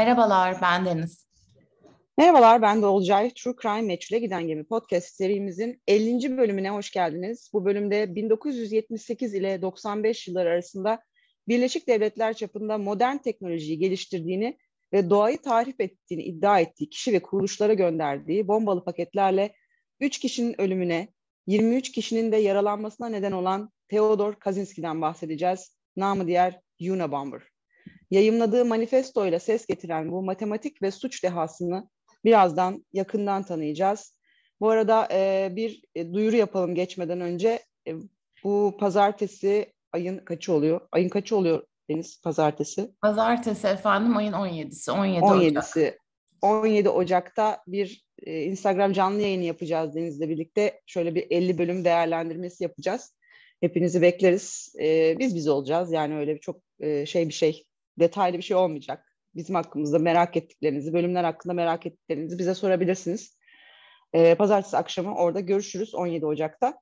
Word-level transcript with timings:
Merhabalar, 0.00 0.56
ben 0.62 0.86
Deniz. 0.86 1.26
Merhabalar, 2.18 2.62
ben 2.62 2.82
de 2.82 2.86
Olcay. 2.86 3.30
True 3.30 3.54
Crime 3.62 3.82
Meçhule 3.82 4.18
Giden 4.18 4.46
Gemi 4.46 4.64
podcast 4.64 5.14
serimizin 5.14 5.82
50. 5.88 6.36
bölümüne 6.38 6.70
hoş 6.70 6.90
geldiniz. 6.90 7.50
Bu 7.52 7.64
bölümde 7.64 8.14
1978 8.14 9.34
ile 9.34 9.62
95 9.62 10.28
yıllar 10.28 10.46
arasında 10.46 11.02
Birleşik 11.48 11.88
Devletler 11.88 12.32
çapında 12.32 12.78
modern 12.78 13.16
teknolojiyi 13.16 13.78
geliştirdiğini 13.78 14.58
ve 14.92 15.10
doğayı 15.10 15.38
tahrip 15.38 15.80
ettiğini 15.80 16.22
iddia 16.22 16.60
ettiği 16.60 16.90
kişi 16.90 17.12
ve 17.12 17.22
kuruluşlara 17.22 17.74
gönderdiği 17.74 18.48
bombalı 18.48 18.84
paketlerle 18.84 19.54
3 20.00 20.18
kişinin 20.18 20.60
ölümüne, 20.60 21.08
23 21.46 21.92
kişinin 21.92 22.32
de 22.32 22.36
yaralanmasına 22.36 23.08
neden 23.08 23.32
olan 23.32 23.70
Theodor 23.88 24.34
Kaczynski'den 24.34 25.00
bahsedeceğiz. 25.00 25.76
Namı 25.96 26.26
diğer 26.26 26.60
Unabomber. 26.80 27.42
Yayımladığı 28.10 28.64
manifestoyla 28.64 29.38
ses 29.38 29.66
getiren 29.66 30.12
bu 30.12 30.22
matematik 30.22 30.82
ve 30.82 30.90
suç 30.90 31.24
dehasını 31.24 31.88
birazdan 32.24 32.84
yakından 32.92 33.42
tanıyacağız. 33.42 34.18
Bu 34.60 34.70
arada 34.70 35.08
e, 35.12 35.52
bir 35.56 35.82
e, 35.94 36.12
duyuru 36.12 36.36
yapalım 36.36 36.74
geçmeden 36.74 37.20
önce. 37.20 37.60
E, 37.86 37.94
bu 38.44 38.76
pazartesi 38.80 39.72
ayın 39.92 40.18
kaçı 40.18 40.52
oluyor? 40.52 40.80
Ayın 40.92 41.08
kaçı 41.08 41.36
oluyor 41.36 41.66
Deniz 41.90 42.22
pazartesi? 42.22 42.90
Pazartesi 43.02 43.66
efendim 43.66 44.16
ayın 44.16 44.32
17'si. 44.32 44.90
17, 44.90 45.20
17'si. 45.20 45.80
Ocak. 45.80 46.00
17 46.42 46.88
Ocak'ta 46.88 47.62
bir 47.66 48.04
e, 48.26 48.42
Instagram 48.42 48.92
canlı 48.92 49.20
yayını 49.20 49.44
yapacağız 49.44 49.94
Deniz'le 49.94 50.20
birlikte. 50.20 50.80
Şöyle 50.86 51.14
bir 51.14 51.26
50 51.30 51.58
bölüm 51.58 51.84
değerlendirmesi 51.84 52.64
yapacağız. 52.64 53.16
Hepinizi 53.60 54.02
bekleriz. 54.02 54.74
E, 54.80 55.18
biz 55.18 55.34
biz 55.34 55.48
olacağız. 55.48 55.92
Yani 55.92 56.16
öyle 56.16 56.34
bir 56.34 56.40
çok 56.40 56.62
e, 56.80 57.06
şey 57.06 57.28
bir 57.28 57.32
şey, 57.32 57.64
detaylı 58.00 58.38
bir 58.38 58.42
şey 58.42 58.56
olmayacak 58.56 59.10
bizim 59.34 59.54
hakkımızda 59.54 59.98
merak 59.98 60.36
ettiklerinizi, 60.36 60.92
bölümler 60.92 61.24
hakkında 61.24 61.54
merak 61.54 61.86
ettiklerinizi 61.86 62.38
bize 62.38 62.54
sorabilirsiniz. 62.54 63.38
E, 64.12 64.34
Pazartesi 64.34 64.76
akşamı 64.76 65.14
orada 65.16 65.40
görüşürüz 65.40 65.94
17 65.94 66.26
Ocak'ta. 66.26 66.80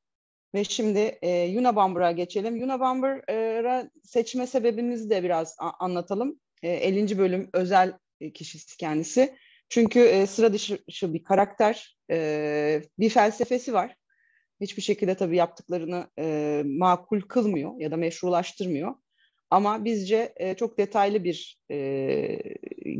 Ve 0.54 0.64
şimdi 0.64 0.98
e, 0.98 1.58
Unabomber'a 1.58 2.12
geçelim. 2.12 2.62
Unabomber'a 2.62 3.90
seçme 4.04 4.46
sebebimizi 4.46 5.10
de 5.10 5.22
biraz 5.22 5.56
anlatalım. 5.78 6.40
E, 6.62 6.68
50. 6.68 7.18
bölüm 7.18 7.50
özel 7.52 7.98
kişisi 8.34 8.76
kendisi. 8.76 9.36
Çünkü 9.68 10.00
e, 10.00 10.26
sıra 10.26 10.52
dışı 10.52 10.78
bir 11.02 11.24
karakter, 11.24 11.98
e, 12.10 12.82
bir 12.98 13.10
felsefesi 13.10 13.72
var. 13.72 13.96
Hiçbir 14.60 14.82
şekilde 14.82 15.14
tabii 15.14 15.36
yaptıklarını 15.36 16.10
e, 16.18 16.62
makul 16.66 17.20
kılmıyor 17.20 17.80
ya 17.80 17.90
da 17.90 17.96
meşrulaştırmıyor. 17.96 18.94
Ama 19.50 19.84
bizce 19.84 20.32
e, 20.36 20.54
çok 20.54 20.78
detaylı 20.78 21.24
bir 21.24 21.58
e, 21.70 22.38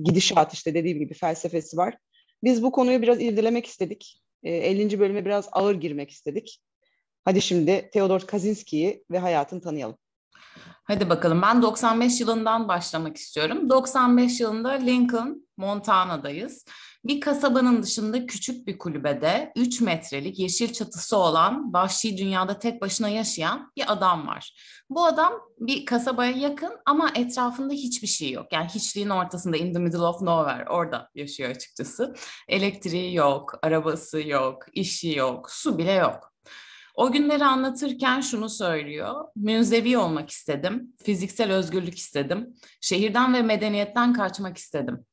gidişat 0.04 0.54
işte 0.54 0.74
dediğim 0.74 0.98
gibi 0.98 1.14
felsefesi 1.14 1.76
var. 1.76 1.98
Biz 2.44 2.62
bu 2.62 2.72
konuyu 2.72 3.02
biraz 3.02 3.20
irdelemek 3.20 3.66
istedik. 3.66 4.22
E, 4.42 4.50
50. 4.50 5.00
bölüme 5.00 5.24
biraz 5.24 5.48
ağır 5.52 5.74
girmek 5.74 6.10
istedik. 6.10 6.60
Hadi 7.24 7.42
şimdi 7.42 7.90
Theodor 7.92 8.20
Kaczynski'yi 8.20 9.04
ve 9.10 9.18
hayatını 9.18 9.60
tanıyalım. 9.60 9.98
Hadi 10.84 11.10
bakalım 11.10 11.42
ben 11.42 11.62
95 11.62 12.20
yılından 12.20 12.68
başlamak 12.68 13.16
istiyorum. 13.16 13.70
95 13.70 14.40
yılında 14.40 14.70
Lincoln, 14.70 15.48
Montana'dayız. 15.56 16.64
Bir 17.08 17.20
kasabanın 17.20 17.82
dışında 17.82 18.26
küçük 18.26 18.66
bir 18.66 18.78
kulübede 18.78 19.52
3 19.56 19.80
metrelik 19.80 20.38
yeşil 20.38 20.72
çatısı 20.72 21.16
olan 21.16 21.72
vahşi 21.72 22.16
dünyada 22.16 22.58
tek 22.58 22.80
başına 22.80 23.08
yaşayan 23.08 23.72
bir 23.76 23.92
adam 23.92 24.26
var. 24.26 24.52
Bu 24.90 25.04
adam 25.04 25.32
bir 25.60 25.86
kasabaya 25.86 26.30
yakın 26.30 26.72
ama 26.86 27.10
etrafında 27.14 27.72
hiçbir 27.72 28.06
şey 28.06 28.30
yok. 28.30 28.52
Yani 28.52 28.68
hiçliğin 28.68 29.08
ortasında 29.08 29.56
in 29.56 29.72
the 29.72 29.78
middle 29.78 29.98
of 29.98 30.22
nowhere 30.22 30.68
orada 30.70 31.10
yaşıyor 31.14 31.50
açıkçası. 31.50 32.14
Elektriği 32.48 33.14
yok, 33.14 33.58
arabası 33.62 34.28
yok, 34.28 34.66
işi 34.72 35.16
yok, 35.16 35.50
su 35.50 35.78
bile 35.78 35.92
yok. 35.92 36.32
O 36.94 37.12
günleri 37.12 37.44
anlatırken 37.44 38.20
şunu 38.20 38.48
söylüyor. 38.48 39.24
Münzevi 39.36 39.98
olmak 39.98 40.30
istedim, 40.30 40.94
fiziksel 41.04 41.52
özgürlük 41.52 41.98
istedim, 41.98 42.54
şehirden 42.80 43.34
ve 43.34 43.42
medeniyetten 43.42 44.12
kaçmak 44.12 44.58
istedim. 44.58 45.04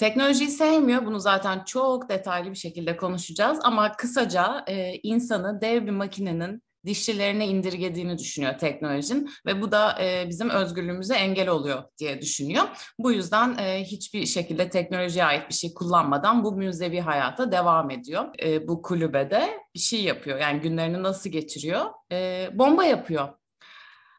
Teknolojiyi 0.00 0.50
sevmiyor. 0.50 1.06
Bunu 1.06 1.20
zaten 1.20 1.64
çok 1.64 2.08
detaylı 2.08 2.50
bir 2.50 2.56
şekilde 2.56 2.96
konuşacağız. 2.96 3.58
Ama 3.62 3.92
kısaca 3.92 4.64
e, 4.66 4.94
insanı 5.02 5.60
dev 5.60 5.86
bir 5.86 5.90
makinenin 5.90 6.62
dişçilerine 6.86 7.46
indirgediğini 7.46 8.18
düşünüyor 8.18 8.58
teknolojinin 8.58 9.30
ve 9.46 9.62
bu 9.62 9.72
da 9.72 10.02
e, 10.02 10.28
bizim 10.28 10.50
özgürlüğümüze 10.50 11.14
engel 11.14 11.48
oluyor 11.48 11.82
diye 11.98 12.20
düşünüyor. 12.20 12.64
Bu 12.98 13.12
yüzden 13.12 13.58
e, 13.58 13.84
hiçbir 13.84 14.26
şekilde 14.26 14.70
teknolojiye 14.70 15.24
ait 15.24 15.48
bir 15.48 15.54
şey 15.54 15.74
kullanmadan 15.74 16.44
bu 16.44 16.52
müzevi 16.52 17.00
hayata 17.00 17.52
devam 17.52 17.90
ediyor. 17.90 18.24
E, 18.42 18.68
bu 18.68 18.82
kulübede 18.82 19.50
bir 19.74 19.80
şey 19.80 20.02
yapıyor. 20.02 20.38
Yani 20.38 20.60
günlerini 20.60 21.02
nasıl 21.02 21.30
geçiriyor? 21.30 21.86
E, 22.12 22.48
bomba 22.54 22.84
yapıyor. 22.84 23.28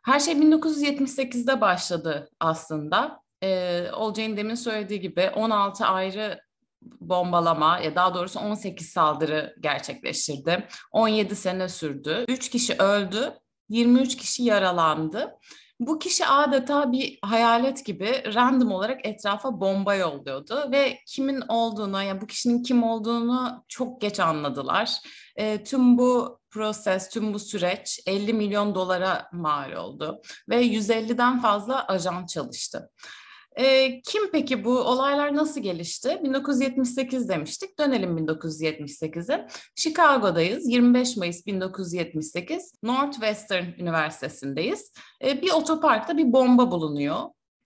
Her 0.04 0.20
şey 0.20 0.34
1978'de 0.34 1.62
başladı 1.62 2.30
aslında 2.40 3.21
e, 3.44 3.84
Olcay'ın 3.94 4.38
demin 4.38 4.56
söylediği 4.56 5.00
gibi 5.00 5.30
16 5.36 5.86
ayrı 5.86 6.42
bombalama 6.82 7.80
ya 7.80 7.96
daha 7.96 8.14
doğrusu 8.14 8.40
18 8.40 8.90
saldırı 8.90 9.56
gerçekleştirdi. 9.60 10.68
17 10.92 11.36
sene 11.36 11.70
sürdü. 11.70 12.26
3 12.28 12.50
kişi 12.50 12.74
öldü, 12.74 13.34
23 13.70 14.18
kişi 14.18 14.44
yaralandı. 14.44 15.36
Bu 15.80 16.00
kişi 16.00 16.26
adeta 16.26 16.92
bir 16.92 17.20
hayalet 17.22 17.86
gibi 17.86 18.24
random 18.34 18.72
olarak 18.72 19.06
etrafa 19.06 19.62
bomba 19.62 19.96
yolluyordu 19.96 20.72
ve 20.72 20.98
kimin 21.08 21.42
olduğunu, 21.42 22.04
yani 22.04 22.22
bu 22.22 22.28
kişinin 22.28 22.64
kim 22.64 22.84
olduğunu 22.84 23.64
çok 23.68 24.02
geç 24.02 24.20
anladılar. 24.20 24.98
E, 25.36 25.64
tüm 25.64 25.98
bu 25.98 26.40
proses, 26.50 27.10
tüm 27.10 27.34
bu 27.34 27.40
süreç 27.40 28.00
50 28.06 28.34
milyon 28.34 28.76
dolara 28.76 29.30
mal 29.34 29.72
oldu 29.72 30.22
ve 30.50 30.66
150'den 30.66 31.42
fazla 31.42 31.88
ajan 31.88 32.26
çalıştı. 32.26 32.90
E, 33.56 34.02
kim 34.02 34.32
peki 34.32 34.66
bu 34.66 34.80
olaylar 34.80 35.36
nasıl 35.36 35.62
gelişti? 35.62 36.20
1978 36.24 37.30
demiştik. 37.30 37.80
Dönelim 37.80 38.18
1978'e. 38.18 39.48
Chicago'dayız. 39.76 40.68
25 40.68 41.18
Mayıs 41.18 41.46
1978. 41.46 42.74
Northwestern 42.84 43.66
Üniversitesi'ndeyiz. 43.80 44.94
E, 45.24 45.42
bir 45.42 45.52
otoparkta 45.52 46.18
bir 46.18 46.34
bomba 46.34 46.72
bulunuyor 46.72 47.18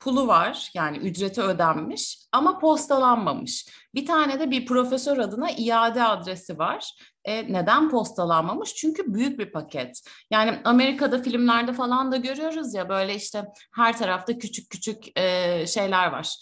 pulu 0.06 0.28
var 0.28 0.70
yani 0.74 0.98
ücreti 0.98 1.42
ödenmiş 1.42 2.20
ama 2.32 2.60
postalanmamış. 2.60 3.68
Bir 3.96 4.06
tane 4.06 4.40
de 4.40 4.52
bir 4.52 4.66
profesör 4.66 5.18
adına 5.18 5.52
iade 5.52 6.04
adresi 6.04 6.58
var. 6.58 6.92
E, 7.24 7.54
neden 7.54 7.90
postalanmamış? 7.90 8.76
Çünkü 8.76 9.14
büyük 9.14 9.40
bir 9.40 9.52
paket. 9.52 10.02
Yani 10.32 10.60
Amerika'da 10.64 11.22
filmlerde 11.22 11.74
falan 11.74 12.12
da 12.12 12.18
görüyoruz 12.18 12.74
ya 12.74 12.90
böyle 12.90 13.16
işte 13.16 13.46
her 13.76 13.98
tarafta 13.98 14.38
küçük 14.38 14.70
küçük 14.70 15.20
e, 15.20 15.68
şeyler 15.68 16.12
var 16.12 16.38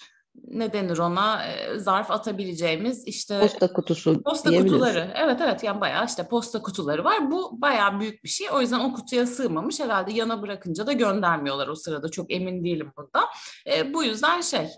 ne 0.48 0.74
denir 0.74 0.98
ona 0.98 1.46
e, 1.46 1.80
zarf 1.80 2.12
atabileceğimiz 2.12 3.08
işte 3.08 3.40
posta 3.40 3.74
kutusu 3.74 4.24
posta 4.24 4.58
kutuları. 4.58 5.14
Evet 5.16 5.42
evet 5.42 5.64
yani 5.64 5.82
bayağı 5.82 6.06
işte 6.06 6.28
posta 6.28 6.62
kutuları 6.62 7.04
var. 7.04 7.32
Bu 7.32 7.62
bayağı 7.62 8.00
büyük 8.00 8.24
bir 8.24 8.30
şey. 8.30 8.48
O 8.52 8.62
yüzden 8.62 8.80
o 8.80 8.94
kutuya 8.94 9.28
sığmamış. 9.28 9.80
Herhalde 9.80 10.14
yana 10.14 10.42
bırakınca 10.42 10.88
da 10.88 10.94
göndermiyorlar 10.94 11.68
o 11.68 11.76
sırada. 11.76 12.10
Çok 12.10 12.32
emin 12.32 12.64
değilim 12.64 12.92
bunda 12.98 13.26
e, 13.76 13.94
bu 13.94 14.04
yüzden 14.04 14.42
şey 14.42 14.70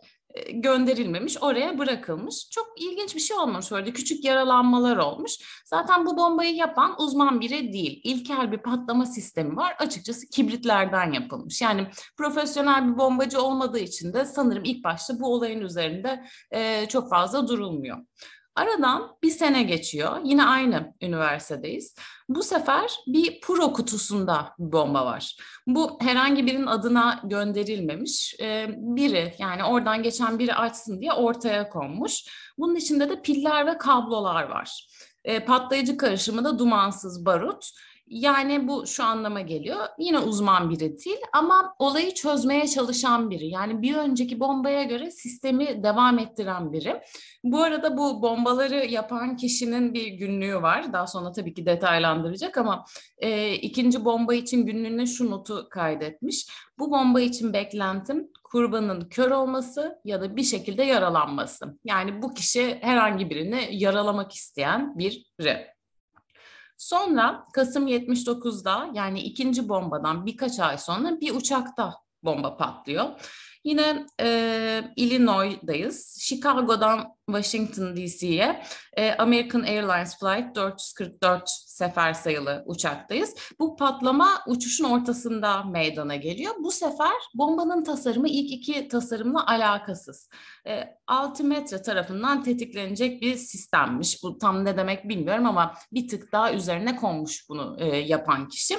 gönderilmemiş, 0.54 1.38
oraya 1.42 1.78
bırakılmış. 1.78 2.50
Çok 2.50 2.68
ilginç 2.78 3.16
bir 3.16 3.20
şey 3.20 3.38
olmuş 3.38 3.72
orada. 3.72 3.94
Küçük 3.94 4.24
yaralanmalar 4.26 4.98
olmuş. 4.98 5.32
Zaten 5.66 6.06
bu 6.06 6.18
bombayı 6.18 6.56
yapan 6.56 6.96
uzman 7.02 7.42
biri 7.42 7.74
değil. 7.74 8.02
İlkel 8.04 8.52
bir 8.52 8.58
patlama 8.58 9.06
sistemi 9.06 9.56
var. 9.56 9.76
Açıkçası 9.80 10.30
kibritlerden 10.30 11.12
yapılmış. 11.12 11.62
Yani 11.62 11.88
profesyonel 12.18 12.88
bir 12.94 12.98
bombacı 12.98 13.42
olmadığı 13.42 13.80
için 13.80 14.14
de 14.14 14.26
sanırım 14.26 14.64
ilk 14.64 14.84
başta 14.84 15.20
bu 15.20 15.34
olayın 15.34 15.62
üzerinde 15.62 16.26
e, 16.52 16.88
çok 16.88 17.10
fazla 17.10 17.48
durulmuyor. 17.48 17.98
Aradan 18.56 19.18
bir 19.24 19.30
sene 19.30 19.64
geçiyor. 19.64 20.20
Yine 20.24 20.46
aynı 20.46 20.94
üniversitedeyiz. 21.02 21.96
Bu 22.30 22.44
sefer 22.44 22.92
bir 23.08 23.42
pro 23.42 23.74
kutusunda 23.74 24.54
bomba 24.60 25.06
var. 25.06 25.38
Bu 25.68 25.98
herhangi 26.02 26.46
birinin 26.46 26.66
adına 26.66 27.22
gönderilmemiş. 27.24 28.36
Ee, 28.42 28.68
biri 28.78 29.36
yani 29.40 29.64
oradan 29.64 30.04
geçen 30.04 30.40
biri 30.40 30.56
açsın 30.56 31.02
diye 31.02 31.14
ortaya 31.14 31.70
konmuş. 31.70 32.24
Bunun 32.58 32.76
içinde 32.76 33.10
de 33.10 33.22
piller 33.22 33.66
ve 33.66 33.78
kablolar 33.78 34.44
var. 34.44 34.88
Ee, 35.24 35.46
patlayıcı 35.46 35.98
karışımı 35.98 36.44
da 36.44 36.60
dumansız 36.60 37.26
barut. 37.26 37.70
Yani 38.08 38.68
bu 38.68 38.88
şu 38.88 39.04
anlama 39.04 39.42
geliyor. 39.42 39.78
Yine 40.00 40.20
uzman 40.20 40.70
biri 40.70 40.98
değil 41.06 41.18
ama 41.34 41.76
olayı 41.80 42.14
çözmeye 42.14 42.68
çalışan 42.68 43.30
biri. 43.30 43.48
Yani 43.48 43.82
bir 43.82 43.96
önceki 43.96 44.40
bombaya 44.40 44.84
göre 44.84 45.12
sistemi 45.12 45.84
devam 45.84 46.20
ettiren 46.20 46.74
biri. 46.74 47.02
Bu 47.44 47.64
arada 47.64 47.98
bu 47.98 48.22
bombaları 48.22 48.86
yapan 48.86 49.36
kişinin 49.36 49.94
bir 49.94 50.08
günlüğü 50.08 50.62
var. 50.62 50.94
Daha 50.94 51.08
sonra 51.08 51.32
tabii 51.32 51.54
ki 51.54 51.66
detaylandıracak 51.66 52.58
ama 52.58 52.86
e, 53.18 53.54
ikinci 53.54 54.06
bomba 54.06 54.34
için 54.34 54.66
günlüğüne 54.66 55.06
şu 55.06 55.32
notu 55.32 55.68
kaydetmiş. 55.70 56.48
Bu 56.80 56.92
bomba 56.92 57.22
için 57.22 57.54
beklentim 57.54 58.28
kurbanın 58.44 59.10
kör 59.10 59.32
olması 59.32 60.00
ya 60.06 60.22
da 60.22 60.36
bir 60.36 60.44
şekilde 60.44 60.84
yaralanması. 60.84 61.66
Yani 61.86 62.22
bu 62.22 62.34
kişi 62.34 62.78
herhangi 62.82 63.30
birini 63.30 63.68
yaralamak 63.72 64.32
isteyen 64.32 64.98
biri. 64.98 65.75
Sonra 66.78 67.48
Kasım 67.54 67.88
79'da 67.88 68.90
yani 68.94 69.20
ikinci 69.20 69.70
bombadan 69.70 70.26
birkaç 70.26 70.60
ay 70.60 70.78
sonra 70.78 71.22
bir 71.22 71.36
uçakta 71.36 71.94
bomba 72.24 72.58
patlıyor. 72.58 73.06
Yine 73.66 74.06
e, 74.22 74.84
Illinois'dayız. 74.96 76.18
Chicago'dan 76.20 77.16
Washington 77.26 77.96
DC'ye 77.96 78.64
e, 78.98 79.14
American 79.14 79.64
Airlines 79.64 80.20
Flight 80.20 80.56
444 80.56 81.50
sefer 81.50 82.14
sayılı 82.14 82.64
uçaktayız. 82.66 83.36
Bu 83.60 83.76
patlama 83.76 84.30
uçuşun 84.48 84.84
ortasında 84.84 85.64
meydana 85.64 86.16
geliyor. 86.16 86.54
Bu 86.60 86.72
sefer 86.72 87.14
bombanın 87.34 87.84
tasarımı 87.84 88.28
ilk 88.28 88.52
iki 88.52 88.88
tasarımla 88.88 89.48
alakasız. 89.48 90.30
E, 90.68 90.84
altimetre 91.08 91.82
tarafından 91.82 92.44
tetiklenecek 92.44 93.22
bir 93.22 93.36
sistemmiş. 93.36 94.24
Bu 94.24 94.38
tam 94.38 94.66
ne 94.66 94.78
demek 94.78 95.10
bilmiyorum 95.10 95.46
ama 95.46 95.74
bir 95.92 96.08
tık 96.08 96.32
daha 96.32 96.54
üzerine 96.54 96.96
konmuş 96.96 97.50
bunu 97.50 97.78
e, 97.80 97.98
yapan 97.98 98.48
kişi. 98.48 98.78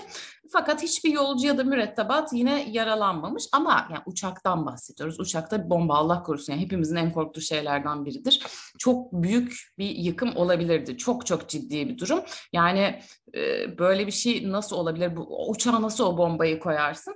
Fakat 0.59 0.83
hiçbir 0.83 1.11
yolcu 1.11 1.47
ya 1.47 1.59
da 1.59 1.65
mürettebat 1.65 2.33
yine 2.33 2.67
yaralanmamış 2.71 3.45
ama 3.53 3.89
yani 3.91 4.03
uçaktan 4.07 4.67
bahsediyoruz. 4.67 5.21
Uçakta 5.21 5.71
bomba 5.71 5.95
Allah 5.95 6.23
korusun 6.23 6.53
yani 6.53 6.63
hepimizin 6.63 6.97
en 6.97 7.13
korktuğu 7.13 7.41
şeylerden 7.41 8.05
biridir. 8.05 8.43
Çok 8.79 9.13
büyük 9.13 9.59
bir 9.79 9.91
yıkım 9.91 10.37
olabilirdi. 10.37 10.97
Çok 10.97 11.27
çok 11.27 11.49
ciddi 11.49 11.89
bir 11.89 11.99
durum. 11.99 12.21
Yani 12.53 13.01
e, 13.35 13.79
böyle 13.79 14.07
bir 14.07 14.13
şey 14.13 14.53
nasıl 14.53 14.77
olabilir? 14.77 15.17
Bu 15.17 15.51
uçağa 15.51 15.83
nasıl 15.83 16.05
o 16.05 16.19
bombayı 16.19 16.61
koyarsın? 16.61 17.15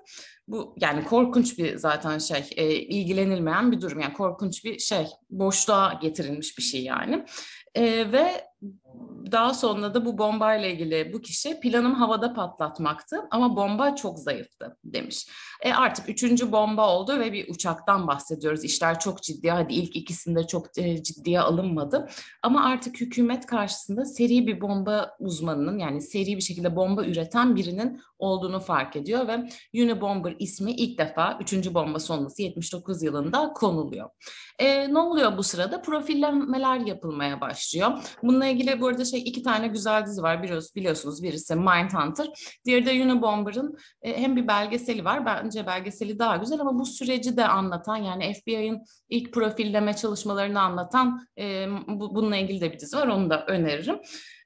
Bu 0.49 0.75
yani 0.81 1.05
korkunç 1.05 1.59
bir 1.59 1.77
zaten 1.77 2.19
şey 2.19 2.45
e, 2.57 2.75
ilgilenilmeyen 2.75 3.73
bir 3.73 3.81
durum. 3.81 4.01
Yani 4.01 4.13
korkunç 4.13 4.65
bir 4.65 4.79
şey 4.79 5.07
boşluğa 5.31 5.99
getirilmiş 6.03 6.59
bir 6.59 6.63
şey 6.63 6.83
yani. 6.83 7.25
E, 7.75 8.13
ve 8.13 8.45
daha 9.33 9.55
sonra 9.55 9.95
da 9.95 10.05
bu 10.05 10.19
bombayla 10.19 10.69
ilgili 10.69 11.13
bu 11.13 11.21
kişi 11.21 11.61
planım 11.61 11.95
havada 11.95 12.35
patlatmaktı 12.35 13.17
ama 13.31 13.57
bomba 13.57 13.97
çok 13.97 14.19
zayıftı 14.19 14.77
demiş. 14.85 15.27
E 15.63 15.73
artık 15.73 16.09
üçüncü 16.09 16.53
bomba 16.53 16.89
oldu 16.89 17.21
ve 17.21 17.33
bir 17.33 17.49
uçaktan 17.49 18.07
bahsediyoruz. 18.07 18.65
İşler 18.65 19.01
çok 19.01 19.23
ciddi. 19.23 19.51
Hadi 19.51 19.75
ilk 19.75 19.97
ikisinde 19.97 20.47
çok 20.47 20.79
e, 20.79 21.03
ciddiye 21.03 21.41
alınmadı. 21.41 22.09
Ama 22.43 22.65
artık 22.65 23.01
hükümet 23.01 23.47
karşısında 23.47 24.05
seri 24.05 24.47
bir 24.47 24.61
bomba 24.61 25.17
uzmanının 25.19 25.79
yani 25.79 26.01
seri 26.01 26.37
bir 26.37 26.41
şekilde 26.41 26.77
bomba 26.77 27.05
üreten 27.05 27.57
birinin 27.57 28.01
olduğunu 28.19 28.61
fark 28.61 28.97
ediyor 28.97 29.29
ve 29.29 29.49
Unibomber 29.75 30.35
ismi 30.39 30.73
ilk 30.73 30.99
defa 30.99 31.39
üçüncü 31.41 31.75
bomba 31.75 31.99
sonrası 31.99 32.43
79 32.43 33.03
yılında 33.03 33.53
konuluyor. 33.53 34.11
E, 34.59 34.95
ne 34.95 34.99
oluyor 34.99 35.39
bu 35.39 35.43
sırada? 35.43 35.83
Profillemeler 35.83 36.81
yapılmaya 36.81 37.41
başlıyor. 37.41 37.91
Bununla 38.23 38.47
ilgili 38.47 38.80
arada 38.87 39.05
şey 39.05 39.21
iki 39.21 39.43
tane 39.43 39.69
güzel 39.69 40.07
dizi 40.07 40.23
var 40.23 40.43
biliyorsunuz, 40.43 40.75
biliyorsunuz 40.77 41.23
birisi 41.23 41.55
Mindhunter, 41.55 42.27
diğeri 42.65 42.87
de 42.87 43.05
Unibomber'ın 43.05 43.79
e, 44.03 44.23
hem 44.23 44.37
bir 44.37 44.49
belgeseli 44.49 45.05
var. 45.05 45.27
Bence 45.27 45.67
belgeseli 45.67 46.19
daha 46.19 46.37
güzel 46.37 46.61
ama 46.61 46.79
bu 46.79 46.87
süreci 46.87 47.37
de 47.37 47.47
anlatan 47.47 47.97
yani 47.97 48.35
FBI'ın 48.35 48.83
ilk 49.09 49.33
profilleme 49.33 49.97
çalışmalarını 49.97 50.61
anlatan 50.61 51.27
e, 51.39 51.67
bu, 51.89 52.15
bununla 52.15 52.37
ilgili 52.37 52.61
de 52.61 52.73
bir 52.73 52.79
dizi 52.79 52.97
var. 52.97 53.07
Onu 53.07 53.31
da 53.31 53.47
öneririm. 53.47 53.99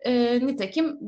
E, 0.05 0.41
nitekim 0.47 0.99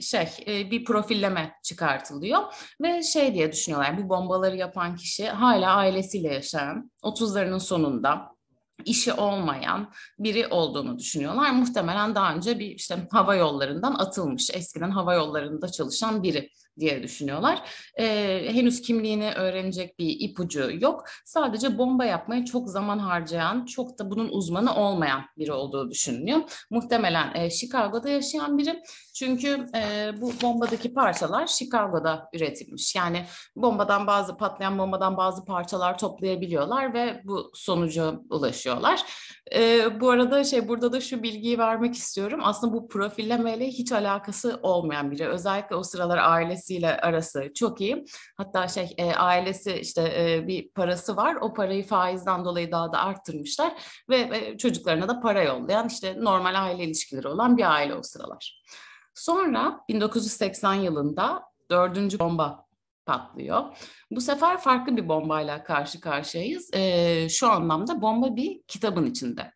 şey 0.00 0.28
e, 0.46 0.70
bir 0.70 0.84
profilleme 0.84 1.52
çıkartılıyor 1.62 2.42
ve 2.82 3.02
şey 3.02 3.34
diye 3.34 3.52
düşünüyorlar 3.52 3.98
bu 3.98 4.08
bombaları 4.08 4.56
yapan 4.56 4.96
kişi 4.96 5.28
hala 5.28 5.74
ailesiyle 5.74 6.34
yaşayan 6.34 6.90
30'larının 7.02 7.60
sonunda 7.60 8.35
işi 8.84 9.12
olmayan 9.12 9.92
biri 10.18 10.46
olduğunu 10.46 10.98
düşünüyorlar. 10.98 11.50
Muhtemelen 11.50 12.14
daha 12.14 12.34
önce 12.34 12.58
bir 12.58 12.66
işte 12.66 13.08
hava 13.10 13.34
yollarından 13.34 13.94
atılmış, 13.94 14.50
eskiden 14.54 14.90
hava 14.90 15.14
yollarında 15.14 15.68
çalışan 15.68 16.22
biri 16.22 16.50
diye 16.78 17.02
düşünüyorlar. 17.02 17.62
Ee, 17.98 18.46
henüz 18.48 18.80
kimliğini 18.82 19.32
öğrenecek 19.32 19.98
bir 19.98 20.16
ipucu 20.20 20.70
yok. 20.80 21.04
Sadece 21.24 21.78
bomba 21.78 22.04
yapmaya 22.04 22.44
çok 22.44 22.68
zaman 22.68 22.98
harcayan, 22.98 23.64
çok 23.64 23.98
da 23.98 24.10
bunun 24.10 24.28
uzmanı 24.28 24.74
olmayan 24.74 25.22
biri 25.38 25.52
olduğu 25.52 25.90
düşünülüyor. 25.90 26.40
Muhtemelen 26.70 27.34
e, 27.34 27.50
Chicago'da 27.50 28.08
yaşayan 28.08 28.58
biri. 28.58 28.82
Çünkü 29.14 29.66
e, 29.76 30.10
bu 30.20 30.32
bombadaki 30.42 30.94
parçalar 30.94 31.46
Chicago'da 31.46 32.28
üretilmiş. 32.34 32.94
Yani 32.94 33.24
bombadan 33.56 34.06
bazı 34.06 34.36
patlayan 34.36 34.78
bombadan 34.78 35.16
bazı 35.16 35.44
parçalar 35.44 35.98
toplayabiliyorlar 35.98 36.94
ve 36.94 37.20
bu 37.24 37.50
sonuca 37.54 38.14
ulaşıyorlar. 38.30 39.02
E, 39.54 39.88
bu 40.00 40.10
arada 40.10 40.44
şey 40.44 40.68
burada 40.68 40.92
da 40.92 41.00
şu 41.00 41.22
bilgiyi 41.22 41.58
vermek 41.58 41.94
istiyorum. 41.94 42.40
Aslında 42.42 42.72
bu 42.72 42.88
profillemeyle 42.88 43.66
hiç 43.66 43.92
alakası 43.92 44.60
olmayan 44.62 45.10
biri. 45.10 45.28
Özellikle 45.28 45.76
o 45.76 45.82
sıralar 45.82 46.18
ailesiyle 46.66 46.96
arası 46.96 47.52
çok 47.54 47.80
iyi. 47.80 48.04
Hatta 48.36 48.68
şey 48.68 48.94
e, 48.98 49.14
ailesi 49.14 49.72
işte 49.72 50.02
e, 50.02 50.46
bir 50.46 50.70
parası 50.70 51.16
var. 51.16 51.36
O 51.40 51.54
parayı 51.54 51.86
faizden 51.86 52.44
dolayı 52.44 52.72
daha 52.72 52.92
da 52.92 52.98
arttırmışlar 52.98 53.72
ve 54.08 54.16
e, 54.16 54.58
çocuklarına 54.58 55.08
da 55.08 55.20
para 55.20 55.42
yollayan 55.42 55.88
işte 55.88 56.16
normal 56.20 56.62
aile 56.62 56.84
ilişkileri 56.84 57.28
olan 57.28 57.56
bir 57.56 57.72
aile 57.72 57.94
o 57.94 58.02
sıralar. 58.02 58.62
Sonra 59.14 59.80
1980 59.88 60.74
yılında 60.74 61.42
dördüncü 61.70 62.18
bomba 62.18 62.66
patlıyor. 63.06 63.64
Bu 64.10 64.20
sefer 64.20 64.58
farklı 64.58 64.96
bir 64.96 65.08
bombayla 65.08 65.64
karşı 65.64 66.00
karşıyayız. 66.00 66.70
Ee, 66.74 67.28
şu 67.28 67.48
anlamda 67.48 68.02
bomba 68.02 68.36
bir 68.36 68.62
kitabın 68.68 69.06
içinde. 69.06 69.55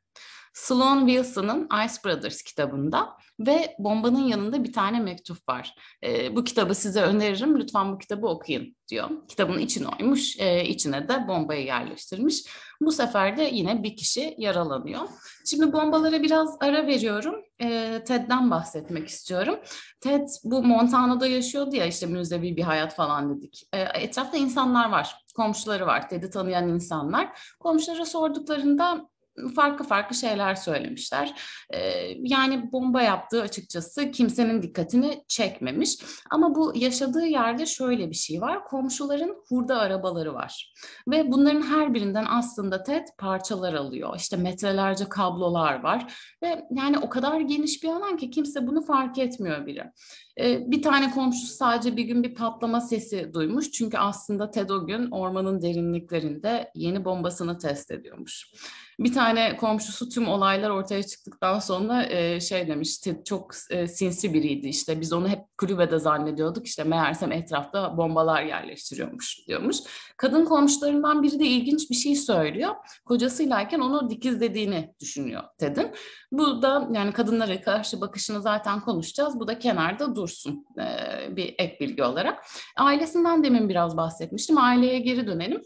Sloan 0.52 1.06
Wilson'ın 1.06 1.68
Ice 1.84 1.94
Brothers 2.04 2.42
kitabında 2.42 3.16
ve 3.40 3.74
bombanın 3.78 4.24
yanında 4.24 4.64
bir 4.64 4.72
tane 4.72 5.00
mektup 5.00 5.48
var. 5.48 5.74
E, 6.04 6.36
bu 6.36 6.44
kitabı 6.44 6.74
size 6.74 7.02
öneririm, 7.02 7.58
lütfen 7.58 7.92
bu 7.92 7.98
kitabı 7.98 8.26
okuyun 8.26 8.76
diyor. 8.88 9.10
Kitabın 9.28 9.58
içine 9.58 9.86
oymuş, 9.88 10.38
e, 10.38 10.64
içine 10.64 11.08
de 11.08 11.28
bombayı 11.28 11.64
yerleştirmiş. 11.64 12.44
Bu 12.80 12.92
sefer 12.92 13.36
de 13.36 13.42
yine 13.52 13.82
bir 13.82 13.96
kişi 13.96 14.34
yaralanıyor. 14.38 15.00
Şimdi 15.46 15.72
bombalara 15.72 16.22
biraz 16.22 16.56
ara 16.60 16.86
veriyorum. 16.86 17.34
E, 17.62 18.02
Ted'den 18.06 18.50
bahsetmek 18.50 19.08
istiyorum. 19.08 19.58
Ted 20.00 20.28
bu 20.44 20.62
Montana'da 20.62 21.26
yaşıyordu 21.26 21.76
ya 21.76 21.86
işte 21.86 22.06
müzevi 22.06 22.56
bir 22.56 22.62
hayat 22.62 22.94
falan 22.94 23.36
dedik. 23.36 23.68
E, 23.72 23.80
etrafta 23.80 24.36
insanlar 24.36 24.90
var, 24.90 25.16
komşuları 25.36 25.86
var, 25.86 26.08
Ted'i 26.08 26.30
tanıyan 26.30 26.68
insanlar. 26.68 27.54
Komşulara 27.60 28.04
sorduklarında 28.04 29.10
farklı 29.54 29.84
farklı 29.84 30.16
şeyler 30.16 30.54
söylemişler. 30.54 31.34
Ee, 31.70 31.78
yani 32.18 32.72
bomba 32.72 33.02
yaptığı 33.02 33.42
açıkçası 33.42 34.10
kimsenin 34.10 34.62
dikkatini 34.62 35.24
çekmemiş. 35.28 35.96
Ama 36.30 36.54
bu 36.54 36.72
yaşadığı 36.74 37.26
yerde 37.26 37.66
şöyle 37.66 38.10
bir 38.10 38.14
şey 38.14 38.40
var. 38.40 38.64
Komşuların 38.64 39.36
hurda 39.48 39.78
arabaları 39.78 40.34
var. 40.34 40.74
Ve 41.08 41.32
bunların 41.32 41.62
her 41.62 41.94
birinden 41.94 42.26
aslında 42.28 42.82
TED 42.82 43.06
parçalar 43.18 43.74
alıyor. 43.74 44.16
İşte 44.16 44.36
metrelerce 44.36 45.04
kablolar 45.08 45.82
var. 45.82 46.14
Ve 46.42 46.64
yani 46.70 46.98
o 46.98 47.08
kadar 47.08 47.40
geniş 47.40 47.82
bir 47.82 47.88
alan 47.88 48.16
ki 48.16 48.30
kimse 48.30 48.66
bunu 48.66 48.82
fark 48.82 49.18
etmiyor 49.18 49.66
bile. 49.66 49.92
Ee, 50.40 50.70
bir 50.70 50.82
tane 50.82 51.10
komşusu 51.10 51.54
sadece 51.54 51.96
bir 51.96 52.04
gün 52.04 52.22
bir 52.22 52.34
patlama 52.34 52.80
sesi 52.80 53.34
duymuş. 53.34 53.70
Çünkü 53.70 53.98
aslında 53.98 54.50
Ted 54.50 54.70
o 54.70 54.86
gün 54.86 55.10
ormanın 55.10 55.62
derinliklerinde 55.62 56.70
yeni 56.74 57.04
bombasını 57.04 57.58
test 57.58 57.90
ediyormuş. 57.90 58.52
Bir 59.00 59.12
tane 59.12 59.56
komşusu 59.56 60.08
tüm 60.08 60.28
olaylar 60.28 60.70
ortaya 60.70 61.02
çıktıktan 61.02 61.58
sonra 61.58 62.06
e, 62.06 62.40
şey 62.40 62.68
demişti 62.68 63.22
çok 63.24 63.50
e, 63.70 63.86
sinsi 63.86 64.34
biriydi 64.34 64.68
işte 64.68 65.00
biz 65.00 65.12
onu 65.12 65.28
hep 65.28 65.40
kulübede 65.58 65.98
zannediyorduk 65.98 66.66
işte 66.66 66.84
meğersem 66.84 67.32
etrafta 67.32 67.96
bombalar 67.96 68.42
yerleştiriyormuş 68.42 69.48
diyormuş. 69.48 69.76
Kadın 70.16 70.44
komşularından 70.44 71.22
biri 71.22 71.40
de 71.40 71.44
ilginç 71.44 71.90
bir 71.90 71.94
şey 71.94 72.16
söylüyor. 72.16 72.74
Kocasıylayken 73.04 73.80
onu 73.80 74.10
dikizlediğini 74.10 74.94
düşünüyor 75.00 75.42
Ted'in. 75.58 75.90
Bu 76.32 76.62
da 76.62 76.88
yani 76.92 77.12
kadınlara 77.12 77.60
karşı 77.60 78.00
bakışını 78.00 78.42
zaten 78.42 78.80
konuşacağız. 78.80 79.40
Bu 79.40 79.48
da 79.48 79.58
kenarda 79.58 80.14
dursun 80.14 80.66
e, 80.78 81.36
bir 81.36 81.54
ek 81.58 81.76
bilgi 81.80 82.04
olarak. 82.04 82.44
Ailesinden 82.76 83.44
demin 83.44 83.68
biraz 83.68 83.96
bahsetmiştim. 83.96 84.58
Aileye 84.58 84.98
geri 84.98 85.26
dönelim. 85.26 85.62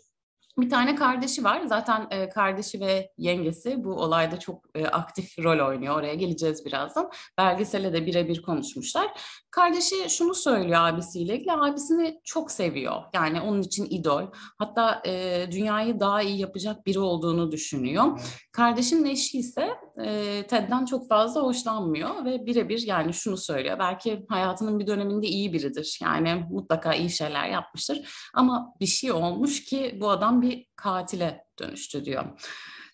Bir 0.59 0.71
tane 0.71 0.95
kardeşi 0.95 1.45
var. 1.45 1.63
Zaten 1.67 2.07
e, 2.11 2.29
kardeşi 2.29 2.81
ve 2.81 3.11
yengesi 3.19 3.85
bu 3.85 3.95
olayda 3.95 4.39
çok 4.39 4.65
e, 4.75 4.87
aktif 4.87 5.39
rol 5.39 5.69
oynuyor. 5.69 5.97
Oraya 5.97 6.15
geleceğiz 6.15 6.65
birazdan. 6.65 7.11
Belgesele 7.39 7.93
de 7.93 8.07
birebir 8.07 8.43
konuşmuşlar. 8.43 9.07
Kardeşi 9.51 10.11
şunu 10.11 10.35
söylüyor 10.35 10.81
abisiyle 10.81 11.35
ilgili. 11.35 11.53
Abisini 11.53 12.21
çok 12.25 12.51
seviyor. 12.51 13.03
Yani 13.15 13.41
onun 13.41 13.63
için 13.63 13.87
idol. 13.91 14.23
Hatta 14.59 15.03
e, 15.07 15.47
dünyayı 15.51 16.01
daha 16.01 16.23
iyi 16.23 16.39
yapacak 16.39 16.87
biri 16.87 16.99
olduğunu 16.99 17.53
düşünüyor. 17.53 18.21
Kardeşinin 18.53 19.05
eşi 19.05 19.39
ise 19.39 19.69
e, 19.99 20.43
Ted'den 20.47 20.85
çok 20.85 21.09
fazla 21.09 21.41
hoşlanmıyor 21.41 22.25
ve 22.25 22.47
birebir 22.47 22.83
yani 22.87 23.13
şunu 23.13 23.37
söylüyor. 23.37 23.79
Belki 23.79 24.27
hayatının 24.29 24.79
bir 24.79 24.87
döneminde 24.87 25.27
iyi 25.27 25.53
biridir. 25.53 25.99
Yani 26.03 26.47
mutlaka 26.51 26.95
iyi 26.95 27.11
şeyler 27.11 27.49
yapmıştır. 27.49 28.11
Ama 28.35 28.75
bir 28.81 28.87
şey 28.87 29.13
olmuş 29.13 29.65
ki 29.65 29.99
bu 30.01 30.11
adam 30.11 30.43
bir 30.43 30.67
katile 30.77 31.45
dönüştü 31.59 32.05
diyor. 32.05 32.25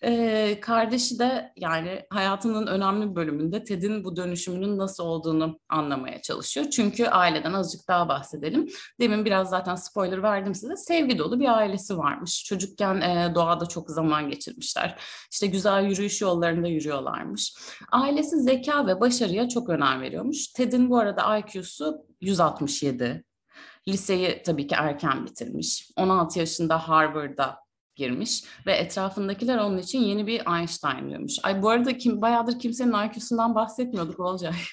Ee, 0.03 0.59
kardeşi 0.61 1.19
de 1.19 1.53
yani 1.55 2.05
hayatının 2.09 2.67
önemli 2.67 3.15
bölümünde 3.15 3.63
Ted'in 3.63 4.03
bu 4.03 4.15
dönüşümünün 4.15 4.77
nasıl 4.77 5.03
olduğunu 5.03 5.59
anlamaya 5.69 6.21
çalışıyor. 6.21 6.69
Çünkü 6.69 7.05
aileden 7.05 7.53
azıcık 7.53 7.87
daha 7.87 8.09
bahsedelim. 8.09 8.67
Demin 8.99 9.25
biraz 9.25 9.49
zaten 9.49 9.75
spoiler 9.75 10.23
verdim 10.23 10.55
size. 10.55 10.75
Sevgi 10.75 11.17
dolu 11.17 11.39
bir 11.39 11.57
ailesi 11.57 11.97
varmış. 11.97 12.43
Çocukken 12.43 13.01
e, 13.01 13.35
doğada 13.35 13.65
çok 13.65 13.89
zaman 13.89 14.29
geçirmişler. 14.29 15.01
İşte 15.31 15.47
güzel 15.47 15.83
yürüyüş 15.83 16.21
yollarında 16.21 16.67
yürüyorlarmış. 16.67 17.55
Ailesi 17.91 18.41
zeka 18.41 18.87
ve 18.87 18.99
başarıya 18.99 19.49
çok 19.49 19.69
önem 19.69 20.01
veriyormuş. 20.01 20.47
Ted'in 20.47 20.89
bu 20.89 20.97
arada 20.97 21.37
IQ'su 21.37 22.05
167. 22.21 23.23
Liseyi 23.87 24.41
tabii 24.45 24.67
ki 24.67 24.75
erken 24.77 25.25
bitirmiş. 25.25 25.91
16 25.97 26.39
yaşında 26.39 26.89
Harvard'da 26.89 27.60
girmiş 28.01 28.43
ve 28.65 28.73
etrafındakiler 28.73 29.57
onun 29.57 29.77
için 29.77 29.99
yeni 29.99 30.27
bir 30.27 30.57
Einstein 30.57 31.09
diyormuş. 31.09 31.33
Ay 31.43 31.61
bu 31.61 31.69
arada 31.69 31.97
kim 31.97 32.21
bayağıdır 32.21 32.59
kimsenin 32.59 32.93
IQ'sundan 32.93 33.55
bahsetmiyorduk 33.55 34.19
olacak. 34.19 34.55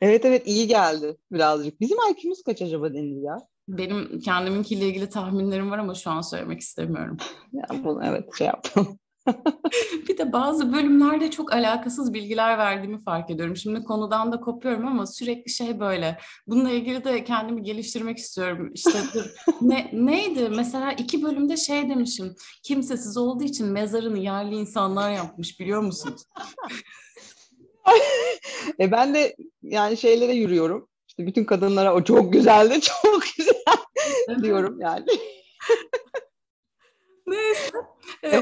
Evet 0.00 0.24
evet 0.24 0.46
iyi 0.46 0.66
geldi 0.66 1.16
birazcık. 1.32 1.80
Bizim 1.80 1.98
IQ'muz 2.10 2.42
kaç 2.42 2.62
acaba 2.62 2.94
Deniz 2.94 3.22
ya? 3.22 3.38
Benim 3.68 4.20
kendiminkiyle 4.20 4.86
ilgili 4.88 5.08
tahminlerim 5.08 5.70
var 5.70 5.78
ama 5.78 5.94
şu 5.94 6.10
an 6.10 6.20
söylemek 6.20 6.60
istemiyorum. 6.60 7.16
Ya 7.52 7.84
bunu 7.84 8.04
evet 8.04 8.38
şey 8.38 8.46
yapalım. 8.46 8.98
bir 10.08 10.18
de 10.18 10.32
bazı 10.32 10.72
bölümlerde 10.72 11.30
çok 11.30 11.52
alakasız 11.52 12.14
bilgiler 12.14 12.58
verdiğimi 12.58 13.02
fark 13.02 13.30
ediyorum. 13.30 13.56
Şimdi 13.56 13.84
konudan 13.84 14.32
da 14.32 14.40
kopuyorum 14.40 14.86
ama 14.86 15.06
sürekli 15.06 15.50
şey 15.50 15.80
böyle. 15.80 16.18
Bununla 16.46 16.70
ilgili 16.70 17.04
de 17.04 17.24
kendimi 17.24 17.62
geliştirmek 17.62 18.18
istiyorum. 18.18 18.70
İşte 18.74 18.98
ne, 19.60 19.90
neydi? 19.92 20.48
Mesela 20.56 20.92
iki 20.92 21.22
bölümde 21.22 21.56
şey 21.56 21.88
demişim. 21.88 22.34
Kimsesiz 22.62 23.16
olduğu 23.16 23.44
için 23.44 23.66
mezarını 23.66 24.18
yerli 24.18 24.54
insanlar 24.54 25.12
yapmış 25.12 25.60
biliyor 25.60 25.80
musunuz? 25.80 26.22
e 28.80 28.92
ben 28.92 29.14
de 29.14 29.36
yani 29.62 29.96
şeylere 29.96 30.32
yürüyorum. 30.32 30.88
İşte 31.08 31.26
bütün 31.26 31.44
kadınlara 31.44 31.94
o 31.94 32.04
çok 32.04 32.32
güzeldi, 32.32 32.80
çok 32.80 33.22
güzel 33.36 34.42
diyorum 34.42 34.80
yani. 34.80 35.06
Neyse. 37.26 37.70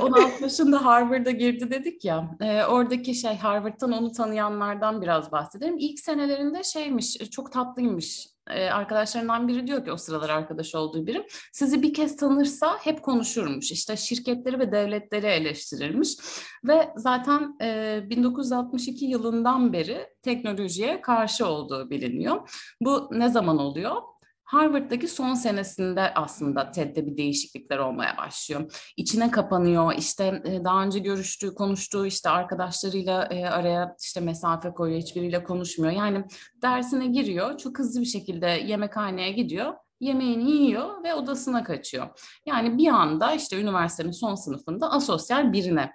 16 0.01 0.43
yaşında 0.43 0.85
Harvard'a 0.85 1.31
girdi 1.31 1.71
dedik 1.71 2.05
ya. 2.05 2.37
E, 2.41 2.65
oradaki 2.65 3.15
şey 3.15 3.37
Harvard'dan 3.37 3.93
onu 3.93 4.13
tanıyanlardan 4.13 5.03
biraz 5.03 5.33
bahsedelim. 5.33 5.79
İlk 5.79 6.01
senelerinde 6.01 6.63
şeymiş, 6.63 7.17
çok 7.31 7.53
tatlıymış. 7.53 8.29
E, 8.51 8.71
arkadaşlarından 8.71 9.49
biri 9.49 9.67
diyor 9.67 9.85
ki 9.85 9.93
o 9.93 9.97
sıralar 9.97 10.29
arkadaş 10.31 10.75
olduğu 10.75 11.07
biri. 11.07 11.27
Sizi 11.53 11.83
bir 11.83 11.95
kez 11.95 12.17
tanırsa 12.17 12.79
hep 12.79 13.03
konuşurmuş. 13.03 13.73
İşte 13.73 13.97
şirketleri 13.97 14.59
ve 14.59 14.73
devletleri 14.73 15.27
eleştirirmiş. 15.27 16.17
Ve 16.65 16.89
zaten 16.97 17.57
e, 17.63 18.01
1962 18.11 19.05
yılından 19.05 19.73
beri 19.73 20.07
teknolojiye 20.23 21.01
karşı 21.01 21.47
olduğu 21.47 21.91
biliniyor. 21.91 22.51
Bu 22.81 23.09
ne 23.13 23.29
zaman 23.29 23.59
oluyor? 23.59 24.12
Harvard'daki 24.53 25.09
son 25.09 25.35
senesinde 25.35 26.15
aslında 26.15 26.71
TED'de 26.71 27.07
bir 27.07 27.17
değişiklikler 27.17 27.79
olmaya 27.79 28.17
başlıyor. 28.17 28.91
İçine 28.97 29.31
kapanıyor, 29.31 29.95
işte 29.99 30.43
e, 30.45 30.65
daha 30.65 30.85
önce 30.85 30.99
görüştüğü, 30.99 31.55
konuştuğu 31.55 32.07
işte 32.07 32.31
arkadaşlarıyla 32.31 33.25
e, 33.25 33.47
araya 33.47 33.97
işte 34.03 34.21
mesafe 34.21 34.71
koyuyor, 34.71 35.01
hiçbiriyle 35.01 35.45
konuşmuyor. 35.45 35.93
Yani 35.93 36.25
dersine 36.63 37.07
giriyor, 37.07 37.59
çok 37.59 37.79
hızlı 37.79 38.01
bir 38.01 38.07
şekilde 38.07 38.47
yemekhaneye 38.47 39.33
gidiyor, 39.33 39.75
yemeğini 40.01 40.51
yiyor 40.51 41.05
ve 41.05 41.15
odasına 41.15 41.65
kaçıyor. 41.65 42.09
Yani 42.47 42.79
bir 42.79 42.89
anda 42.89 43.33
işte 43.33 43.61
üniversitenin 43.61 44.13
son 44.13 44.35
sınıfında 44.35 44.91
asosyal 44.91 45.53
birine 45.53 45.91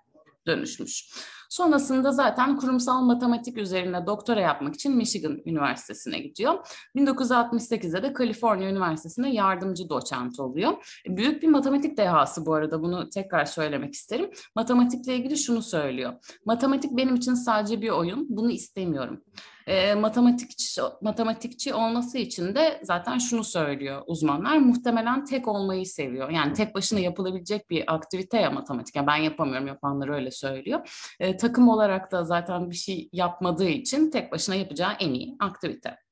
dönüşmüş. 0.47 1.09
Sonrasında 1.49 2.11
zaten 2.11 2.57
kurumsal 2.57 3.01
matematik 3.01 3.57
üzerine 3.57 4.05
doktora 4.05 4.41
yapmak 4.41 4.75
için 4.75 4.95
Michigan 4.95 5.41
Üniversitesi'ne 5.45 6.19
gidiyor. 6.19 6.67
1968'de 6.95 8.03
de 8.03 8.13
Kaliforniya 8.13 8.69
Üniversitesi'nde 8.69 9.27
yardımcı 9.27 9.89
doçent 9.89 10.39
oluyor. 10.39 11.01
Büyük 11.07 11.43
bir 11.43 11.47
matematik 11.47 11.97
dehası 11.97 12.45
bu 12.45 12.53
arada 12.53 12.81
bunu 12.81 13.09
tekrar 13.09 13.45
söylemek 13.45 13.93
isterim. 13.93 14.31
Matematikle 14.55 15.15
ilgili 15.15 15.37
şunu 15.37 15.61
söylüyor. 15.61 16.13
Matematik 16.45 16.91
benim 16.91 17.15
için 17.15 17.33
sadece 17.33 17.81
bir 17.81 17.89
oyun. 17.89 18.25
Bunu 18.29 18.51
istemiyorum. 18.51 19.23
E, 19.67 19.95
matematikçi, 19.95 20.81
matematikçi 21.01 21.73
olması 21.73 22.17
için 22.17 22.55
de 22.55 22.79
zaten 22.83 23.17
şunu 23.17 23.43
söylüyor 23.43 24.01
uzmanlar. 24.07 24.57
Muhtemelen 24.57 25.25
tek 25.25 25.47
olmayı 25.47 25.85
seviyor. 25.85 26.29
Yani 26.29 26.53
tek 26.53 26.75
başına 26.75 26.99
yapılabilecek 26.99 27.69
bir 27.69 27.95
aktivite 27.95 28.37
ya 28.37 28.51
matematik. 28.51 28.95
Yani 28.95 29.07
ben 29.07 29.15
yapamıyorum 29.15 29.67
yapanlar 29.67 30.09
öyle 30.09 30.31
söylüyor. 30.31 31.13
E, 31.19 31.37
takım 31.37 31.69
olarak 31.69 32.11
da 32.11 32.23
zaten 32.25 32.69
bir 32.69 32.75
şey 32.75 33.09
yapmadığı 33.11 33.69
için 33.69 34.11
tek 34.11 34.31
başına 34.31 34.55
yapacağı 34.55 34.91
en 34.99 35.13
iyi 35.13 35.35
aktivite. 35.39 36.06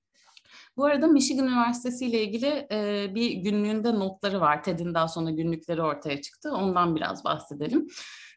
Bu 0.77 0.85
arada 0.85 1.07
Michigan 1.07 1.47
Üniversitesi 1.47 2.05
ile 2.05 2.23
ilgili 2.23 2.67
e, 2.71 3.11
bir 3.15 3.31
günlüğünde 3.31 3.93
notları 3.93 4.41
var. 4.41 4.63
TED'in 4.63 4.93
daha 4.93 5.07
sonra 5.07 5.31
günlükleri 5.31 5.81
ortaya 5.81 6.21
çıktı. 6.21 6.51
Ondan 6.51 6.95
biraz 6.95 7.23
bahsedelim. 7.23 7.87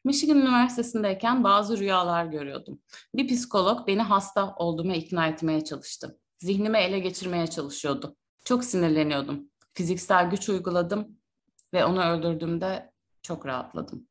Michigan 0.04 0.38
Üniversitesi'ndeyken 0.38 1.44
bazı 1.44 1.78
rüyalar 1.78 2.24
görüyordum. 2.24 2.80
Bir 3.14 3.28
psikolog 3.28 3.86
beni 3.86 4.02
hasta 4.02 4.54
olduğuma 4.56 4.94
ikna 4.94 5.26
etmeye 5.26 5.64
çalıştı. 5.64 6.18
Zihnimi 6.38 6.78
ele 6.78 6.98
geçirmeye 6.98 7.46
çalışıyordu. 7.46 8.16
Çok 8.44 8.64
sinirleniyordum. 8.64 9.50
Fiziksel 9.74 10.30
güç 10.30 10.48
uyguladım 10.48 11.18
ve 11.74 11.84
onu 11.84 12.02
öldürdüğümde 12.02 12.92
çok 13.22 13.46
rahatladım. 13.46 14.07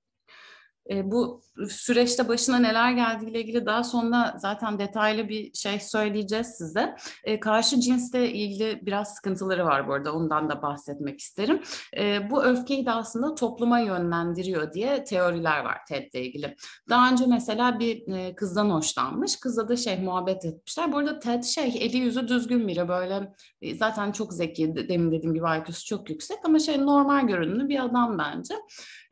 E, 0.89 1.12
bu 1.12 1.41
süreçte 1.70 2.27
başına 2.27 2.60
neler 2.60 2.91
geldiğiyle 2.91 3.41
ilgili 3.41 3.65
daha 3.65 3.84
sonra 3.84 4.36
zaten 4.38 4.79
detaylı 4.79 5.29
bir 5.29 5.53
şey 5.53 5.79
söyleyeceğiz 5.79 6.48
size. 6.48 6.96
E, 7.24 7.39
karşı 7.39 7.79
cinsle 7.79 8.32
ilgili 8.32 8.86
biraz 8.86 9.15
sıkıntıları 9.15 9.65
var 9.65 9.88
bu 9.88 9.94
arada 9.94 10.13
ondan 10.13 10.50
da 10.50 10.62
bahsetmek 10.62 11.20
isterim. 11.20 11.62
E, 11.98 12.29
bu 12.29 12.44
öfkeyi 12.44 12.86
de 12.86 12.91
aslında 12.91 13.36
topluma 13.36 13.79
yönlendiriyor 13.79 14.74
diye 14.74 15.03
teoriler 15.03 15.63
var 15.63 15.86
TED'le 15.88 16.15
ilgili. 16.15 16.56
Daha 16.89 17.12
önce 17.12 17.25
mesela 17.27 17.79
bir 17.79 18.13
e, 18.13 18.36
kızdan 18.36 18.70
hoşlanmış. 18.70 19.39
Kızla 19.39 19.70
da 19.70 19.75
şey 19.75 20.00
muhabbet 20.00 20.46
etmişler. 20.46 20.91
Bu 20.91 20.98
arada 20.98 21.20
TED 21.20 21.44
şey 21.44 21.74
eli 21.79 21.98
yüzü 21.98 22.27
düzgün 22.27 22.67
biri 22.67 22.88
böyle 22.88 23.34
e, 23.62 23.75
zaten 23.75 24.12
çok 24.12 24.34
zeki 24.34 24.75
demin 24.89 25.12
dediğim 25.12 25.34
gibi 25.34 25.46
IQ'su 25.58 25.86
çok 25.86 26.10
yüksek 26.10 26.38
ama 26.44 26.60
şey 26.60 26.86
normal 26.86 27.27
görünümlü 27.27 27.70
bir 27.70 27.86
adam 27.86 28.17
bence. 28.17 28.56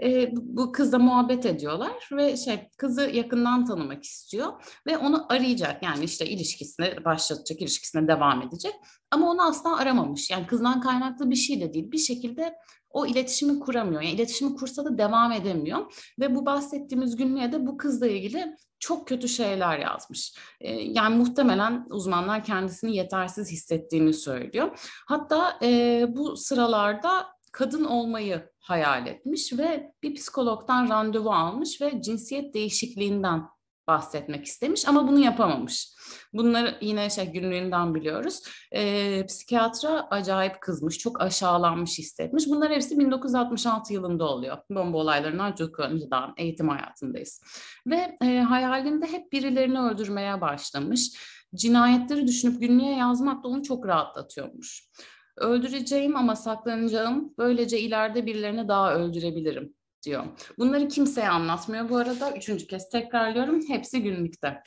E, 0.04 0.30
bu 0.36 0.72
kızla 0.72 1.00
muhabbet 1.00 1.46
ediyorlar 1.66 2.10
ve 2.12 2.38
şey 2.38 2.70
kızı 2.78 3.02
yakından 3.02 3.66
tanımak 3.66 4.04
istiyor 4.04 4.54
ve 4.88 4.98
onu 4.98 5.26
arayacak 5.30 5.84
yani 5.84 6.04
işte 6.04 6.26
ilişkisine 6.26 7.06
başlatacak, 7.06 7.62
ilişkisine 7.62 8.08
devam 8.08 8.42
edecek. 8.42 8.74
Ama 9.12 9.32
onu 9.32 9.48
asla 9.48 9.78
aramamış. 9.78 10.30
Yani 10.30 10.48
kızdan 10.48 10.82
kaynaklı 10.82 11.30
bir 11.30 11.36
şey 11.36 11.62
de 11.62 11.74
değil. 11.74 11.92
Bir 11.92 11.98
şekilde 11.98 12.56
o 12.90 13.06
iletişimi 13.06 13.60
kuramıyor. 13.60 14.02
Yani 14.02 14.16
iletişimi 14.16 14.56
kursa 14.56 14.86
da 14.86 14.98
devam 14.98 15.32
edemiyor. 15.32 15.94
Ve 16.20 16.36
bu 16.36 16.46
bahsettiğimiz 16.46 17.16
günlüğe 17.16 17.52
de 17.52 17.68
bu 17.68 17.78
kızla 17.78 18.08
ilgili 18.08 18.56
çok 18.80 19.08
kötü 19.08 19.28
şeyler 19.28 19.80
yazmış. 19.80 20.38
Ee, 20.62 20.72
yani 20.72 21.16
muhtemelen 21.16 21.86
uzmanlar 21.90 22.44
kendisini 22.44 22.96
yetersiz 22.96 23.52
hissettiğini 23.52 24.14
söylüyor. 24.14 24.80
Hatta 25.08 25.60
e, 25.62 26.06
bu 26.10 26.38
sıralarda 26.38 27.35
kadın 27.56 27.86
olmayı 27.86 28.50
hayal 28.60 29.08
etmiş 29.08 29.54
ve 29.54 29.92
bir 30.04 30.16
psikologdan 30.16 30.90
randevu 30.90 31.32
almış 31.32 31.82
ve 31.82 32.02
cinsiyet 32.02 32.54
değişikliğinden 32.54 33.44
bahsetmek 33.88 34.46
istemiş 34.46 34.88
ama 34.88 35.08
bunu 35.08 35.20
yapamamış. 35.20 35.90
Bunları 36.34 36.78
yine 36.82 37.10
şey 37.10 37.32
günlüğünden 37.32 37.96
biliyoruz. 37.96 38.42
E, 38.72 39.26
psikiyatra 39.26 40.08
acayip 40.10 40.62
kızmış, 40.62 40.98
çok 40.98 41.22
aşağılanmış 41.22 41.98
hissetmiş. 41.98 42.48
Bunlar 42.48 42.72
hepsi 42.72 43.00
1966 43.00 43.94
yılında 43.94 44.24
oluyor. 44.24 44.58
Bomba 44.70 44.98
olaylarından 44.98 45.56
çok 45.56 45.80
önceden 45.80 46.34
eğitim 46.38 46.70
hayatındayız. 46.70 47.42
Ve 47.88 48.18
e, 48.22 48.40
hayalinde 48.40 49.08
hep 49.08 49.32
birilerini 49.32 49.80
öldürmeye 49.80 50.42
başlamış. 50.42 51.12
Cinayetleri 51.56 52.28
düşünüp 52.28 52.62
günlüğe 52.62 52.96
yazmak 52.96 53.44
da 53.44 53.48
onu 53.48 53.64
çok 53.64 53.88
rahatlatıyormuş. 53.88 54.90
Öldüreceğim 55.38 56.16
ama 56.16 56.36
saklanacağım. 56.36 57.34
Böylece 57.38 57.80
ileride 57.80 58.26
birilerini 58.26 58.68
daha 58.68 58.96
öldürebilirim 58.96 59.74
diyor. 60.06 60.24
Bunları 60.60 60.88
kimseye 60.88 61.30
anlatmıyor 61.30 61.90
bu 61.90 61.98
arada. 61.98 62.32
Üçüncü 62.32 62.68
kez 62.68 62.90
tekrarlıyorum. 62.90 63.62
Hepsi 63.68 64.04
günlükte. 64.04 64.62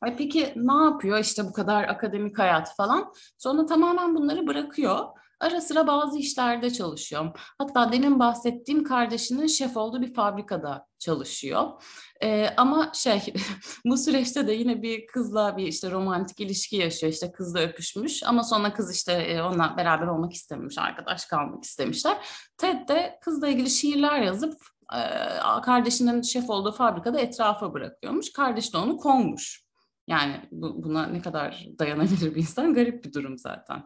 Ay 0.00 0.16
peki 0.16 0.52
ne 0.56 0.84
yapıyor 0.84 1.18
işte 1.18 1.44
bu 1.44 1.52
kadar 1.52 1.84
akademik 1.84 2.38
hayat 2.38 2.76
falan? 2.76 3.12
Sonra 3.38 3.66
tamamen 3.66 4.14
bunları 4.14 4.46
bırakıyor. 4.46 4.98
Ara 5.40 5.60
sıra 5.60 5.86
bazı 5.86 6.18
işlerde 6.18 6.72
çalışıyor. 6.72 7.38
Hatta 7.58 7.92
demin 7.92 8.18
bahsettiğim 8.18 8.84
kardeşinin 8.84 9.46
şef 9.46 9.76
olduğu 9.76 10.02
bir 10.02 10.14
fabrikada 10.14 10.86
çalışıyor. 10.98 11.82
Ee, 12.22 12.50
ama 12.56 12.92
şey 12.94 13.22
bu 13.84 13.96
süreçte 13.96 14.46
de 14.46 14.52
yine 14.52 14.82
bir 14.82 15.06
kızla 15.06 15.56
bir 15.56 15.66
işte 15.66 15.90
romantik 15.90 16.40
ilişki 16.40 16.76
yaşıyor. 16.76 17.12
İşte 17.12 17.32
kızla 17.32 17.60
öpüşmüş 17.60 18.22
ama 18.22 18.42
sonra 18.42 18.74
kız 18.74 18.94
işte 18.94 19.12
e, 19.12 19.42
onunla 19.42 19.74
beraber 19.76 20.06
olmak 20.06 20.32
istememiş, 20.32 20.78
arkadaş 20.78 21.24
kalmak 21.26 21.64
istemişler. 21.64 22.18
Ted 22.56 22.88
de 22.88 23.18
kızla 23.20 23.48
ilgili 23.48 23.70
şiirler 23.70 24.20
yazıp 24.20 24.54
e, 24.94 25.00
kardeşinin 25.62 26.22
şef 26.22 26.50
olduğu 26.50 26.72
fabrikada 26.72 27.20
etrafa 27.20 27.74
bırakıyormuş. 27.74 28.32
Kardeş 28.32 28.74
de 28.74 28.78
onu 28.78 28.96
kovmuş. 28.96 29.68
Yani 30.08 30.48
bu, 30.52 30.82
buna 30.82 31.06
ne 31.06 31.22
kadar 31.22 31.66
dayanabilir 31.78 32.34
bir 32.34 32.40
insan 32.40 32.74
garip 32.74 33.04
bir 33.04 33.12
durum 33.12 33.38
zaten. 33.38 33.84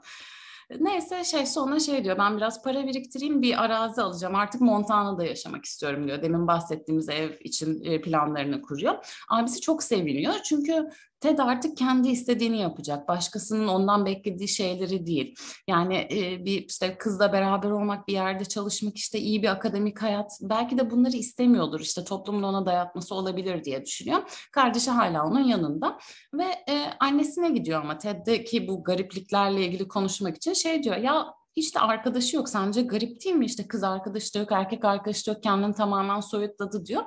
Neyse 0.80 1.24
şey 1.24 1.46
sonra 1.46 1.78
şey 1.78 2.04
diyor 2.04 2.18
ben 2.18 2.36
biraz 2.36 2.62
para 2.62 2.86
biriktireyim 2.86 3.42
bir 3.42 3.64
arazi 3.64 4.02
alacağım 4.02 4.34
artık 4.34 4.60
Montana'da 4.60 5.24
yaşamak 5.24 5.64
istiyorum 5.64 6.06
diyor. 6.06 6.22
Demin 6.22 6.46
bahsettiğimiz 6.46 7.08
ev 7.08 7.30
için 7.40 7.84
e, 7.84 8.00
planlarını 8.00 8.62
kuruyor. 8.62 9.22
Abisi 9.28 9.60
çok 9.60 9.82
seviniyor 9.82 10.34
çünkü 10.44 10.90
Ted 11.22 11.38
artık 11.38 11.76
kendi 11.76 12.08
istediğini 12.08 12.58
yapacak. 12.58 13.08
Başkasının 13.08 13.68
ondan 13.68 14.06
beklediği 14.06 14.48
şeyleri 14.48 15.06
değil. 15.06 15.34
Yani 15.68 16.08
e, 16.12 16.44
bir 16.44 16.64
işte 16.68 16.98
kızla 16.98 17.32
beraber 17.32 17.70
olmak, 17.70 18.08
bir 18.08 18.12
yerde 18.12 18.44
çalışmak, 18.44 18.96
işte 18.96 19.18
iyi 19.18 19.42
bir 19.42 19.48
akademik 19.48 20.02
hayat. 20.02 20.38
Belki 20.42 20.78
de 20.78 20.90
bunları 20.90 21.16
istemiyordur. 21.16 21.80
İşte 21.80 22.04
toplumun 22.04 22.42
ona 22.42 22.66
dayatması 22.66 23.14
olabilir 23.14 23.64
diye 23.64 23.84
düşünüyor. 23.84 24.48
Kardeşi 24.52 24.90
hala 24.90 25.26
onun 25.26 25.44
yanında 25.44 25.98
ve 26.34 26.44
e, 26.68 26.84
annesine 27.00 27.50
gidiyor 27.50 27.80
ama 27.80 27.98
Ted'deki 27.98 28.68
bu 28.68 28.84
garipliklerle 28.84 29.66
ilgili 29.66 29.88
konuşmak 29.88 30.36
için 30.36 30.52
şey 30.52 30.82
diyor. 30.82 30.96
Ya 30.96 31.26
hiç 31.56 31.74
de 31.74 31.80
arkadaşı 31.80 32.36
yok. 32.36 32.48
Sence 32.48 32.82
garip 32.82 33.24
değil 33.24 33.36
mi? 33.36 33.44
İşte 33.44 33.68
kız 33.68 33.84
arkadaşı 33.84 34.34
da 34.34 34.38
yok, 34.38 34.52
erkek 34.52 34.84
arkadaşı 34.84 35.26
da 35.26 35.30
yok. 35.30 35.42
Kendini 35.42 35.74
tamamen 35.74 36.20
soyutladı 36.20 36.86
diyor. 36.86 37.02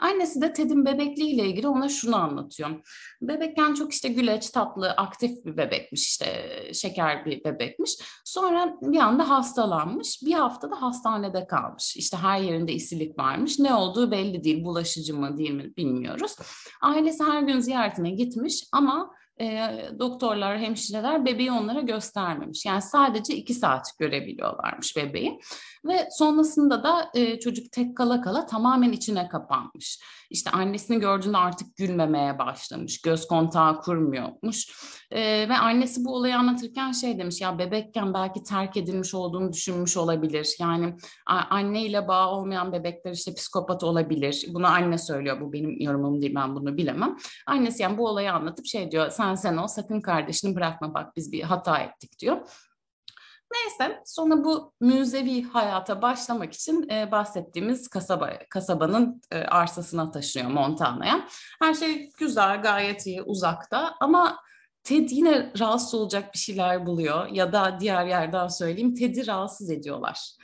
Annesi 0.00 0.40
de 0.40 0.52
Ted'in 0.52 0.84
bebekliğiyle 0.84 1.46
ilgili 1.46 1.68
ona 1.68 1.88
şunu 1.88 2.16
anlatıyor. 2.16 2.70
Bebekken 3.22 3.74
çok 3.74 3.92
işte 3.92 4.08
güleç, 4.08 4.50
tatlı, 4.50 4.90
aktif 4.90 5.44
bir 5.44 5.56
bebekmiş. 5.56 6.06
işte 6.06 6.50
şeker 6.72 7.26
bir 7.26 7.44
bebekmiş. 7.44 7.98
Sonra 8.24 8.76
bir 8.82 8.98
anda 8.98 9.30
hastalanmış. 9.30 10.22
Bir 10.22 10.32
hafta 10.32 10.70
da 10.70 10.82
hastanede 10.82 11.46
kalmış. 11.46 11.96
İşte 11.96 12.16
her 12.16 12.40
yerinde 12.40 12.72
isilik 12.72 13.18
varmış. 13.18 13.58
Ne 13.58 13.74
olduğu 13.74 14.10
belli 14.10 14.44
değil. 14.44 14.64
Bulaşıcı 14.64 15.16
mı 15.16 15.38
değil 15.38 15.50
mi 15.50 15.76
bilmiyoruz. 15.76 16.36
Ailesi 16.82 17.24
her 17.24 17.42
gün 17.42 17.60
ziyaretine 17.60 18.10
gitmiş 18.10 18.64
ama 18.72 19.10
e, 19.40 19.68
doktorlar, 19.98 20.58
hemşireler 20.58 21.24
bebeği 21.24 21.52
onlara 21.52 21.80
göstermemiş. 21.80 22.66
Yani 22.66 22.82
sadece 22.82 23.34
iki 23.36 23.54
saat 23.54 23.86
görebiliyorlarmış 23.98 24.96
bebeği. 24.96 25.40
Ve 25.88 26.08
sonrasında 26.10 26.82
da 26.82 27.10
e, 27.14 27.38
çocuk 27.38 27.72
tek 27.72 27.96
kala 27.96 28.20
kala 28.20 28.46
tamamen 28.46 28.92
içine 28.92 29.28
kapanmış. 29.28 30.00
İşte 30.30 30.50
annesini 30.50 31.00
gördüğünde 31.00 31.36
artık 31.36 31.76
gülmemeye 31.76 32.38
başlamış, 32.38 33.02
göz 33.02 33.26
kontağı 33.26 33.80
kurmuyormuş. 33.80 34.72
E, 35.10 35.48
ve 35.48 35.56
annesi 35.56 36.04
bu 36.04 36.14
olayı 36.14 36.36
anlatırken 36.36 36.92
şey 36.92 37.18
demiş, 37.18 37.40
ya 37.40 37.58
bebekken 37.58 38.14
belki 38.14 38.42
terk 38.42 38.76
edilmiş 38.76 39.14
olduğunu 39.14 39.52
düşünmüş 39.52 39.96
olabilir. 39.96 40.56
Yani 40.60 40.96
anne 41.26 41.82
ile 41.82 42.08
bağ 42.08 42.30
olmayan 42.30 42.72
bebekler 42.72 43.12
işte 43.12 43.34
psikopat 43.34 43.84
olabilir. 43.84 44.46
Bunu 44.54 44.66
anne 44.66 44.98
söylüyor, 44.98 45.40
bu 45.40 45.52
benim 45.52 45.80
yorumum 45.80 46.22
değil, 46.22 46.34
ben 46.34 46.54
bunu 46.54 46.76
bilemem. 46.76 47.16
Annesi 47.46 47.82
yani 47.82 47.98
bu 47.98 48.06
olayı 48.08 48.32
anlatıp 48.32 48.66
şey 48.66 48.90
diyor, 48.90 49.10
sen 49.10 49.34
sen 49.34 49.56
ol, 49.56 49.66
sakın 49.66 50.00
kardeşini 50.00 50.54
bırakma 50.54 50.94
bak 50.94 51.16
biz 51.16 51.32
bir 51.32 51.42
hata 51.42 51.78
ettik 51.78 52.18
diyor. 52.18 52.36
Neyse 53.52 54.02
sonra 54.04 54.44
bu 54.44 54.72
müzevi 54.80 55.42
hayata 55.42 56.02
başlamak 56.02 56.52
için 56.52 56.88
e, 56.90 57.10
bahsettiğimiz 57.10 57.88
kasaba 57.88 58.32
kasabanın 58.50 59.22
e, 59.30 59.38
arsasına 59.38 60.10
taşınıyor 60.10 60.50
Montana'ya. 60.50 61.28
Her 61.62 61.74
şey 61.74 62.10
güzel, 62.18 62.62
gayet 62.62 63.06
iyi, 63.06 63.22
uzakta 63.22 63.94
ama 64.00 64.38
Ted 64.84 65.10
yine 65.10 65.52
rahatsız 65.58 65.94
olacak 65.94 66.34
bir 66.34 66.38
şeyler 66.38 66.86
buluyor 66.86 67.28
ya 67.28 67.52
da 67.52 67.76
diğer 67.80 68.06
yerden 68.06 68.48
söyleyeyim 68.48 68.94
Ted'i 68.94 69.26
rahatsız 69.26 69.70
ediyorlar. 69.70 70.36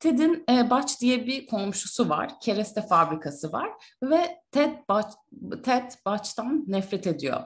Ted'in 0.00 0.44
e, 0.50 0.70
Baç 0.70 1.00
diye 1.00 1.26
bir 1.26 1.46
komşusu 1.46 2.08
var. 2.08 2.32
Kereste 2.40 2.82
fabrikası 2.82 3.52
var 3.52 3.70
ve 4.02 4.38
Ted 4.52 4.78
Baç, 4.88 5.06
Ted 5.64 5.90
Baç'tan 6.06 6.64
nefret 6.66 7.06
ediyor. 7.06 7.42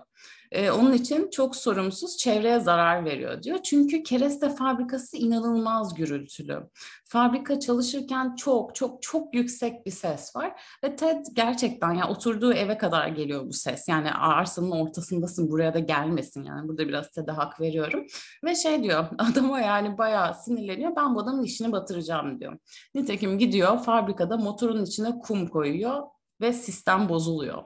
E, 0.52 0.70
onun 0.70 0.92
için 0.92 1.30
çok 1.30 1.56
sorumsuz, 1.56 2.16
çevreye 2.16 2.61
zarar 2.61 3.04
veriyor 3.04 3.42
diyor. 3.42 3.58
Çünkü 3.62 4.02
kereste 4.02 4.48
fabrikası 4.48 5.16
inanılmaz 5.16 5.94
gürültülü. 5.94 6.61
Fabrika 7.04 7.61
çalışırken 7.61 8.34
çok 8.34 8.74
çok 8.74 9.02
çok 9.02 9.34
yüksek 9.34 9.87
bir 9.87 9.90
ses 9.90 10.37
var 10.37 10.62
ve 10.84 10.96
Ted 10.96 11.26
gerçekten 11.32 11.90
ya 11.90 11.98
yani 11.98 12.11
oturduğu 12.11 12.52
eve 12.52 12.78
kadar 12.78 13.08
geliyor 13.08 13.46
bu 13.46 13.52
ses. 13.52 13.88
Yani 13.88 14.12
arsanın 14.12 14.70
ortasındasın 14.70 15.50
buraya 15.50 15.74
da 15.74 15.78
gelmesin 15.78 16.44
yani. 16.44 16.68
Burada 16.68 16.88
biraz 16.88 17.11
Ted'e 17.11 17.32
hak 17.32 17.61
veriyorum. 17.61 18.06
Ve 18.44 18.54
şey 18.54 18.82
diyor 18.82 19.06
adama 19.18 19.61
yani 19.61 19.98
bayağı 19.98 20.34
sinirleniyor. 20.34 20.96
Ben 20.96 21.14
bu 21.14 21.20
adamın 21.20 21.42
işini 21.42 21.72
batıracağım 21.72 22.40
diyor. 22.40 22.58
Nitekim 22.94 23.38
gidiyor 23.38 23.78
fabrikada 23.78 24.37
motorun 24.37 24.84
içine 24.84 25.18
kum 25.18 25.46
koyuyor 25.46 26.02
ve 26.40 26.52
sistem 26.52 27.08
bozuluyor. 27.08 27.62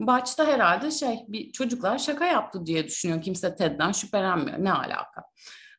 Başta 0.00 0.46
herhalde 0.46 0.90
şey 0.90 1.18
bir 1.28 1.52
çocuklar 1.52 1.98
şaka 1.98 2.26
yaptı 2.26 2.66
diye 2.66 2.84
düşünüyor. 2.84 3.22
Kimse 3.22 3.54
Ted'den 3.54 3.92
şüphelenmiyor. 3.92 4.64
Ne 4.64 4.72
alaka? 4.72 5.22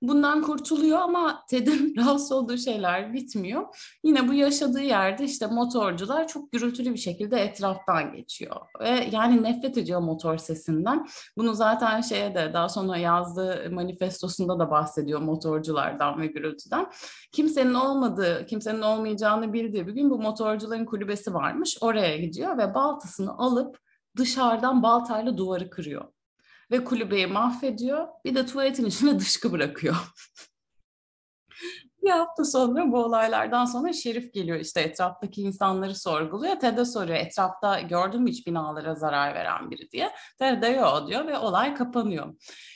Bundan 0.01 0.41
kurtuluyor 0.41 0.99
ama 0.99 1.43
Ted'in 1.49 1.95
rahatsız 1.97 2.31
olduğu 2.31 2.57
şeyler 2.57 3.13
bitmiyor. 3.13 3.75
Yine 4.03 4.27
bu 4.27 4.33
yaşadığı 4.33 4.81
yerde 4.81 5.23
işte 5.23 5.47
motorcular 5.47 6.27
çok 6.27 6.51
gürültülü 6.51 6.93
bir 6.93 6.99
şekilde 6.99 7.37
etraftan 7.41 8.13
geçiyor. 8.13 8.55
Ve 8.81 9.09
yani 9.11 9.43
nefret 9.43 9.77
ediyor 9.77 9.99
motor 9.99 10.37
sesinden. 10.37 11.07
Bunu 11.37 11.53
zaten 11.53 12.01
şeye 12.01 12.35
de 12.35 12.51
daha 12.53 12.69
sonra 12.69 12.97
yazdığı 12.97 13.71
manifestosunda 13.71 14.59
da 14.59 14.71
bahsediyor 14.71 15.21
motorculardan 15.21 16.21
ve 16.21 16.27
gürültüden. 16.27 16.87
Kimsenin 17.31 17.73
olmadığı, 17.73 18.45
kimsenin 18.45 18.81
olmayacağını 18.81 19.53
bildiği 19.53 19.87
bir 19.87 19.93
gün 19.93 20.09
bu 20.09 20.19
motorcuların 20.19 20.85
kulübesi 20.85 21.33
varmış. 21.33 21.77
Oraya 21.81 22.17
gidiyor 22.17 22.57
ve 22.57 22.73
baltasını 22.73 23.37
alıp 23.37 23.77
dışarıdan 24.17 24.83
baltayla 24.83 25.37
duvarı 25.37 25.69
kırıyor. 25.69 26.05
Ve 26.71 26.83
kulübeyi 26.83 27.27
mahvediyor. 27.27 28.07
Bir 28.25 28.35
de 28.35 28.45
tuvaletin 28.45 28.85
içine 28.85 29.19
dışkı 29.19 29.51
bırakıyor. 29.51 29.95
bir 32.03 32.09
hafta 32.09 32.45
sonra 32.45 32.91
bu 32.91 33.03
olaylardan 33.03 33.65
sonra 33.65 33.93
Şerif 33.93 34.33
geliyor 34.33 34.59
işte 34.59 34.81
etraftaki 34.81 35.41
insanları 35.41 35.95
sorguluyor. 35.95 36.55
Ted'e 36.55 36.85
soruyor 36.85 37.17
etrafta 37.17 37.81
gördün 37.81 38.21
mü 38.21 38.29
hiç 38.29 38.47
binalara 38.47 38.95
zarar 38.95 39.35
veren 39.35 39.71
biri 39.71 39.91
diye. 39.91 40.11
Ted 40.39 40.63
yok 40.63 41.07
diyor 41.07 41.27
ve 41.27 41.37
olay 41.37 41.75
kapanıyor. 41.75 42.35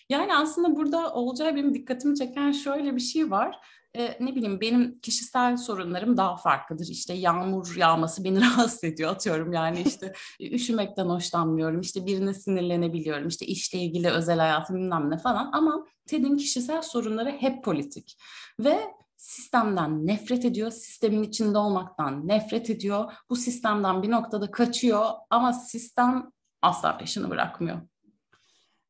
Yani 0.09 0.35
aslında 0.35 0.75
burada 0.75 1.13
olacağı 1.13 1.55
benim 1.55 1.73
dikkatimi 1.73 2.15
çeken 2.15 2.51
şöyle 2.51 2.95
bir 2.95 3.01
şey 3.01 3.31
var 3.31 3.59
e, 3.97 4.17
ne 4.19 4.35
bileyim 4.35 4.61
benim 4.61 4.99
kişisel 4.99 5.57
sorunlarım 5.57 6.17
daha 6.17 6.35
farklıdır. 6.35 6.87
İşte 6.87 7.13
yağmur 7.13 7.75
yağması 7.75 8.23
beni 8.23 8.41
rahatsız 8.41 8.83
ediyor 8.83 9.11
atıyorum 9.11 9.53
yani 9.53 9.81
işte 9.81 10.13
üşümekten 10.39 11.05
hoşlanmıyorum. 11.05 11.81
İşte 11.81 12.05
birine 12.05 12.33
sinirlenebiliyorum. 12.33 13.27
İşte 13.27 13.45
işle 13.45 13.79
ilgili 13.79 14.09
özel 14.09 14.39
hayatım 14.39 14.75
bilmem 14.75 15.11
ne 15.11 15.17
falan 15.17 15.49
ama 15.53 15.85
Ted'in 16.05 16.37
kişisel 16.37 16.81
sorunları 16.81 17.29
hep 17.29 17.63
politik. 17.63 18.17
Ve 18.59 18.79
sistemden 19.17 20.07
nefret 20.07 20.45
ediyor, 20.45 20.71
sistemin 20.71 21.23
içinde 21.23 21.57
olmaktan 21.57 22.27
nefret 22.27 22.69
ediyor. 22.69 23.13
Bu 23.29 23.35
sistemden 23.35 24.03
bir 24.03 24.11
noktada 24.11 24.51
kaçıyor 24.51 25.05
ama 25.29 25.53
sistem 25.53 26.31
asla 26.61 26.97
peşini 26.97 27.29
bırakmıyor. 27.29 27.81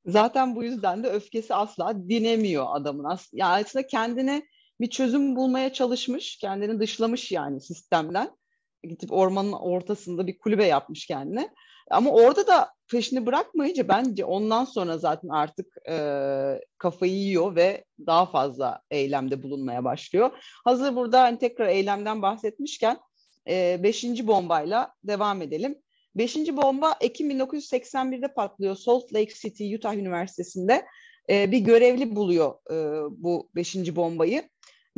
Zaten 0.06 0.56
bu 0.56 0.64
yüzden 0.64 1.04
de 1.04 1.10
öfkesi 1.10 1.56
asla 1.56 2.10
dinemiyor 2.10 2.66
adamın. 2.70 3.18
Yani 3.34 3.66
aslında 3.66 3.88
kendini 3.88 4.46
bir 4.82 4.90
çözüm 4.90 5.36
bulmaya 5.36 5.74
çalışmış, 5.74 6.38
kendini 6.38 6.80
dışlamış 6.80 7.32
yani 7.32 7.62
sistemden. 7.62 8.38
Gidip 8.84 9.12
ormanın 9.12 9.52
ortasında 9.52 10.28
bir 10.28 10.38
kulübe 10.38 10.66
yapmış 10.66 11.08
kendine. 11.08 11.50
Ama 11.92 12.12
orada 12.12 12.48
da 12.48 12.70
peşini 12.92 13.26
bırakmayınca 13.26 13.88
bence 13.88 14.26
ondan 14.26 14.66
sonra 14.66 14.98
zaten 14.98 15.30
artık 15.30 15.78
e, 15.90 15.96
kafayı 16.78 17.14
yiyor 17.14 17.56
ve 17.56 17.86
daha 18.06 18.26
fazla 18.26 18.82
eylemde 18.92 19.44
bulunmaya 19.44 19.84
başlıyor. 19.84 20.32
Hazır 20.66 20.96
burada 20.96 21.22
hani 21.22 21.40
tekrar 21.40 21.68
eylemden 21.68 22.22
bahsetmişken 22.22 22.98
e, 23.50 23.80
beşinci 23.84 24.28
bombayla 24.28 24.94
devam 25.04 25.42
edelim. 25.42 25.76
Beşinci 26.16 26.58
bomba 26.58 26.96
Ekim 27.02 27.32
1981'de 27.32 28.34
patlıyor 28.34 28.76
Salt 28.76 29.14
Lake 29.14 29.34
City, 29.34 29.76
Utah 29.76 29.96
Üniversitesi'nde. 29.96 30.86
E, 31.30 31.52
bir 31.52 31.60
görevli 31.60 32.16
buluyor 32.16 32.54
e, 32.72 32.76
bu 33.24 33.50
beşinci 33.56 33.96
bombayı 33.96 34.50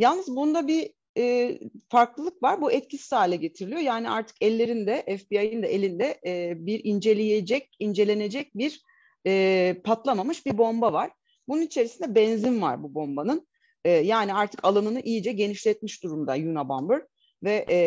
Yalnız 0.01 0.35
bunda 0.35 0.67
bir 0.67 0.89
e, 1.17 1.59
farklılık 1.89 2.43
var. 2.43 2.61
Bu 2.61 2.71
etkisiz 2.71 3.11
hale 3.11 3.35
getiriliyor. 3.35 3.81
Yani 3.81 4.09
artık 4.09 4.37
ellerinde, 4.41 5.17
FBI'nin 5.17 5.63
de 5.63 5.67
elinde 5.67 6.19
e, 6.25 6.53
bir 6.65 6.81
inceleyecek, 6.83 7.69
incelenecek 7.79 8.55
bir 8.55 8.81
e, 9.27 9.75
patlamamış 9.83 10.45
bir 10.45 10.57
bomba 10.57 10.93
var. 10.93 11.11
Bunun 11.47 11.61
içerisinde 11.61 12.15
benzin 12.15 12.61
var 12.61 12.83
bu 12.83 12.93
bombanın. 12.95 13.47
E, 13.85 13.89
yani 13.89 14.33
artık 14.33 14.65
alanını 14.65 15.01
iyice 15.01 15.31
genişletmiş 15.31 16.03
durumda 16.03 16.33
Unabomber 16.33 17.01
ve 17.43 17.65
e, 17.69 17.77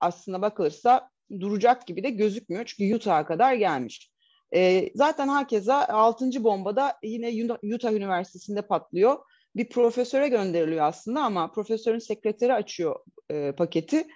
aslında 0.00 0.42
bakılırsa 0.42 1.10
duracak 1.40 1.86
gibi 1.86 2.02
de 2.02 2.10
gözükmüyor 2.10 2.64
çünkü 2.64 2.96
Utah'a 2.96 3.26
kadar 3.26 3.54
gelmiş. 3.54 4.10
E, 4.54 4.90
zaten 4.94 5.28
herkese 5.28 5.72
6. 5.72 6.44
bombada 6.44 6.98
yine 7.02 7.54
Utah 7.74 7.92
Üniversitesi'nde 7.92 8.62
patlıyor. 8.62 9.18
Bir 9.56 9.68
profesöre 9.68 10.28
gönderiliyor 10.28 10.84
aslında 10.84 11.22
ama 11.22 11.52
profesörün 11.52 11.98
sekreteri 11.98 12.54
açıyor 12.54 12.96
e, 13.30 13.52
paketi 13.52 14.06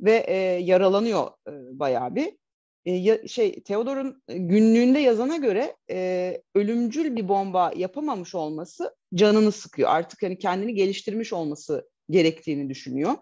ve 0.00 0.24
e, 0.28 0.34
yaralanıyor 0.62 1.26
e, 1.26 1.52
bayağı 1.78 2.14
bir. 2.14 2.40
E, 2.84 2.92
ya, 2.92 3.28
şey 3.28 3.62
Theodor'un 3.62 4.22
günlüğünde 4.28 4.98
yazana 4.98 5.36
göre 5.36 5.76
e, 5.90 6.42
ölümcül 6.54 7.16
bir 7.16 7.28
bomba 7.28 7.72
yapamamış 7.76 8.34
olması 8.34 8.96
canını 9.14 9.52
sıkıyor. 9.52 9.90
Artık 9.90 10.22
hani 10.22 10.38
kendini 10.38 10.74
geliştirmiş 10.74 11.32
olması 11.32 11.90
gerektiğini 12.10 12.70
düşünüyor. 12.70 13.14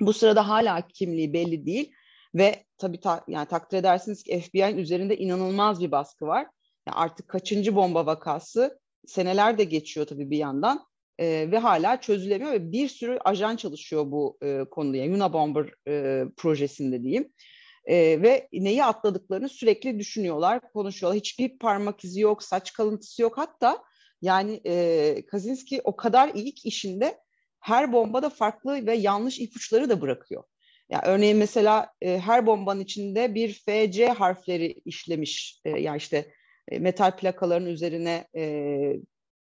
Bu 0.00 0.12
sırada 0.12 0.48
hala 0.48 0.88
kimliği 0.88 1.32
belli 1.32 1.66
değil 1.66 1.92
ve 2.34 2.64
tabii 2.78 3.00
ta, 3.00 3.24
yani 3.28 3.48
takdir 3.48 3.78
edersiniz 3.78 4.22
ki 4.22 4.40
FBI'nin 4.40 4.78
üzerinde 4.78 5.16
inanılmaz 5.16 5.80
bir 5.80 5.90
baskı 5.90 6.26
var. 6.26 6.46
Yani 6.88 6.96
artık 6.96 7.28
kaçıncı 7.28 7.76
bomba 7.76 8.06
vakası 8.06 8.78
seneler 9.06 9.58
de 9.58 9.64
geçiyor 9.64 10.06
tabii 10.06 10.30
bir 10.30 10.38
yandan 10.38 10.86
e, 11.18 11.48
ve 11.50 11.58
hala 11.58 12.00
çözülemiyor 12.00 12.52
ve 12.52 12.72
bir 12.72 12.88
sürü 12.88 13.18
ajan 13.24 13.56
çalışıyor 13.56 14.10
bu 14.10 14.38
e, 14.42 14.64
konuda. 14.70 14.96
Yani 14.96 15.16
Unabomber 15.16 15.66
e, 15.88 16.24
projesinde 16.36 17.02
diyeyim. 17.02 17.32
E, 17.84 18.22
ve 18.22 18.48
neyi 18.52 18.84
atladıklarını 18.84 19.48
sürekli 19.48 19.98
düşünüyorlar, 19.98 20.72
konuşuyorlar. 20.72 21.18
Hiçbir 21.18 21.58
parmak 21.58 22.04
izi 22.04 22.20
yok, 22.20 22.42
saç 22.42 22.72
kalıntısı 22.72 23.22
yok. 23.22 23.38
Hatta 23.38 23.82
yani 24.22 24.60
e, 24.66 25.26
Kaczynski 25.26 25.80
o 25.84 25.96
kadar 25.96 26.30
ilk 26.34 26.66
işinde 26.66 27.18
her 27.60 27.92
bombada 27.92 28.30
farklı 28.30 28.86
ve 28.86 28.94
yanlış 28.94 29.38
ipuçları 29.38 29.88
da 29.88 30.00
bırakıyor. 30.00 30.42
Yani 30.88 31.02
örneğin 31.06 31.36
mesela 31.36 31.90
e, 32.00 32.18
her 32.18 32.46
bombanın 32.46 32.80
içinde 32.80 33.34
bir 33.34 33.52
FC 33.52 34.08
harfleri 34.08 34.80
işlemiş. 34.84 35.60
E, 35.64 35.70
yani 35.70 35.96
işte 35.96 36.32
e, 36.68 36.78
metal 36.78 37.16
plakaların 37.16 37.66
üzerine 37.66 38.28
e, 38.36 38.96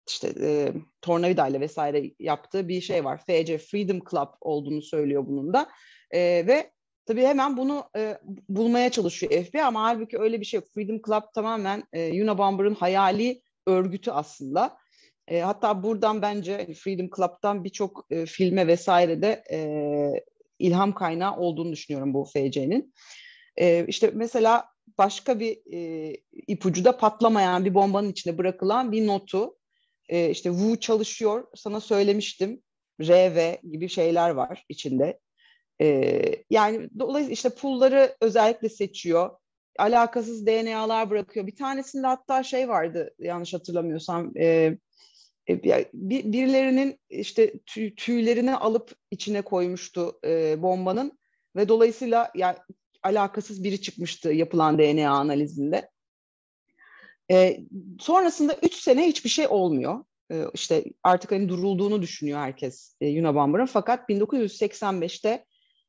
işte 0.09 0.33
e, 0.41 0.73
tornavidayla 1.03 1.61
vesaire 1.61 2.11
yaptığı 2.19 2.69
bir 2.69 2.81
şey 2.81 3.05
var. 3.05 3.19
FC 3.19 3.59
Freedom 3.59 4.01
Club 4.11 4.29
olduğunu 4.41 4.83
söylüyor 4.83 5.27
bunun 5.27 5.53
da. 5.53 5.69
E, 6.11 6.21
ve 6.21 6.71
tabii 7.07 7.23
hemen 7.23 7.57
bunu 7.57 7.85
e, 7.97 8.19
bulmaya 8.49 8.91
çalışıyor 8.91 9.45
FBI 9.45 9.63
ama 9.63 9.83
halbuki 9.83 10.19
öyle 10.19 10.41
bir 10.41 10.45
şey 10.45 10.61
yok. 10.61 10.69
Freedom 10.75 11.01
Club 11.07 11.23
tamamen 11.35 11.83
e, 11.93 12.23
Unabomber'ın 12.23 12.75
hayali 12.75 13.43
örgütü 13.67 14.11
aslında. 14.11 14.79
E, 15.29 15.41
hatta 15.41 15.83
buradan 15.83 16.23
bence 16.23 16.57
hani 16.57 16.75
Freedom 16.75 17.11
Club'dan 17.17 17.65
birçok 17.65 18.07
e, 18.11 18.27
filme 18.27 18.67
vesaire 18.67 19.23
de 19.23 19.45
e, 19.51 19.59
ilham 20.59 20.95
kaynağı 20.95 21.37
olduğunu 21.37 21.73
düşünüyorum 21.73 22.15
bu 22.15 22.25
FC'nin. 22.25 22.95
E, 23.57 23.87
işte 23.89 24.11
mesela 24.15 24.69
başka 24.99 25.41
bir 25.41 25.59
e, 25.73 26.13
ipucu 26.47 26.85
da 26.85 26.97
patlamayan 26.97 27.65
bir 27.65 27.75
bombanın 27.75 28.09
içine 28.09 28.39
bırakılan 28.39 28.93
bir 28.93 29.07
notu. 29.07 29.57
E, 30.09 30.31
işte 30.31 30.51
Wu 30.51 30.81
çalışıyor, 30.81 31.45
sana 31.55 31.81
söylemiştim. 31.81 32.63
RV 33.01 33.57
gibi 33.71 33.89
şeyler 33.89 34.31
var 34.31 34.65
içinde. 34.69 35.21
E, 35.81 36.21
yani 36.51 36.89
dolayısıyla 36.99 37.33
işte 37.33 37.51
pulları 37.51 38.17
özellikle 38.21 38.69
seçiyor. 38.69 39.31
Alakasız 39.79 40.47
DNA'lar 40.47 41.11
bırakıyor. 41.11 41.47
Bir 41.47 41.57
tanesinde 41.57 42.07
hatta 42.07 42.43
şey 42.43 42.69
vardı 42.69 43.15
yanlış 43.19 43.55
hatırlamıyorsam. 43.55 44.33
E, 44.37 44.79
e, 45.49 45.63
birilerinin 45.95 47.01
işte 47.11 47.53
tüy, 47.67 47.95
tüylerini 47.95 48.57
alıp 48.57 48.93
içine 49.11 49.43
koymuştu 49.43 50.19
e, 50.25 50.63
bombanın 50.63 51.19
ve 51.57 51.69
dolayısıyla 51.69 52.31
yani 52.35 52.57
alakasız 53.03 53.65
biri 53.65 53.81
çıkmıştı 53.81 54.33
yapılan 54.33 54.79
DNA 54.79 55.11
analizinde. 55.11 55.91
E, 57.31 57.61
sonrasında 58.01 58.57
üç 58.63 58.75
sene 58.75 59.07
hiçbir 59.07 59.31
şey 59.31 59.47
olmuyor. 59.49 60.05
E, 60.33 60.45
işte 60.55 60.85
artık 61.03 61.33
hani 61.33 61.49
durulduğunu 61.49 62.03
düşünüyor 62.03 62.39
herkes 62.39 62.97
e, 63.01 63.21
Unabomber'ın. 63.21 63.67
Fakat 63.67 64.09
1985'te 64.11 65.45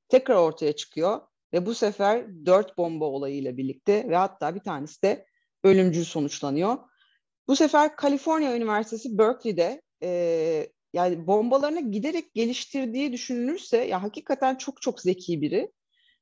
tekrar 0.10 0.36
ortaya 0.36 0.76
çıkıyor 0.76 1.22
ve 1.54 1.66
bu 1.66 1.74
sefer 1.74 2.46
dört 2.46 2.78
bomba 2.78 3.06
olayıyla 3.06 3.58
birlikte 3.58 4.10
ve 4.10 4.16
hatta 4.16 4.56
bir 4.56 4.60
tanesi 4.60 5.04
de 5.04 5.26
ölümcül 5.64 6.04
sonuçlanıyor. 6.04 6.78
Bu 7.48 7.56
sefer 7.56 7.96
Kaliforniya 7.96 8.56
Üniversitesi 8.56 9.18
Berkeley'de 9.18 9.82
e, 10.04 10.70
yani 10.94 11.28
bombalarını 11.28 11.92
giderek 11.92 12.34
geliştirdiği 12.34 13.14
düşünülürse 13.14 13.78
ya 13.78 14.04
hakikaten 14.04 14.56
çok 14.56 14.82
çok 14.82 15.02
zeki 15.02 15.42
biri 15.42 15.72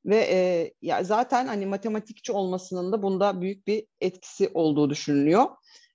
ve 0.08 0.28
e, 0.30 0.74
ya 0.82 1.04
zaten 1.04 1.48
hani 1.48 1.66
matematikçi 1.66 2.32
olmasının 2.32 2.92
da 2.92 3.04
bunda 3.04 3.42
büyük 3.42 3.68
bir 3.68 3.88
etkisi 4.02 4.52
olduğu 4.54 4.90
düşünülüyor. 4.90 5.46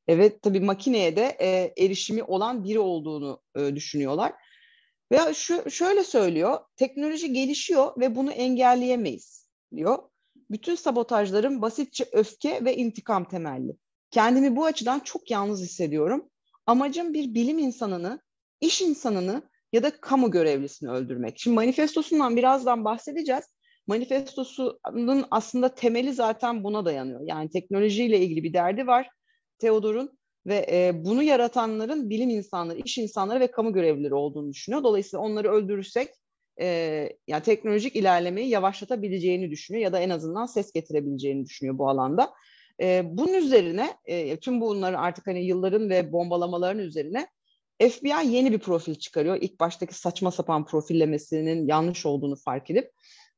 Evet 0.09 0.43
tabii 0.43 0.61
makineye 0.61 1.17
de 1.17 1.37
e, 1.41 1.75
erişimi 1.85 2.23
olan 2.23 2.65
biri 2.65 2.79
olduğunu 2.79 3.43
e, 3.57 3.77
düşünüyorlar. 3.77 4.33
Ve 5.13 5.35
şu 5.35 5.71
şöyle 5.71 6.05
söylüyor, 6.05 6.59
teknoloji 6.77 7.33
gelişiyor 7.33 8.01
ve 8.01 8.17
bunu 8.17 8.33
engelleyemeyiz 8.33 9.49
diyor. 9.77 9.99
Bütün 10.51 10.75
sabotajların 10.75 11.63
basitçe 11.63 12.05
öfke 12.13 12.65
ve 12.65 12.77
intikam 12.77 13.29
temelli. 13.29 13.77
Kendimi 14.11 14.57
bu 14.57 14.65
açıdan 14.65 15.01
çok 15.01 15.31
yalnız 15.31 15.63
hissediyorum. 15.63 16.31
Amacım 16.67 17.15
bir 17.15 17.35
bilim 17.35 17.59
insanını, 17.59 18.21
iş 18.61 18.83
insanını 18.83 19.43
ya 19.73 19.83
da 19.83 20.01
kamu 20.01 20.31
görevlisini 20.31 20.91
öldürmek. 20.91 21.39
Şimdi 21.39 21.55
manifestosundan 21.55 22.37
birazdan 22.37 22.85
bahsedeceğiz. 22.85 23.45
Manifestosunun 23.87 25.25
aslında 25.31 25.75
temeli 25.75 26.13
zaten 26.13 26.65
buna 26.65 26.85
dayanıyor. 26.85 27.21
Yani 27.25 27.51
teknolojiyle 27.51 28.21
ilgili 28.21 28.43
bir 28.43 28.53
derdi 28.53 28.87
var 28.87 29.09
Theodor'un 29.59 30.19
ve 30.47 30.67
e, 30.71 31.05
bunu 31.05 31.23
yaratanların 31.23 32.11
bilim 32.11 32.31
insanları, 32.31 32.79
iş 32.79 32.99
insanları 32.99 33.41
ve 33.41 33.47
kamu 33.47 33.73
görevlileri 33.73 34.15
olduğunu 34.15 34.53
düşünüyor. 34.53 34.83
Dolayısıyla 34.83 35.25
onları 35.25 35.51
öldürürsek 35.53 36.09
e, 36.61 36.67
yani 37.27 37.43
teknolojik 37.43 37.97
ilerlemeyi 37.97 38.49
yavaşlatabileceğini 38.49 39.51
düşünüyor 39.51 39.85
ya 39.85 39.93
da 39.93 40.01
en 40.01 40.11
azından 40.11 40.47
ses 40.47 40.73
getirebileceğini 40.73 41.45
düşünüyor 41.45 41.79
bu 41.79 41.89
alanda. 41.89 42.31
E, 42.83 43.03
bunun 43.05 43.35
üzerine 43.35 43.95
e, 44.05 44.37
tüm 44.37 44.61
bunların 44.61 44.99
artık 44.99 45.27
hani 45.27 45.45
yılların 45.45 45.91
ve 45.91 46.13
bombalamaların 46.13 46.83
üzerine 46.83 47.27
FBI 47.91 48.27
yeni 48.27 48.53
bir 48.53 48.59
profil 48.59 48.95
çıkarıyor. 48.95 49.39
İlk 49.41 49.61
baştaki 49.61 49.95
saçma 49.95 50.31
sapan 50.31 50.67
profillemesinin 50.67 51.67
yanlış 51.67 52.07
olduğunu 52.07 52.37
fark 52.37 52.71
edip 52.71 52.91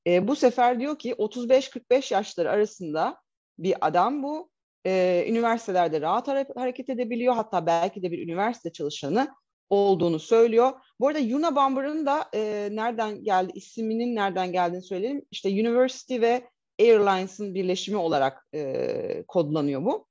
e, 0.06 0.28
bu 0.28 0.36
sefer 0.36 0.80
diyor 0.80 0.98
ki 0.98 1.12
35-45 1.12 2.14
yaşları 2.14 2.50
arasında 2.50 3.16
bir 3.58 3.74
adam 3.80 4.22
bu. 4.22 4.50
E, 4.86 5.24
üniversitelerde 5.28 6.00
rahat 6.00 6.28
hareket 6.56 6.88
edebiliyor. 6.88 7.34
Hatta 7.34 7.66
belki 7.66 8.02
de 8.02 8.10
bir 8.10 8.22
üniversite 8.26 8.72
çalışanı 8.72 9.34
olduğunu 9.70 10.18
söylüyor. 10.18 10.72
Bu 11.00 11.08
arada 11.08 11.18
Yuna 11.18 11.56
Bomber'ın 11.56 12.06
da 12.06 12.28
e, 12.34 12.68
nereden 12.72 13.24
geldi, 13.24 13.52
isminin 13.54 14.16
nereden 14.16 14.52
geldiğini 14.52 14.82
söyleyelim. 14.82 15.26
İşte 15.30 15.48
University 15.48 16.20
ve 16.20 16.48
Airlines'ın 16.80 17.54
birleşimi 17.54 17.96
olarak 17.96 18.46
e, 18.54 19.24
kodlanıyor 19.28 19.84
bu. 19.84 20.06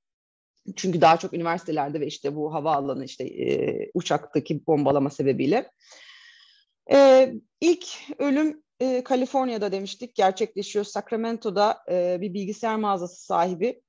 Çünkü 0.75 1.01
daha 1.01 1.17
çok 1.17 1.34
üniversitelerde 1.34 1.99
ve 1.99 2.08
işte 2.08 2.36
bu 2.36 2.53
havaalanı 2.53 3.06
işte 3.06 3.23
e, 3.23 3.89
uçaktaki 3.93 4.67
bombalama 4.67 5.10
sebebiyle. 5.10 5.71
E, 6.91 7.29
ilk 7.62 7.86
ölüm 8.19 8.62
e, 8.84 9.04
Kaliforniya'da 9.04 9.72
demiştik 9.72 10.15
gerçekleşiyor. 10.15 10.86
Sacramento'da 10.86 11.84
e, 11.91 12.17
bir 12.22 12.34
bilgisayar 12.34 12.76
mağazası 12.76 13.26
sahibi 13.26 13.82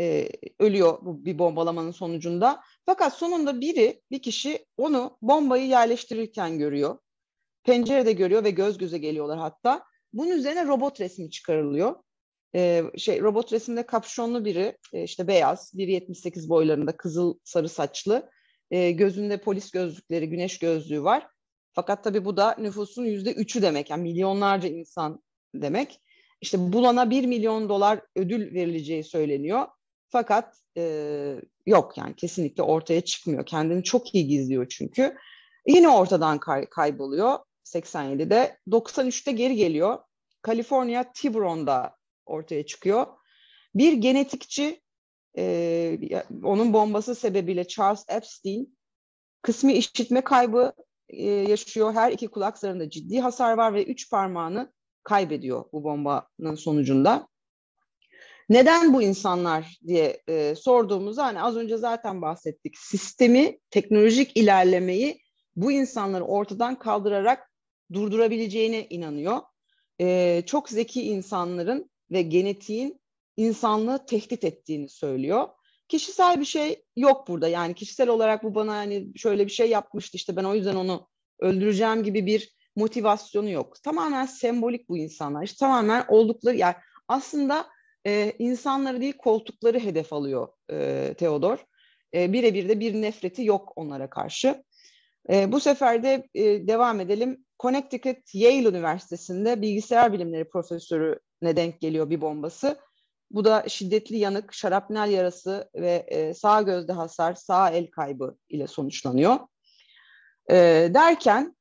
e, 0.00 0.28
ölüyor 0.58 0.98
bu 1.02 1.24
bir 1.24 1.38
bombalamanın 1.38 1.90
sonucunda. 1.90 2.62
Fakat 2.86 3.14
sonunda 3.14 3.60
biri, 3.60 4.02
bir 4.10 4.22
kişi 4.22 4.66
onu 4.76 5.18
bombayı 5.22 5.66
yerleştirirken 5.66 6.58
görüyor. 6.58 6.98
Pencerede 7.64 8.12
görüyor 8.12 8.44
ve 8.44 8.50
göz 8.50 8.78
göze 8.78 8.98
geliyorlar 8.98 9.38
hatta. 9.38 9.84
Bunun 10.12 10.30
üzerine 10.30 10.66
robot 10.66 11.00
resmi 11.00 11.30
çıkarılıyor. 11.30 11.94
Ee, 12.54 12.84
şey 12.96 13.20
robot 13.20 13.52
resimde 13.52 13.86
kapşonlu 13.86 14.44
biri, 14.44 14.76
e, 14.92 15.02
işte 15.02 15.26
beyaz, 15.26 15.72
1.78 15.74 16.48
boylarında, 16.48 16.96
kızıl 16.96 17.38
sarı 17.44 17.68
saçlı, 17.68 18.30
e, 18.70 18.90
gözünde 18.90 19.40
polis 19.40 19.70
gözlükleri, 19.70 20.28
güneş 20.28 20.58
gözlüğü 20.58 21.02
var. 21.02 21.26
Fakat 21.72 22.04
tabii 22.04 22.24
bu 22.24 22.36
da 22.36 22.56
nüfusun 22.58 23.04
yüzde 23.04 23.32
üçü 23.32 23.62
demek, 23.62 23.90
yani 23.90 24.02
milyonlarca 24.02 24.68
insan 24.68 25.22
demek. 25.54 26.00
İşte 26.40 26.72
bulana 26.72 27.10
1 27.10 27.26
milyon 27.26 27.68
dolar 27.68 28.00
ödül 28.16 28.54
verileceği 28.54 29.04
söyleniyor. 29.04 29.66
Fakat 30.08 30.56
e, 30.76 31.36
yok 31.66 31.98
yani 31.98 32.16
kesinlikle 32.16 32.62
ortaya 32.62 33.00
çıkmıyor. 33.00 33.46
Kendini 33.46 33.84
çok 33.84 34.14
iyi 34.14 34.26
gizliyor 34.26 34.66
çünkü. 34.68 35.16
Yine 35.66 35.88
ortadan 35.88 36.38
kay- 36.38 36.68
kayboluyor 36.68 37.38
87'de. 37.64 38.58
93'te 38.68 39.32
geri 39.32 39.56
geliyor. 39.56 39.98
Kaliforniya 40.42 41.12
Tiburon'da 41.12 41.96
ortaya 42.26 42.66
çıkıyor. 42.66 43.06
Bir 43.74 43.92
genetikçi 43.92 44.80
e, 45.38 45.98
onun 46.44 46.72
bombası 46.72 47.14
sebebiyle 47.14 47.68
Charles 47.68 48.04
Epstein 48.08 48.78
kısmi 49.42 49.72
işitme 49.72 50.20
kaybı 50.20 50.72
e, 51.12 51.26
yaşıyor. 51.30 51.92
Her 51.94 52.12
iki 52.12 52.28
kulak 52.28 52.58
zarında 52.58 52.90
ciddi 52.90 53.20
hasar 53.20 53.52
var 53.52 53.74
ve 53.74 53.84
üç 53.84 54.10
parmağını 54.10 54.72
kaybediyor 55.02 55.64
bu 55.72 55.84
bombanın 55.84 56.54
sonucunda. 56.54 57.28
Neden 58.48 58.94
bu 58.94 59.02
insanlar 59.02 59.78
diye 59.86 60.22
e, 60.28 60.54
sorduğumuzda 60.54 61.24
hani 61.24 61.42
az 61.42 61.56
önce 61.56 61.76
zaten 61.76 62.22
bahsettik. 62.22 62.78
Sistemi, 62.78 63.58
teknolojik 63.70 64.36
ilerlemeyi 64.36 65.20
bu 65.56 65.72
insanları 65.72 66.24
ortadan 66.24 66.78
kaldırarak 66.78 67.50
durdurabileceğine 67.92 68.86
inanıyor. 68.86 69.38
E, 70.00 70.42
çok 70.46 70.68
zeki 70.68 71.02
insanların 71.02 71.90
ve 72.10 72.22
genetiğin 72.22 73.00
insanlığı 73.36 74.06
tehdit 74.06 74.44
ettiğini 74.44 74.88
söylüyor. 74.88 75.48
Kişisel 75.90 76.40
bir 76.40 76.44
şey 76.44 76.84
yok 76.96 77.28
burada. 77.28 77.48
Yani 77.48 77.74
kişisel 77.74 78.08
olarak 78.08 78.44
bu 78.44 78.54
bana 78.54 78.76
hani 78.76 79.08
şöyle 79.16 79.46
bir 79.46 79.50
şey 79.50 79.70
yapmıştı 79.70 80.16
işte 80.16 80.36
ben 80.36 80.44
o 80.44 80.54
yüzden 80.54 80.76
onu 80.76 81.08
öldüreceğim 81.40 82.02
gibi 82.02 82.26
bir 82.26 82.54
motivasyonu 82.76 83.50
yok. 83.50 83.82
Tamamen 83.82 84.26
sembolik 84.26 84.88
bu 84.88 84.98
insanlar. 84.98 85.42
İşte 85.42 85.56
tamamen 85.58 86.04
oldukları 86.08 86.56
yani 86.56 86.74
aslında 87.08 87.66
e, 88.06 88.32
insanları 88.38 89.00
değil 89.00 89.16
koltukları 89.18 89.80
hedef 89.80 90.12
alıyor 90.12 90.48
e, 90.72 91.14
Theodor. 91.18 91.58
E, 92.14 92.32
birebir 92.32 92.68
de 92.68 92.80
bir 92.80 93.02
nefreti 93.02 93.44
yok 93.44 93.72
onlara 93.76 94.10
karşı. 94.10 94.64
E, 95.30 95.52
bu 95.52 95.60
sefer 95.60 96.02
de 96.02 96.28
e, 96.34 96.68
devam 96.68 97.00
edelim. 97.00 97.44
Connecticut 97.62 98.34
Yale 98.34 98.68
Üniversitesi'nde 98.68 99.62
bilgisayar 99.62 100.12
bilimleri 100.12 100.48
profesörüne 100.48 101.56
denk 101.56 101.80
geliyor 101.80 102.10
bir 102.10 102.20
bombası. 102.20 102.78
Bu 103.30 103.44
da 103.44 103.64
şiddetli 103.68 104.16
yanık, 104.16 104.54
şarapnel 104.54 105.10
yarası 105.10 105.70
ve 105.74 106.06
e, 106.08 106.34
sağ 106.34 106.62
gözde 106.62 106.92
hasar, 106.92 107.34
sağ 107.34 107.70
el 107.70 107.90
kaybı 107.90 108.36
ile 108.48 108.66
sonuçlanıyor. 108.66 109.36
E, 110.50 110.56
derken 110.94 111.56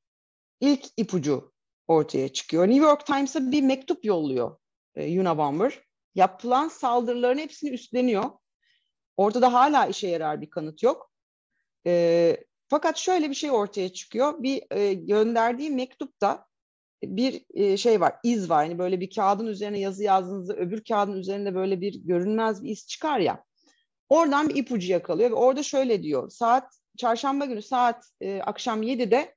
ilk 0.60 0.86
ipucu 0.98 1.54
ortaya 1.88 2.34
çıkıyor. 2.34 2.68
New 2.68 2.86
York 2.86 3.06
Times'a 3.06 3.52
bir 3.52 3.62
mektup 3.62 4.06
yolluyor 4.06 4.58
e, 4.96 5.22
Unabomber. 5.22 5.80
Yapılan 6.16 6.68
saldırıların 6.68 7.38
hepsini 7.38 7.70
üstleniyor. 7.70 8.24
Ortada 9.18 9.54
hala 9.54 9.86
işe 9.86 10.08
yarar 10.08 10.42
bir 10.42 10.50
kanıt 10.50 10.84
yok. 10.84 11.12
E, 11.88 12.38
fakat 12.68 12.98
şöyle 12.98 13.30
bir 13.30 13.36
şey 13.36 13.52
ortaya 13.52 13.94
çıkıyor. 13.94 14.44
Bir 14.44 14.64
e, 14.72 14.94
gönderdiği 14.94 15.70
mektupta 15.70 16.49
bir 17.04 17.46
e, 17.54 17.78
şey 17.78 18.02
var, 18.02 18.14
iz 18.24 18.50
var. 18.50 18.64
Yani 18.64 18.80
böyle 18.80 19.00
bir 19.00 19.10
kağıdın 19.10 19.48
üzerine 19.48 19.80
yazı 19.80 20.04
yazdığınızda 20.04 20.56
öbür 20.56 20.84
kağıdın 20.84 21.18
üzerinde 21.18 21.56
böyle 21.56 21.82
bir 21.82 21.94
görünmez 22.06 22.64
bir 22.64 22.70
iz 22.70 22.88
çıkar 22.88 23.20
ya. 23.20 23.44
Oradan 24.10 24.50
bir 24.50 24.56
ipucu 24.56 24.92
yakalıyor 24.92 25.32
ve 25.32 25.36
orada 25.36 25.64
şöyle 25.64 26.04
diyor. 26.04 26.30
Saat 26.30 26.74
çarşamba 26.98 27.46
günü 27.46 27.62
saat 27.62 28.06
e, 28.22 28.42
akşam 28.42 28.84
7'de 28.84 29.36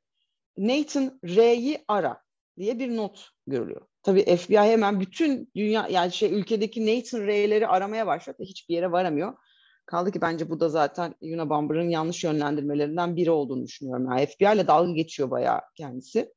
Nathan 0.58 1.20
R'yi 1.24 1.84
ara 1.88 2.22
diye 2.58 2.78
bir 2.78 2.96
not 2.96 3.28
görülüyor. 3.46 3.86
Tabii 4.02 4.36
FBI 4.36 4.58
hemen 4.58 5.00
bütün 5.00 5.50
dünya 5.56 5.88
yani 5.90 6.12
şey 6.12 6.32
ülkedeki 6.32 6.86
Nathan 6.86 7.26
R'leri 7.26 7.68
aramaya 7.68 8.06
başladı. 8.06 8.42
Hiçbir 8.42 8.74
yere 8.74 8.92
varamıyor. 8.92 9.34
Kaldı 9.86 10.12
ki 10.12 10.20
bence 10.20 10.50
bu 10.50 10.60
da 10.60 10.68
zaten 10.68 11.14
Unabomber'ın 11.22 11.90
yanlış 11.90 12.24
yönlendirmelerinden 12.24 13.16
biri 13.16 13.30
olduğunu 13.30 13.64
düşünüyorum. 13.64 14.06
Yani 14.10 14.26
FBI 14.26 14.44
ile 14.44 14.66
dalga 14.66 14.92
geçiyor 14.92 15.30
bayağı 15.30 15.60
kendisi. 15.76 16.32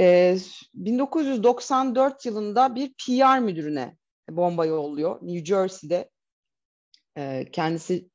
Ee, 0.00 0.38
1994 0.74 2.26
yılında 2.26 2.74
bir 2.74 2.94
PR 2.94 3.38
müdürüne 3.38 3.96
bomba 4.30 4.66
yolluyor. 4.66 5.18
New 5.22 5.44
Jersey'de 5.44 6.10
e, 7.18 7.46
kendisi 7.52 8.08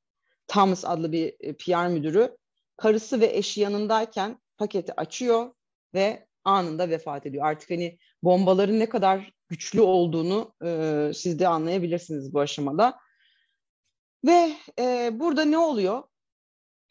Thomas 0.47 0.85
adlı 0.85 1.11
bir 1.11 1.35
e, 1.39 1.53
PR 1.57 1.87
müdürü. 1.87 2.37
Karısı 2.77 3.19
ve 3.21 3.37
eşi 3.37 3.61
yanındayken 3.61 4.37
paketi 4.57 4.93
açıyor 4.93 5.53
ve 5.93 6.27
anında 6.43 6.89
vefat 6.89 7.25
ediyor. 7.25 7.45
Artık 7.45 7.69
hani 7.69 7.97
bombaların 8.23 8.79
ne 8.79 8.89
kadar 8.89 9.31
güçlü 9.49 9.81
olduğunu 9.81 10.53
e, 10.65 11.11
siz 11.13 11.39
de 11.39 11.47
anlayabilirsiniz 11.47 12.33
bu 12.33 12.39
aşamada. 12.39 12.99
Ve 14.25 14.53
e, 14.79 15.09
burada 15.19 15.45
ne 15.45 15.57
oluyor? 15.57 16.03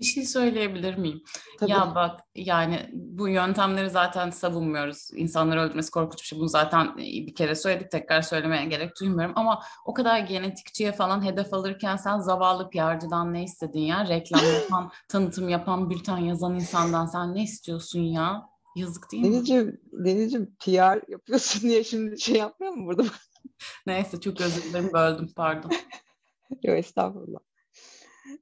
Bir 0.00 0.04
şey 0.04 0.24
söyleyebilir 0.24 0.98
miyim? 0.98 1.22
Tabii. 1.61 1.70
Ya 1.70 1.92
bak 1.94 2.20
yani 2.35 2.90
bu 2.92 3.28
yöntemleri 3.28 3.90
zaten 3.90 4.30
savunmuyoruz. 4.30 5.09
İnsanları 5.12 5.61
öldürmesi 5.61 5.90
korkunç 5.90 6.20
bir 6.20 6.26
şey. 6.26 6.38
Bunu 6.38 6.48
zaten 6.48 6.96
bir 6.96 7.35
kere 7.35 7.54
söyledik 7.54 7.90
tekrar 7.90 8.22
söylemeye 8.22 8.64
gerek 8.64 9.00
duymuyorum. 9.00 9.32
Ama 9.37 9.62
o 9.85 9.94
kadar 9.94 10.18
genetikçiye 10.18 10.92
falan 10.92 11.24
hedef 11.24 11.54
alırken 11.54 11.96
sen 11.96 12.18
zavallı 12.18 12.70
PR'cıdan 12.70 13.35
ne 13.35 13.44
istedin 13.44 13.80
ya? 13.80 14.09
Reklam 14.09 14.40
yapan, 14.54 14.90
tanıtım 15.09 15.48
yapan, 15.48 15.90
bülten 15.90 16.18
yazan 16.18 16.54
insandan 16.54 17.06
sen 17.06 17.35
ne 17.35 17.42
istiyorsun 17.42 18.00
ya? 18.00 18.48
Yazık 18.76 19.12
değil 19.12 19.22
mi? 19.22 19.32
Denizciğim, 19.32 19.80
Denizciğim 19.92 20.56
PR 20.64 21.11
yapıyorsun 21.11 21.62
diye 21.62 21.85
şimdi 21.85 22.20
şey 22.20 22.37
yapmıyor 22.37 22.72
mu 22.72 22.87
burada? 22.87 23.04
Neyse 23.87 24.20
çok 24.20 24.40
özür 24.40 24.62
dilerim 24.62 24.92
böldüm 24.92 25.28
pardon. 25.37 25.70
Yok 26.62 26.78
estağfurullah. 26.78 27.40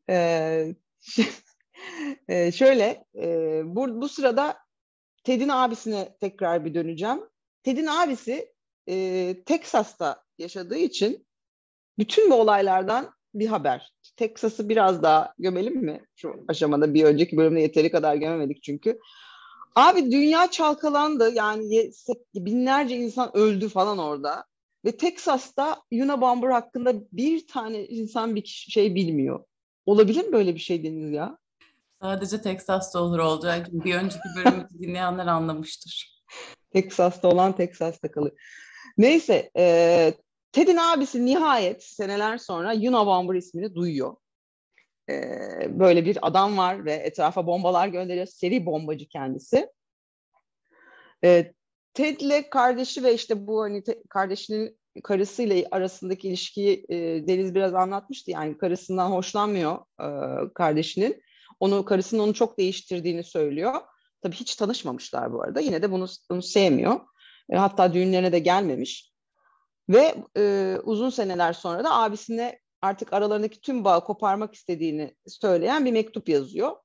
Ee, 0.09 0.75
e, 2.29 2.53
şöyle 2.53 3.05
e, 3.16 3.61
bu, 3.64 4.01
bu 4.01 4.09
sırada 4.09 4.57
Ted'in 5.25 5.49
abisine 5.49 6.16
tekrar 6.20 6.64
bir 6.64 6.75
döneceğim. 6.75 7.20
Ted'in 7.62 7.87
abisi 7.87 8.53
e, 8.88 9.37
Teksas'ta 9.47 10.25
yaşadığı 10.38 10.79
için 10.79 11.27
bütün 11.99 12.31
bu 12.31 12.35
olaylardan 12.35 13.14
bir 13.35 13.47
haber. 13.47 13.92
Teksas'ı 14.16 14.68
biraz 14.68 15.03
daha 15.03 15.35
gömelim 15.38 15.77
mi? 15.77 16.01
Şu 16.16 16.44
aşamada 16.49 16.94
bir 16.94 17.05
önceki 17.05 17.37
bölümde 17.37 17.61
yeteri 17.61 17.90
kadar 17.90 18.16
gömemedik 18.16 18.62
çünkü. 18.62 18.99
Abi 19.75 20.12
dünya 20.12 20.51
çalkalandı 20.51 21.33
yani 21.35 21.90
binlerce 22.35 22.97
insan 22.97 23.37
öldü 23.37 23.68
falan 23.68 23.99
orada. 23.99 24.44
Ve 24.85 24.97
Teksas'ta 24.97 25.83
Unabomber 25.92 26.49
hakkında 26.49 26.94
bir 27.12 27.47
tane 27.47 27.87
insan 27.87 28.35
bir 28.37 28.44
şey 28.47 28.94
bilmiyor. 28.94 29.44
Olabilir 29.87 30.25
mi 30.25 30.33
böyle 30.33 30.55
bir 30.55 30.61
şey 30.61 30.85
Deniz 30.85 31.12
ya? 31.12 31.38
Sadece 32.05 32.43
Teksas'ta 32.43 33.01
olur 33.01 33.19
olacak. 33.19 33.67
Bir 33.73 33.95
önceki 33.95 34.29
bölümü 34.37 34.69
dinleyenler 34.79 35.27
anlamıştır. 35.27 36.23
Teksas'ta 36.71 37.29
olan 37.29 37.57
Teksas'ta 37.57 38.11
kalır. 38.11 38.33
Neyse, 38.99 39.51
e, 39.57 40.14
Ted'in 40.53 40.77
abisi 40.77 41.27
nihayet 41.27 41.85
seneler 41.85 42.38
sonra 42.38 42.75
Unabomber 42.75 43.35
ismini 43.35 43.75
duyuyor. 43.75 44.17
E, 45.11 45.14
böyle 45.69 46.05
bir 46.05 46.19
adam 46.23 46.59
var 46.59 46.85
ve 46.85 46.93
etrafa 46.93 47.47
bombalar 47.47 47.88
gönderiyor. 47.88 48.27
Seri 48.27 48.67
bombacı 48.67 49.09
kendisi. 49.09 49.69
E, 51.25 51.53
Ted'le 51.95 52.51
kardeşi 52.51 53.03
ve 53.03 53.14
işte 53.14 53.47
bu 53.47 53.62
hani 53.62 53.85
te, 53.85 54.03
kardeşinin 54.11 54.79
karısıyla 55.05 55.69
arasındaki 55.71 56.29
ilişkiyi 56.29 56.87
e, 56.88 57.29
Deniz 57.29 57.55
biraz 57.55 57.75
anlatmıştı. 57.75 58.31
Yani 58.31 58.59
karısından 58.59 59.11
hoşlanmıyor 59.11 59.79
e, 60.01 60.09
kardeşinin. 60.55 61.24
Onu 61.61 61.85
karısının 61.85 62.23
onu 62.23 62.35
çok 62.35 62.59
değiştirdiğini 62.59 63.25
söylüyor. 63.25 63.75
Tabii 64.23 64.35
hiç 64.35 64.57
tanışmamışlar 64.57 65.33
bu 65.33 65.43
arada. 65.43 65.61
Yine 65.61 65.83
de 65.83 65.90
bunu, 65.90 66.07
bunu 66.31 66.43
sevmiyor. 66.43 67.01
E, 67.51 67.57
hatta 67.57 67.95
düğünlerine 67.95 68.33
de 68.33 68.38
gelmemiş. 68.38 69.12
Ve 69.88 70.14
e, 70.37 70.77
uzun 70.85 71.11
seneler 71.11 71.53
sonra 71.53 71.85
da 71.85 71.95
abisine 71.95 72.59
artık 72.83 73.12
aralarındaki 73.12 73.61
tüm 73.61 73.85
bağı 73.85 74.05
koparmak 74.05 74.55
istediğini 74.55 75.14
söyleyen 75.27 75.85
bir 75.85 75.93
mektup 75.93 76.29
yazıyor. 76.29 76.77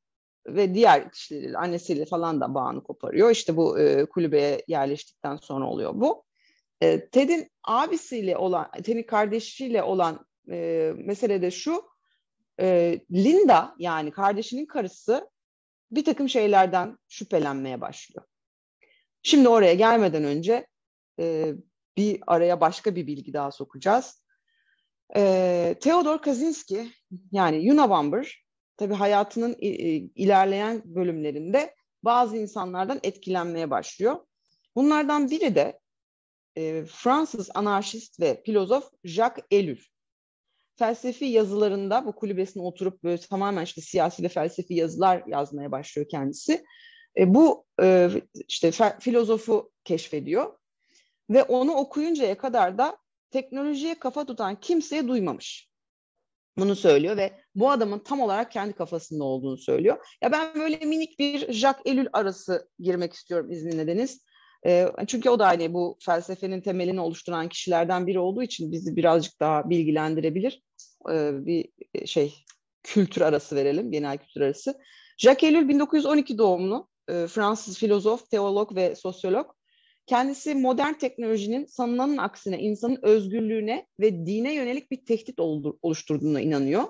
Ve 0.47 0.73
diğer 0.73 1.12
kişileriyle, 1.12 1.58
annesiyle 1.58 2.05
falan 2.05 2.41
da 2.41 2.53
bağını 2.53 2.84
koparıyor. 2.84 3.29
İşte 3.29 3.58
bu 3.58 3.79
e, 3.79 4.05
kulübeye 4.05 4.63
yerleştikten 4.67 5.36
sonra 5.36 5.65
oluyor 5.65 5.91
bu. 5.95 6.23
E, 6.82 7.10
Ted'in 7.10 7.49
abisiyle 7.63 8.38
olan, 8.38 8.71
Ted'in 8.71 9.03
kardeşiyle 9.03 9.84
olan 9.84 10.25
e, 10.51 10.91
mesele 10.97 11.41
de 11.41 11.51
şu, 11.51 11.84
e, 12.60 13.00
Linda 13.12 13.76
yani 13.80 14.12
kardeşinin 14.12 14.65
karısı 14.65 15.30
bir 15.91 16.06
takım 16.06 16.30
şeylerden 16.30 16.98
şüphelenmeye 17.08 17.82
başlıyor. 17.82 18.26
Şimdi 19.24 19.50
oraya 19.50 19.74
gelmeden 19.74 20.24
önce 20.24 20.67
e, 21.19 21.54
bir 21.98 22.19
araya 22.28 22.62
başka 22.62 22.95
bir 22.95 23.08
bilgi 23.08 23.34
daha 23.34 23.52
sokacağız. 23.52 24.24
E, 25.15 25.76
Theodor 25.82 26.22
Kaczynski 26.22 26.91
yani 27.32 27.74
Unabomber 27.74 28.45
tabii 28.78 28.93
hayatının 28.93 29.56
ilerleyen 30.15 30.82
bölümlerinde 30.86 31.76
bazı 32.04 32.38
insanlardan 32.38 33.00
etkilenmeye 33.04 33.69
başlıyor. 33.69 34.26
Bunlardan 34.76 35.30
biri 35.30 35.56
de 35.56 35.80
e, 36.58 36.86
Fransız 36.86 37.50
anarşist 37.54 38.19
ve 38.19 38.41
filozof 38.45 38.91
Jacques 39.04 39.45
Ellul 39.52 39.80
felsefi 40.79 41.25
yazılarında 41.25 42.05
bu 42.05 42.15
kulübesine 42.15 42.63
oturup 42.63 43.03
böyle 43.03 43.17
tamamen 43.17 43.63
işte 43.63 43.81
siyasi 43.81 44.23
ve 44.23 44.27
felsefi 44.27 44.73
yazılar 44.73 45.23
yazmaya 45.27 45.71
başlıyor 45.71 46.07
kendisi. 46.09 46.65
E, 47.17 47.33
bu 47.33 47.65
e, 47.81 48.09
işte 48.47 48.71
filozofu 48.99 49.71
keşfediyor 49.83 50.53
ve 51.29 51.43
onu 51.43 51.71
okuyuncaya 51.71 52.37
kadar 52.37 52.77
da 52.77 52.97
teknolojiye 53.31 53.99
kafa 53.99 54.25
tutan 54.25 54.59
kimseye 54.59 55.07
duymamış. 55.07 55.69
Bunu 56.57 56.75
söylüyor 56.75 57.17
ve 57.17 57.33
bu 57.55 57.71
adamın 57.71 57.99
tam 57.99 58.21
olarak 58.21 58.51
kendi 58.51 58.73
kafasında 58.73 59.23
olduğunu 59.23 59.57
söylüyor. 59.57 60.17
Ya 60.23 60.31
ben 60.31 60.55
böyle 60.55 60.85
minik 60.85 61.19
bir 61.19 61.53
Jacques 61.53 61.85
Ellul 61.85 62.07
arası 62.13 62.69
girmek 62.79 63.13
istiyorum 63.13 63.51
izninle 63.51 63.87
Deniz. 63.87 64.21
E, 64.65 64.88
çünkü 65.08 65.30
o 65.30 65.39
da 65.39 65.48
hani 65.48 65.74
bu 65.74 65.98
felsefenin 66.06 66.62
temelini 66.62 67.02
oluşturan 67.02 67.50
kişilerden 67.50 68.08
biri 68.08 68.19
olduğu 68.19 68.43
için 68.43 68.72
bizi 68.72 68.95
birazcık 68.95 69.39
daha 69.39 69.69
bilgilendirebilir. 69.69 70.63
E, 71.12 71.45
bir 71.45 71.69
şey 72.06 72.36
kültür 72.84 73.22
arası 73.22 73.56
verelim, 73.56 73.91
genel 73.91 74.17
kültür 74.17 74.41
arası. 74.41 74.80
Jacques 75.17 75.52
Ellul 75.52 75.69
1912 75.69 76.38
doğumlu 76.38 76.88
e, 77.10 77.28
Fransız 77.28 77.78
filozof, 77.78 78.30
teolog 78.30 78.76
ve 78.76 78.95
sosyolog. 78.95 79.52
Kendisi 80.06 80.56
modern 80.56 80.93
teknolojinin 80.93 81.65
sanılanın 81.65 82.17
aksine 82.17 82.60
insanın 82.60 83.00
özgürlüğüne 83.02 83.88
ve 84.00 84.26
dine 84.26 84.54
yönelik 84.54 84.91
bir 84.91 85.06
tehdit 85.06 85.39
oluşturduğuna 85.82 86.41
inanıyor. 86.41 86.84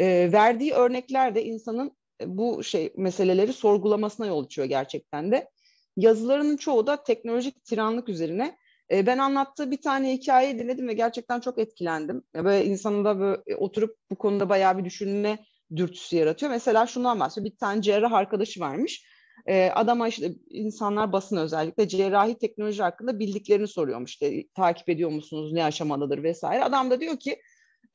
E, 0.00 0.32
verdiği 0.32 0.72
örnekler 0.72 1.34
de 1.34 1.44
insanın 1.44 1.96
e, 2.20 2.36
bu 2.36 2.64
şey 2.64 2.92
meseleleri 2.96 3.52
sorgulamasına 3.52 4.26
yol 4.26 4.44
açıyor 4.44 4.66
gerçekten 4.66 5.32
de. 5.32 5.50
Yazılarının 5.96 6.56
çoğu 6.56 6.86
da 6.86 7.02
teknolojik 7.02 7.64
tiranlık 7.64 8.08
üzerine. 8.08 8.58
E, 8.90 9.06
ben 9.06 9.18
anlattığı 9.18 9.70
bir 9.70 9.80
tane 9.80 10.12
hikayeyi 10.12 10.58
dinledim 10.58 10.88
ve 10.88 10.92
gerçekten 10.92 11.40
çok 11.40 11.58
etkilendim. 11.58 12.22
Böyle 12.34 12.64
insanın 12.64 13.04
da 13.04 13.20
böyle 13.20 13.42
e, 13.46 13.54
oturup 13.54 13.96
bu 14.10 14.16
konuda 14.16 14.48
bayağı 14.48 14.78
bir 14.78 14.84
düşünme 14.84 15.38
dürtüsü 15.76 16.16
yaratıyor. 16.16 16.52
Mesela 16.52 16.86
şundan 16.86 17.20
bahsediyor. 17.20 17.52
Bir 17.52 17.58
tane 17.58 17.82
cerrah 17.82 18.12
arkadaşı 18.12 18.60
varmış. 18.60 19.06
E, 19.46 19.70
adama 19.70 20.08
işte 20.08 20.32
insanlar 20.50 21.12
basın 21.12 21.36
özellikle 21.36 21.88
cerrahi 21.88 22.38
teknoloji 22.38 22.82
hakkında 22.82 23.18
bildiklerini 23.18 23.68
soruyormuş. 23.68 24.10
İşte 24.10 24.44
takip 24.54 24.88
ediyor 24.88 25.10
musunuz, 25.10 25.52
ne 25.52 25.64
aşamadadır 25.64 26.22
vesaire. 26.22 26.64
Adam 26.64 26.90
da 26.90 27.00
diyor 27.00 27.18
ki 27.18 27.40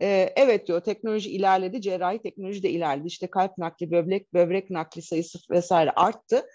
e, 0.01 0.33
evet 0.35 0.67
diyor 0.67 0.81
teknoloji 0.81 1.29
ilerledi, 1.29 1.81
cerrahi 1.81 2.21
teknoloji 2.21 2.63
de 2.63 2.69
ilerledi. 2.69 3.07
İşte 3.07 3.27
kalp 3.27 3.57
nakli, 3.57 3.91
böbrek, 3.91 4.33
böbrek 4.33 4.69
nakli 4.69 5.01
sayısı 5.01 5.39
vesaire 5.51 5.91
arttı. 5.91 6.45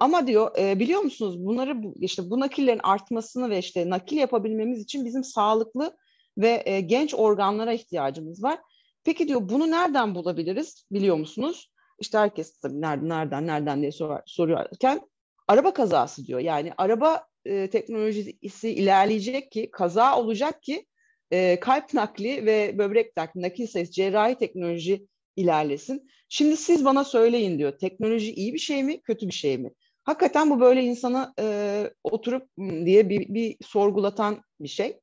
Ama 0.00 0.26
diyor 0.26 0.58
e, 0.58 0.78
biliyor 0.78 1.00
musunuz 1.00 1.44
bunları 1.44 1.76
işte 2.00 2.30
bu 2.30 2.40
nakillerin 2.40 2.80
artmasını 2.82 3.50
ve 3.50 3.58
işte 3.58 3.90
nakil 3.90 4.16
yapabilmemiz 4.16 4.80
için 4.82 5.04
bizim 5.04 5.24
sağlıklı 5.24 5.96
ve 6.38 6.62
e, 6.66 6.80
genç 6.80 7.14
organlara 7.14 7.72
ihtiyacımız 7.72 8.42
var. 8.42 8.58
Peki 9.04 9.28
diyor 9.28 9.48
bunu 9.48 9.70
nereden 9.70 10.14
bulabiliriz 10.14 10.84
biliyor 10.92 11.16
musunuz? 11.16 11.70
İşte 12.00 12.18
herkes 12.18 12.60
tabii 12.60 12.80
nereden 12.80 13.08
nereden 13.08 13.46
nereden 13.46 13.80
diye 13.80 13.92
sor, 13.92 14.18
soruyorken 14.26 15.00
araba 15.48 15.74
kazası 15.74 16.26
diyor. 16.26 16.40
Yani 16.40 16.72
araba 16.78 17.24
e, 17.44 17.70
teknolojisi 17.70 18.70
ilerleyecek 18.70 19.52
ki 19.52 19.70
kaza 19.72 20.18
olacak 20.18 20.62
ki 20.62 20.86
e, 21.30 21.60
kalp 21.60 21.94
nakli 21.94 22.46
ve 22.46 22.78
böbrek 22.78 23.16
nakli, 23.16 23.42
nakil 23.42 23.66
sayısı 23.66 23.92
cerrahi 23.92 24.34
teknoloji 24.34 25.06
ilerlesin. 25.36 26.10
Şimdi 26.28 26.56
siz 26.56 26.84
bana 26.84 27.04
söyleyin 27.04 27.58
diyor. 27.58 27.78
Teknoloji 27.78 28.32
iyi 28.34 28.54
bir 28.54 28.58
şey 28.58 28.82
mi, 28.82 29.00
kötü 29.02 29.26
bir 29.26 29.32
şey 29.32 29.58
mi? 29.58 29.70
Hakikaten 30.04 30.50
bu 30.50 30.60
böyle 30.60 30.82
insana 30.82 31.34
e, 31.40 31.90
oturup 32.04 32.48
diye 32.58 33.08
bir, 33.08 33.34
bir 33.34 33.56
sorgulatan 33.62 34.42
bir 34.60 34.68
şey. 34.68 35.00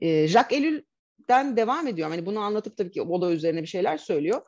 E, 0.00 0.28
Jacques 0.28 0.60
Ellul'den 0.60 1.56
devam 1.56 1.86
ediyor. 1.86 2.08
Hani 2.08 2.26
bunu 2.26 2.40
anlatıp 2.40 2.76
tabii 2.76 2.90
ki 2.90 3.02
o 3.02 3.22
da 3.22 3.30
üzerine 3.30 3.62
bir 3.62 3.66
şeyler 3.66 3.98
söylüyor. 3.98 4.42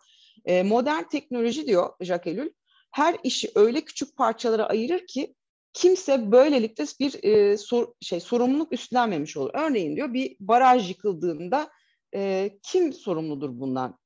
E, 0.44 0.62
modern 0.62 1.03
teknoloji 1.03 1.66
diyor 1.66 1.90
Jacques 2.00 2.35
Ellul, 2.35 2.50
her 2.90 3.16
işi 3.24 3.50
öyle 3.55 3.81
küçük 3.81 4.16
parçalara 4.16 4.66
ayırır 4.66 5.07
ki 5.07 5.35
kimse 5.72 6.33
böylelikle 6.33 6.85
bir 7.00 7.24
e, 7.24 7.57
sor, 7.57 7.94
şey 8.00 8.20
sorumluluk 8.20 8.72
üstlenmemiş 8.72 9.37
olur. 9.37 9.50
Örneğin 9.55 9.96
diyor 9.96 10.14
bir 10.14 10.37
baraj 10.40 10.88
yıkıldığında 10.88 11.70
e, 12.14 12.50
kim 12.62 12.92
sorumludur 12.92 13.61
bundan 13.61 13.98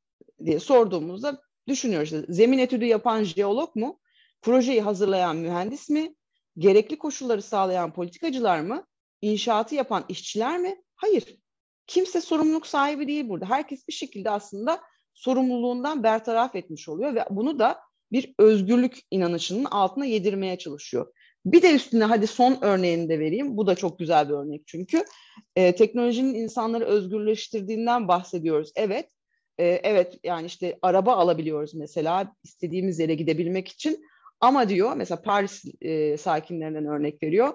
diye 0.45 0.61
sorduğumuzda 0.61 1.43
düşünüyoruz. 1.69 2.13
Zemin 2.29 2.59
etüdü 2.59 2.85
yapan 2.85 3.25
jeolog 3.25 3.77
mu? 3.77 4.01
Projeyi 4.45 4.81
hazırlayan 4.81 5.37
mühendis 5.37 5.91
mi? 5.91 6.15
Gerekli 6.59 6.99
koşulları 6.99 7.43
sağlayan 7.43 7.93
politikacılar 7.93 8.61
mı? 8.61 8.87
İnşaatı 9.23 9.75
yapan 9.75 10.05
işçiler 10.09 10.59
mi? 10.59 10.83
Hayır. 10.97 11.37
Kimse 11.87 12.21
sorumluluk 12.21 12.67
sahibi 12.67 13.09
değil 13.09 13.29
burada. 13.29 13.51
Herkes 13.51 13.89
bir 13.89 13.93
şekilde 13.93 14.31
aslında 14.31 14.81
sorumluluğundan 15.15 16.03
bertaraf 16.03 16.55
etmiş 16.55 16.89
oluyor 16.89 17.15
ve 17.15 17.25
bunu 17.31 17.59
da 17.59 17.79
bir 18.13 18.35
özgürlük 18.39 18.99
inanışının 19.11 19.65
altına 19.65 20.05
yedirmeye 20.05 20.59
çalışıyor. 20.59 21.13
Bir 21.45 21.63
de 21.63 21.75
üstüne 21.75 22.05
hadi 22.05 22.27
son 22.27 22.59
örneğini 22.61 23.09
de 23.09 23.19
vereyim. 23.19 23.57
Bu 23.57 23.67
da 23.67 23.75
çok 23.75 23.99
güzel 23.99 24.29
bir 24.29 24.35
örnek 24.35 24.63
çünkü. 24.67 25.05
E, 25.57 25.75
teknolojinin 25.75 26.35
insanları 26.35 26.85
özgürleştirdiğinden 26.85 28.09
bahsediyoruz. 28.09 28.73
Evet, 28.77 29.11
e, 29.59 29.65
evet 29.65 30.19
yani 30.25 30.47
işte 30.47 30.79
araba 30.83 31.17
alabiliyoruz 31.17 31.75
mesela 31.75 32.35
istediğimiz 32.45 32.99
yere 32.99 33.15
gidebilmek 33.15 33.69
için. 33.69 34.05
Ama 34.41 34.69
diyor 34.69 34.97
mesela 34.97 35.23
Paris 35.23 35.65
e, 35.81 36.17
sakinlerinden 36.17 36.87
örnek 36.87 37.23
veriyor. 37.23 37.55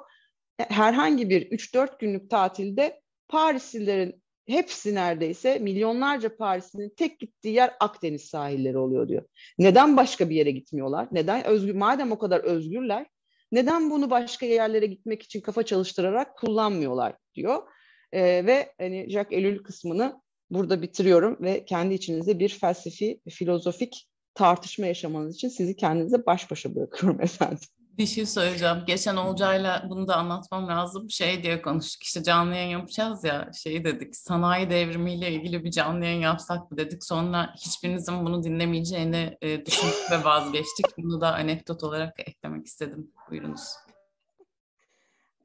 Herhangi 0.58 1.30
bir 1.30 1.52
3-4 1.52 2.00
günlük 2.00 2.30
tatilde 2.30 3.02
Parislilerin 3.28 4.24
hepsi 4.48 4.96
neredeyse 4.96 5.60
milyonlarca 5.60 6.38
Paris'in 6.38 6.94
tek 6.98 7.20
gittiği 7.20 7.54
yer 7.54 7.74
Akdeniz 7.80 8.26
sahilleri 8.26 8.78
oluyor 8.78 9.08
diyor. 9.08 9.26
Neden 9.58 9.98
başka 9.98 10.30
bir 10.30 10.36
yere 10.36 10.52
gitmiyorlar? 10.52 11.08
Neden 11.12 11.46
özgür 11.46 11.76
madem 11.76 12.12
o 12.12 12.20
kadar 12.20 12.40
özgürler 12.40 13.06
neden 13.52 13.92
bunu 13.92 14.10
başka 14.10 14.46
yerlere 14.46 14.86
gitmek 14.86 15.24
için 15.24 15.42
kafa 15.42 15.64
çalıştırarak 15.64 16.38
kullanmıyorlar 16.38 17.16
diyor. 17.36 17.64
Ee, 18.12 18.46
ve 18.46 18.74
hani 18.78 19.10
Jacques 19.10 19.40
Ellul 19.40 19.64
kısmını 19.64 20.22
burada 20.50 20.82
bitiriyorum 20.82 21.38
ve 21.42 21.66
kendi 21.66 21.94
içinizde 21.94 22.40
bir 22.40 22.50
felsefi, 22.50 23.22
filozofik 23.30 24.09
tartışma 24.40 24.86
yaşamanız 24.86 25.36
için 25.36 25.50
sizi 25.50 25.76
kendinize 25.76 26.26
baş 26.26 26.52
başa 26.52 26.76
bırakıyorum 26.76 27.22
efendim. 27.22 27.60
Bir 27.98 28.06
şey 28.06 28.26
söyleyeceğim. 28.26 28.78
Geçen 28.88 29.16
Olcay'la 29.16 29.86
bunu 29.90 30.08
da 30.08 30.16
anlatmam 30.16 30.68
lazım. 30.68 31.10
Şey 31.10 31.44
diye 31.44 31.62
konuştuk 31.62 32.04
işte 32.04 32.24
canlı 32.24 32.56
yayın 32.56 32.70
yapacağız 32.70 33.24
ya 33.24 33.52
şey 33.64 33.84
dedik 33.84 34.16
sanayi 34.16 34.70
devrimiyle 34.70 35.32
ilgili 35.32 35.64
bir 35.64 35.72
canlı 35.72 36.06
yayın 36.06 36.22
yapsak 36.22 36.72
mı 36.72 36.78
dedik. 36.78 37.04
Sonra 37.04 37.56
hiçbirinizin 37.58 38.26
bunu 38.26 38.44
dinlemeyeceğini 38.44 39.38
e, 39.42 39.66
düşündük 39.66 40.12
ve 40.12 40.24
vazgeçtik. 40.24 40.86
Bunu 40.98 41.22
da 41.22 41.34
anekdot 41.34 41.84
olarak 41.84 42.20
eklemek 42.20 42.66
istedim. 42.66 43.12
Buyurunuz. 43.30 43.62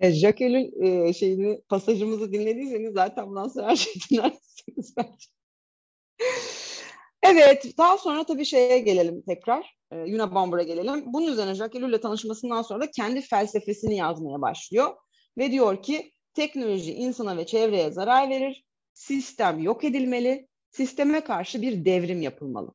E, 0.00 0.12
Jacquel'in 0.12 0.82
e, 0.82 1.12
şeyini, 1.12 1.60
pasajımızı 1.68 2.32
dinlediyseniz 2.32 2.94
zaten 2.94 3.26
bundan 3.26 3.48
sonra 3.48 3.66
her 3.66 3.76
şeyi 3.76 3.96
dinlersiniz 4.10 4.94
bence. 4.96 5.26
Evet, 7.26 7.78
daha 7.78 7.98
sonra 7.98 8.24
tabii 8.24 8.44
şeye 8.44 8.78
gelelim 8.78 9.22
tekrar. 9.22 9.76
E, 9.92 9.96
Yuna 9.96 10.34
Bomber'a 10.34 10.62
gelelim. 10.62 11.02
Bunun 11.06 11.32
üzerine 11.32 11.54
Jacques 11.54 11.82
Ellul'le 11.82 12.00
tanışmasından 12.00 12.62
sonra 12.62 12.80
da 12.80 12.90
kendi 12.90 13.20
felsefesini 13.20 13.96
yazmaya 13.96 14.40
başlıyor. 14.40 14.96
Ve 15.38 15.50
diyor 15.50 15.82
ki 15.82 16.12
teknoloji 16.34 16.94
insana 16.94 17.36
ve 17.36 17.46
çevreye 17.46 17.90
zarar 17.90 18.30
verir, 18.30 18.64
sistem 18.94 19.58
yok 19.58 19.84
edilmeli, 19.84 20.48
sisteme 20.70 21.20
karşı 21.20 21.62
bir 21.62 21.84
devrim 21.84 22.22
yapılmalı. 22.22 22.72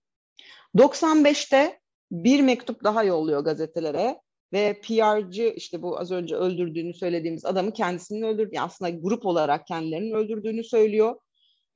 95'te 0.75 1.79
bir 2.11 2.41
mektup 2.41 2.83
daha 2.83 3.03
yolluyor 3.03 3.43
gazetelere 3.43 4.21
ve 4.53 4.81
PR'cı 4.81 5.53
işte 5.55 5.81
bu 5.81 5.99
az 5.99 6.11
önce 6.11 6.35
öldürdüğünü 6.35 6.93
söylediğimiz 6.93 7.45
adamı 7.45 7.73
kendisinin 7.73 8.21
öldürdüğünü 8.21 8.61
aslında 8.61 8.89
grup 8.89 9.25
olarak 9.25 9.67
kendilerinin 9.67 10.11
öldürdüğünü 10.11 10.63
söylüyor 10.63 11.15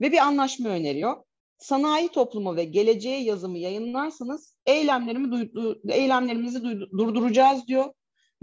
ve 0.02 0.12
bir 0.12 0.18
anlaşma 0.18 0.70
öneriyor 0.70 1.16
sanayi 1.58 2.10
toplumu 2.10 2.56
ve 2.56 2.64
geleceğe 2.64 3.24
yazımı 3.24 3.58
yayınlarsanız 3.58 4.58
eylemlerimi 4.66 5.32
duydu, 5.32 5.82
eylemlerimizi 5.90 6.64
duydu, 6.64 6.90
durduracağız 6.98 7.68
diyor 7.68 7.86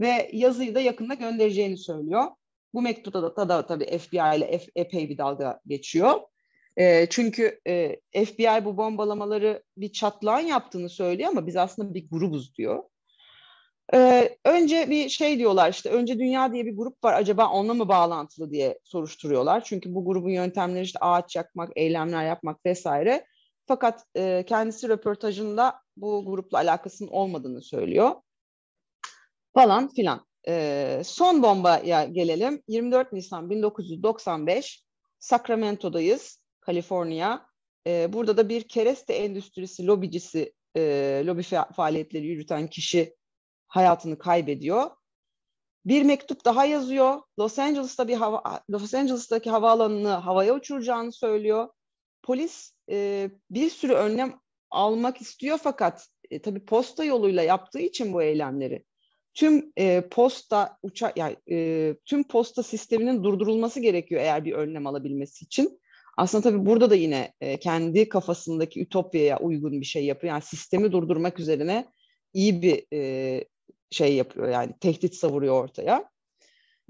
ve 0.01 0.31
yazıyı 0.33 0.75
da 0.75 0.81
yakında 0.81 1.15
göndereceğini 1.15 1.77
söylüyor. 1.77 2.25
Bu 2.75 2.83
mektupta 2.83 3.23
da, 3.23 3.49
da 3.49 3.67
tabii 3.67 3.99
FBI 3.99 4.37
ile 4.37 4.59
F, 4.59 4.67
epey 4.77 5.09
bir 5.09 5.19
dalga 5.19 5.61
geçiyor. 5.67 6.21
E, 6.77 7.07
çünkü 7.11 7.61
e, 7.67 7.97
FBI 8.25 8.65
bu 8.65 8.77
bombalamaları 8.77 9.63
bir 9.77 9.93
çatlağın 9.93 10.47
yaptığını 10.47 10.89
söylüyor 10.89 11.31
ama 11.31 11.47
biz 11.47 11.57
aslında 11.57 11.95
bir 11.95 12.11
grubuz 12.11 12.55
diyor. 12.55 12.85
Ee, 13.95 14.37
önce 14.45 14.91
bir 14.91 15.09
şey 15.09 15.39
diyorlar 15.39 15.71
işte 15.71 15.91
önce 15.91 16.19
Dünya 16.19 16.53
diye 16.53 16.67
bir 16.67 16.77
grup 16.77 17.05
var 17.05 17.15
acaba 17.15 17.49
onunla 17.49 17.75
mı 17.75 17.89
bağlantılı 17.89 18.51
diye 18.51 18.79
soruşturuyorlar. 18.85 19.65
Çünkü 19.65 19.95
bu 19.95 20.05
grubun 20.05 20.31
yöntemleri 20.31 20.85
işte 20.85 20.99
ağaç 20.99 21.37
yakmak, 21.37 21.71
eylemler 21.77 22.27
yapmak 22.27 22.67
vesaire. 22.67 23.27
Fakat 23.67 24.05
e, 24.17 24.45
kendisi 24.47 24.89
röportajında 24.89 25.75
bu 25.97 26.25
grupla 26.27 26.59
alakasının 26.59 27.09
olmadığını 27.09 27.63
söylüyor. 27.63 28.11
Falan 29.55 29.89
filan. 29.89 30.27
E, 30.49 31.03
son 31.05 31.43
bombaya 31.43 32.05
gelelim. 32.05 32.63
24 32.69 33.13
Nisan 33.13 33.51
1995 33.51 34.85
Sacramento'dayız, 35.19 36.43
Kaliforniya. 36.61 37.47
E, 37.87 38.13
burada 38.13 38.37
da 38.37 38.49
bir 38.49 38.69
kereste 38.69 39.15
endüstrisi 39.15 39.87
lobicisi, 39.87 40.53
e, 40.77 40.83
lobi 41.27 41.43
faaliyetleri 41.77 42.27
yürüten 42.27 42.67
kişi 42.67 43.15
hayatını 43.71 44.19
kaybediyor. 44.19 44.91
Bir 45.85 46.03
mektup 46.03 46.45
daha 46.45 46.65
yazıyor. 46.65 47.21
Los 47.39 47.59
Angeles'ta 47.59 48.09
bir 48.09 48.15
hava, 48.15 48.63
Los 48.71 48.95
Angeles'taki 48.95 49.51
havaalanını 49.51 50.09
havaya 50.09 50.55
uçuracağını 50.55 51.13
söylüyor. 51.13 51.69
Polis 52.23 52.73
e, 52.91 53.31
bir 53.51 53.71
sürü 53.71 53.93
önlem 53.93 54.41
almak 54.71 55.21
istiyor 55.21 55.59
fakat 55.63 56.09
e, 56.31 56.43
tabii 56.43 56.65
posta 56.65 57.05
yoluyla 57.05 57.43
yaptığı 57.43 57.81
için 57.81 58.13
bu 58.13 58.23
eylemleri 58.23 58.85
tüm 59.35 59.73
e, 59.79 60.09
posta 60.11 60.79
uça 60.83 61.13
yani 61.17 61.37
e, 61.51 61.97
tüm 62.05 62.23
posta 62.23 62.63
sisteminin 62.63 63.25
durdurulması 63.25 63.81
gerekiyor 63.81 64.21
eğer 64.21 64.45
bir 64.45 64.53
önlem 64.53 64.87
alabilmesi 64.87 65.45
için. 65.45 65.81
Aslında 66.17 66.43
tabii 66.43 66.67
burada 66.67 66.91
da 66.91 66.95
yine 66.95 67.33
e, 67.41 67.57
kendi 67.57 68.09
kafasındaki 68.09 68.81
ütopyaya 68.83 69.39
uygun 69.39 69.81
bir 69.81 69.87
şey 69.87 70.05
yapıyor. 70.05 70.33
Yani 70.33 70.43
sistemi 70.43 70.93
durdurmak 70.93 71.41
üzerine 71.41 71.89
iyi 72.35 72.63
bir 72.63 72.87
e, 72.93 73.45
şey 73.91 74.15
yapıyor 74.15 74.49
yani 74.49 74.75
tehdit 74.81 75.15
savuruyor 75.15 75.65
ortaya. 75.65 76.11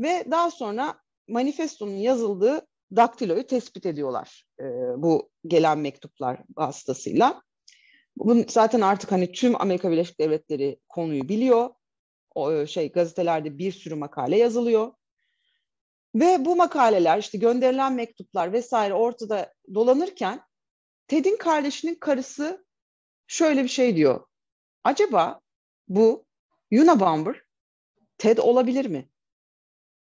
Ve 0.00 0.24
daha 0.30 0.50
sonra 0.50 1.00
manifestonun 1.28 1.96
yazıldığı 1.96 2.66
daktiloyu 2.96 3.46
tespit 3.46 3.86
ediyorlar 3.86 4.46
e, 4.60 4.64
bu 4.96 5.30
gelen 5.46 5.78
mektuplar 5.78 6.40
vasıtasıyla. 6.56 7.42
Bunun 8.16 8.44
zaten 8.48 8.80
artık 8.80 9.12
hani 9.12 9.32
tüm 9.32 9.60
Amerika 9.60 9.90
Birleşik 9.90 10.20
Devletleri 10.20 10.78
konuyu 10.88 11.28
biliyor. 11.28 11.70
O 12.34 12.52
e, 12.52 12.66
şey 12.66 12.92
gazetelerde 12.92 13.58
bir 13.58 13.72
sürü 13.72 13.94
makale 13.94 14.38
yazılıyor. 14.38 14.92
Ve 16.14 16.44
bu 16.44 16.56
makaleler 16.56 17.18
işte 17.18 17.38
gönderilen 17.38 17.92
mektuplar 17.92 18.52
vesaire 18.52 18.94
ortada 18.94 19.54
dolanırken 19.74 20.40
Ted'in 21.08 21.36
kardeşinin 21.36 21.94
karısı 21.94 22.64
şöyle 23.26 23.64
bir 23.64 23.68
şey 23.68 23.96
diyor. 23.96 24.26
Acaba 24.84 25.40
bu 25.88 26.26
Unabomber 26.72 27.42
Ted 28.18 28.38
olabilir 28.38 28.86
mi? 28.86 29.08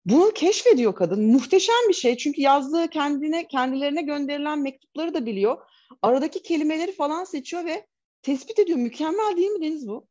Bunu 0.04 0.32
keşfediyor 0.34 0.94
kadın. 0.94 1.32
Muhteşem 1.32 1.88
bir 1.88 1.94
şey. 1.94 2.16
Çünkü 2.16 2.40
yazdığı 2.40 2.88
kendine 2.88 3.48
kendilerine 3.48 4.02
gönderilen 4.02 4.58
mektupları 4.58 5.14
da 5.14 5.26
biliyor. 5.26 5.58
Aradaki 6.02 6.42
kelimeleri 6.42 6.92
falan 6.92 7.24
seçiyor 7.24 7.64
ve 7.64 7.86
tespit 8.22 8.58
ediyor. 8.58 8.78
Mükemmel 8.78 9.36
değil 9.36 9.50
mi 9.50 9.62
Deniz 9.66 9.88
bu? 9.88 10.06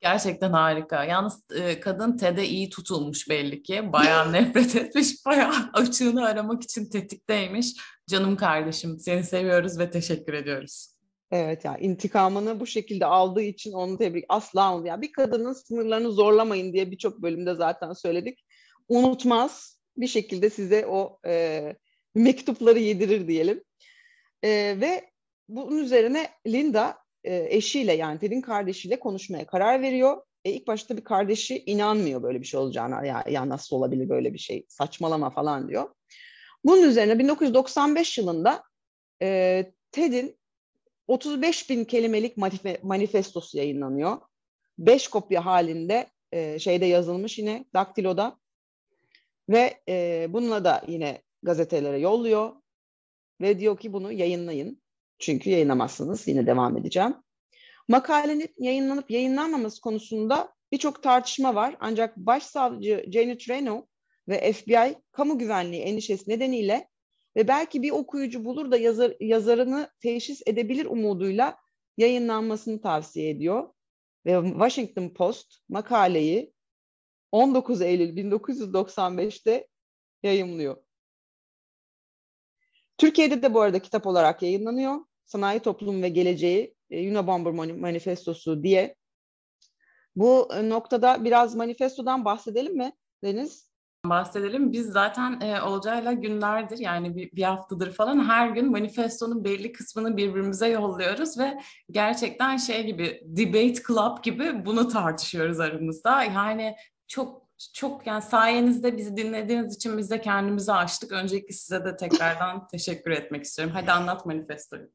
Gerçekten 0.00 0.52
harika. 0.52 1.04
Yalnız 1.04 1.42
e, 1.54 1.80
kadın 1.80 2.16
TED'e 2.16 2.44
iyi 2.44 2.70
tutulmuş 2.70 3.28
belli 3.28 3.62
ki. 3.62 3.92
Bayağı 3.92 4.32
nefret 4.32 4.76
etmiş, 4.76 5.26
bayağı 5.26 5.54
açığını 5.72 6.26
aramak 6.26 6.62
için 6.62 6.90
tetikteymiş. 6.90 7.72
Canım 8.06 8.36
kardeşim 8.36 8.98
seni 8.98 9.24
seviyoruz 9.24 9.78
ve 9.78 9.90
teşekkür 9.90 10.32
ediyoruz. 10.32 10.99
Evet 11.30 11.64
ya 11.64 11.72
yani 11.72 11.84
intikamını 11.84 12.60
bu 12.60 12.66
şekilde 12.66 13.06
aldığı 13.06 13.42
için 13.42 13.72
onu 13.72 13.98
tebrik 13.98 14.24
asla 14.28 14.74
onu 14.74 14.86
ya 14.86 15.00
bir 15.00 15.12
kadının 15.12 15.52
sınırlarını 15.52 16.12
zorlamayın 16.12 16.72
diye 16.72 16.90
birçok 16.90 17.22
bölümde 17.22 17.54
zaten 17.54 17.92
söyledik. 17.92 18.44
Unutmaz 18.88 19.80
bir 19.96 20.06
şekilde 20.06 20.50
size 20.50 20.86
o 20.86 21.18
e, 21.26 21.76
mektupları 22.14 22.78
yedirir 22.78 23.28
diyelim. 23.28 23.64
E, 24.42 24.48
ve 24.80 25.10
bunun 25.48 25.78
üzerine 25.78 26.28
Linda 26.46 26.98
e, 27.24 27.46
eşiyle 27.56 27.92
yani 27.92 28.18
Ted'in 28.18 28.40
kardeşiyle 28.40 29.00
konuşmaya 29.00 29.46
karar 29.46 29.82
veriyor. 29.82 30.22
E, 30.44 30.52
ilk 30.52 30.66
başta 30.66 30.96
bir 30.96 31.04
kardeşi 31.04 31.62
inanmıyor 31.66 32.22
böyle 32.22 32.40
bir 32.40 32.46
şey 32.46 32.60
olacağına. 32.60 33.04
Ya, 33.04 33.24
ya 33.30 33.48
nasıl 33.48 33.76
olabilir 33.76 34.08
böyle 34.08 34.34
bir 34.34 34.38
şey 34.38 34.66
saçmalama 34.68 35.30
falan 35.30 35.68
diyor. 35.68 35.90
Bunun 36.64 36.82
üzerine 36.82 37.18
1995 37.18 38.18
yılında 38.18 38.62
e, 39.22 39.72
Ted'in 39.92 40.39
35 41.10 41.70
bin 41.70 41.84
kelimelik 41.84 42.36
manifestosu 42.82 43.58
yayınlanıyor. 43.58 44.18
5 44.78 45.08
kopya 45.08 45.46
halinde 45.46 46.06
e, 46.32 46.58
şeyde 46.58 46.86
yazılmış 46.86 47.38
yine 47.38 47.64
daktiloda 47.74 48.38
ve 49.48 49.80
e, 49.88 50.26
bununla 50.28 50.64
da 50.64 50.84
yine 50.88 51.22
gazetelere 51.42 51.98
yolluyor 51.98 52.52
ve 53.40 53.60
diyor 53.60 53.78
ki 53.78 53.92
bunu 53.92 54.12
yayınlayın. 54.12 54.82
Çünkü 55.18 55.50
yayınlamazsınız. 55.50 56.28
Yine 56.28 56.46
devam 56.46 56.76
edeceğim. 56.76 57.14
Makalenin 57.88 58.54
yayınlanıp 58.58 59.10
yayınlanmaması 59.10 59.80
konusunda 59.80 60.54
birçok 60.72 61.02
tartışma 61.02 61.54
var. 61.54 61.76
Ancak 61.80 62.16
Başsavcı 62.16 63.04
Janet 63.12 63.48
Reno 63.48 63.86
ve 64.28 64.52
FBI 64.52 64.94
kamu 65.12 65.38
güvenliği 65.38 65.82
endişesi 65.82 66.30
nedeniyle 66.30 66.88
ve 67.40 67.48
belki 67.48 67.82
bir 67.82 67.90
okuyucu 67.90 68.44
bulur 68.44 68.70
da 68.70 68.76
yazar, 68.76 69.14
yazarını 69.20 69.90
teşhis 70.00 70.42
edebilir 70.46 70.86
umuduyla 70.86 71.58
yayınlanmasını 71.96 72.80
tavsiye 72.80 73.30
ediyor. 73.30 73.68
Ve 74.26 74.50
Washington 74.50 75.08
Post 75.08 75.58
makaleyi 75.68 76.52
19 77.32 77.82
Eylül 77.82 78.16
1995'te 78.16 79.68
yayımlıyor. 80.22 80.76
Türkiye'de 82.98 83.42
de 83.42 83.54
bu 83.54 83.60
arada 83.60 83.78
kitap 83.78 84.06
olarak 84.06 84.42
yayınlanıyor. 84.42 84.96
Sanayi 85.24 85.60
Toplum 85.60 86.02
ve 86.02 86.08
Geleceği 86.08 86.74
e, 86.90 87.10
Unabomber 87.10 87.52
Manifestosu 87.52 88.62
diye. 88.62 88.96
Bu 90.16 90.48
e, 90.54 90.68
noktada 90.68 91.24
biraz 91.24 91.54
manifestodan 91.54 92.24
bahsedelim 92.24 92.76
mi 92.76 92.92
Deniz? 93.24 93.69
Bahsedelim. 94.04 94.72
Biz 94.72 94.86
zaten 94.86 95.40
e, 95.40 95.62
Olcay'la 95.62 96.12
günlerdir 96.12 96.78
yani 96.78 97.16
bir, 97.16 97.32
bir 97.32 97.42
haftadır 97.42 97.92
falan 97.92 98.28
her 98.28 98.48
gün 98.48 98.70
manifestonun 98.70 99.44
belli 99.44 99.72
kısmını 99.72 100.16
birbirimize 100.16 100.68
yolluyoruz 100.68 101.38
ve 101.38 101.60
gerçekten 101.90 102.56
şey 102.56 102.86
gibi 102.86 103.22
debate 103.24 103.82
club 103.86 104.22
gibi 104.22 104.64
bunu 104.64 104.88
tartışıyoruz 104.88 105.60
aramızda. 105.60 106.22
Yani 106.22 106.76
çok 107.08 107.50
çok 107.74 108.06
yani 108.06 108.22
sayenizde 108.22 108.96
bizi 108.96 109.16
dinlediğiniz 109.16 109.76
için 109.76 109.98
biz 109.98 110.10
de 110.10 110.20
kendimizi 110.20 110.72
açtık. 110.72 111.12
Öncelikle 111.12 111.54
size 111.54 111.84
de 111.84 111.96
tekrardan 111.96 112.66
teşekkür 112.72 113.10
etmek 113.10 113.44
istiyorum. 113.44 113.74
Hadi 113.76 113.92
anlat 113.92 114.26
manifestoyu. 114.26 114.90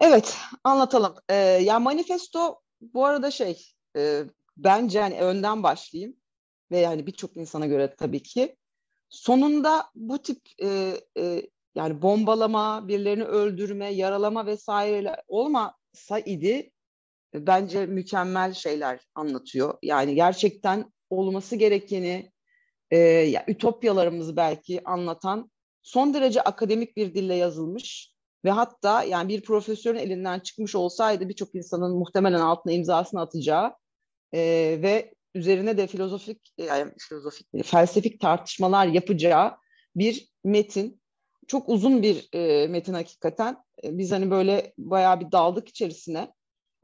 Evet, 0.00 0.38
anlatalım. 0.64 1.14
Ee, 1.28 1.34
ya 1.34 1.78
manifesto 1.78 2.60
bu 2.80 3.06
arada 3.06 3.30
şey, 3.30 3.72
e, 3.96 4.22
bence 4.56 5.00
hani 5.00 5.20
önden 5.20 5.62
başlayayım 5.62 6.17
ve 6.70 6.78
yani 6.78 7.06
birçok 7.06 7.36
insana 7.36 7.66
göre 7.66 7.94
tabii 7.98 8.22
ki 8.22 8.56
sonunda 9.08 9.86
bu 9.94 10.18
tip 10.22 10.40
e, 10.62 10.94
e, 11.18 11.42
yani 11.74 12.02
bombalama, 12.02 12.88
birilerini 12.88 13.24
öldürme, 13.24 13.88
yaralama 13.88 14.46
vesaire 14.46 15.16
olmasa 15.28 16.18
idi 16.26 16.70
bence 17.34 17.86
mükemmel 17.86 18.52
şeyler 18.52 19.00
anlatıyor. 19.14 19.78
Yani 19.82 20.14
gerçekten 20.14 20.92
olması 21.10 21.56
gerekeni, 21.56 22.32
e, 22.90 22.98
ya, 22.98 23.44
ütopyalarımızı 23.48 24.36
belki 24.36 24.84
anlatan 24.84 25.50
son 25.82 26.14
derece 26.14 26.42
akademik 26.42 26.96
bir 26.96 27.14
dille 27.14 27.34
yazılmış 27.34 28.12
ve 28.44 28.50
hatta 28.50 29.02
yani 29.02 29.28
bir 29.28 29.42
profesörün 29.42 29.98
elinden 29.98 30.40
çıkmış 30.40 30.74
olsaydı 30.74 31.28
birçok 31.28 31.54
insanın 31.54 31.98
muhtemelen 31.98 32.40
altına 32.40 32.72
imzasını 32.72 33.20
atacağı 33.20 33.74
e, 34.34 34.40
ve 34.82 35.14
üzerine 35.34 35.76
de 35.76 35.86
filozofik 35.86 36.54
yani 36.58 36.92
filozofik 36.98 37.64
felsefik 37.64 38.20
tartışmalar 38.20 38.86
yapacağı 38.86 39.56
bir 39.96 40.28
metin. 40.44 41.02
Çok 41.46 41.68
uzun 41.68 42.02
bir 42.02 42.28
e, 42.32 42.66
metin 42.66 42.94
hakikaten. 42.94 43.56
E, 43.84 43.98
biz 43.98 44.12
hani 44.12 44.30
böyle 44.30 44.72
bayağı 44.78 45.20
bir 45.20 45.32
daldık 45.32 45.68
içerisine. 45.68 46.32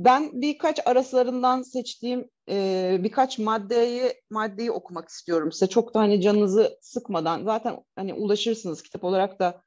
Ben 0.00 0.42
birkaç 0.42 0.86
araslarından 0.86 1.62
seçtiğim 1.62 2.30
e, 2.50 2.98
birkaç 3.00 3.38
maddeyi 3.38 4.14
maddeyi 4.30 4.70
okumak 4.70 5.08
istiyorum 5.08 5.52
size. 5.52 5.66
Çok 5.66 5.94
da 5.94 6.00
hani 6.00 6.20
canınızı 6.20 6.78
sıkmadan 6.80 7.44
zaten 7.44 7.76
hani 7.96 8.14
ulaşırsınız 8.14 8.82
kitap 8.82 9.04
olarak 9.04 9.40
da 9.40 9.62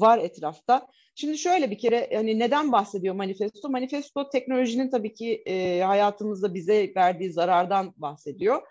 var 0.00 0.18
etrafta. 0.18 0.86
Şimdi 1.14 1.38
şöyle 1.38 1.70
bir 1.70 1.78
kere 1.78 2.10
hani 2.14 2.38
neden 2.38 2.72
bahsediyor 2.72 3.14
manifesto? 3.14 3.68
Manifesto 3.68 4.30
teknolojinin 4.30 4.90
tabii 4.90 5.14
ki 5.14 5.42
e, 5.46 5.80
hayatımızda 5.80 6.54
bize 6.54 6.92
verdiği 6.96 7.32
zarardan 7.32 7.94
bahsediyor. 7.96 8.62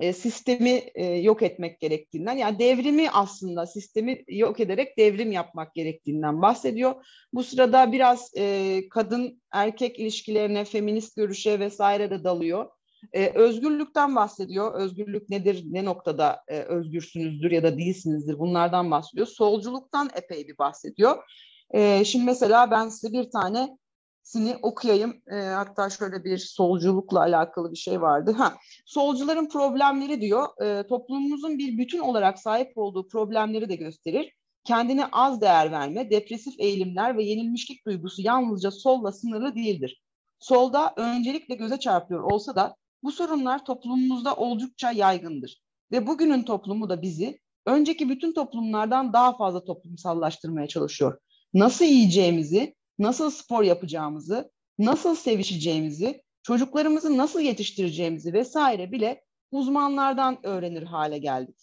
E, 0.00 0.12
sistemi 0.12 0.82
e, 0.94 1.04
yok 1.04 1.42
etmek 1.42 1.80
gerektiğinden 1.80 2.36
yani 2.36 2.58
devrimi 2.58 3.10
aslında 3.10 3.66
sistemi 3.66 4.24
yok 4.28 4.60
ederek 4.60 4.98
devrim 4.98 5.32
yapmak 5.32 5.74
gerektiğinden 5.74 6.42
bahsediyor. 6.42 7.06
Bu 7.32 7.42
sırada 7.42 7.92
biraz 7.92 8.30
e, 8.36 8.80
kadın 8.90 9.42
erkek 9.52 9.98
ilişkilerine, 9.98 10.64
feminist 10.64 11.16
görüşe 11.16 11.60
vesaire 11.60 12.10
de 12.10 12.24
dalıyor. 12.24 12.66
E, 13.12 13.28
özgürlükten 13.28 14.16
bahsediyor. 14.16 14.74
Özgürlük 14.74 15.30
nedir, 15.30 15.64
ne 15.70 15.84
noktada 15.84 16.44
e, 16.48 16.58
özgürsünüzdür 16.58 17.50
ya 17.50 17.62
da 17.62 17.78
değilsinizdir 17.78 18.38
bunlardan 18.38 18.90
bahsediyor. 18.90 19.26
Solculuktan 19.26 20.10
epey 20.14 20.48
bir 20.48 20.58
bahsediyor. 20.58 21.22
E, 21.70 22.04
şimdi 22.04 22.24
mesela 22.24 22.70
ben 22.70 22.88
size 22.88 23.12
bir 23.12 23.30
tane 23.30 23.78
sini 24.22 24.56
okuyayım. 24.62 25.22
E, 25.32 25.36
hatta 25.36 25.90
şöyle 25.90 26.24
bir 26.24 26.38
solculukla 26.38 27.20
alakalı 27.20 27.72
bir 27.72 27.76
şey 27.76 28.00
vardı. 28.00 28.32
Ha, 28.32 28.54
solcuların 28.86 29.48
problemleri 29.48 30.20
diyor, 30.20 30.46
e, 30.64 30.86
toplumumuzun 30.86 31.58
bir 31.58 31.78
bütün 31.78 31.98
olarak 31.98 32.38
sahip 32.38 32.72
olduğu 32.78 33.08
problemleri 33.08 33.68
de 33.68 33.76
gösterir. 33.76 34.32
Kendine 34.64 35.06
az 35.12 35.40
değer 35.40 35.72
verme, 35.72 36.10
depresif 36.10 36.54
eğilimler 36.58 37.16
ve 37.16 37.24
yenilmişlik 37.24 37.86
duygusu 37.86 38.22
yalnızca 38.22 38.70
solla 38.70 39.12
sınırlı 39.12 39.54
değildir. 39.54 40.02
Solda 40.38 40.92
öncelikle 40.96 41.54
göze 41.54 41.80
çarpıyor 41.80 42.22
olsa 42.22 42.56
da 42.56 42.76
bu 43.02 43.12
sorunlar 43.12 43.64
toplumumuzda 43.64 44.34
oldukça 44.34 44.90
yaygındır. 44.90 45.62
Ve 45.92 46.06
bugünün 46.06 46.42
toplumu 46.42 46.88
da 46.88 47.02
bizi 47.02 47.40
önceki 47.66 48.08
bütün 48.08 48.32
toplumlardan 48.32 49.12
daha 49.12 49.36
fazla 49.36 49.64
toplumsallaştırmaya 49.64 50.68
çalışıyor. 50.68 51.18
Nasıl 51.54 51.84
yiyeceğimizi, 51.84 52.74
nasıl 52.98 53.30
spor 53.30 53.62
yapacağımızı, 53.62 54.50
nasıl 54.78 55.14
sevişeceğimizi, 55.14 56.22
çocuklarımızı 56.42 57.16
nasıl 57.16 57.40
yetiştireceğimizi 57.40 58.32
vesaire 58.32 58.92
bile 58.92 59.24
uzmanlardan 59.50 60.46
öğrenir 60.46 60.82
hale 60.82 61.18
geldik. 61.18 61.56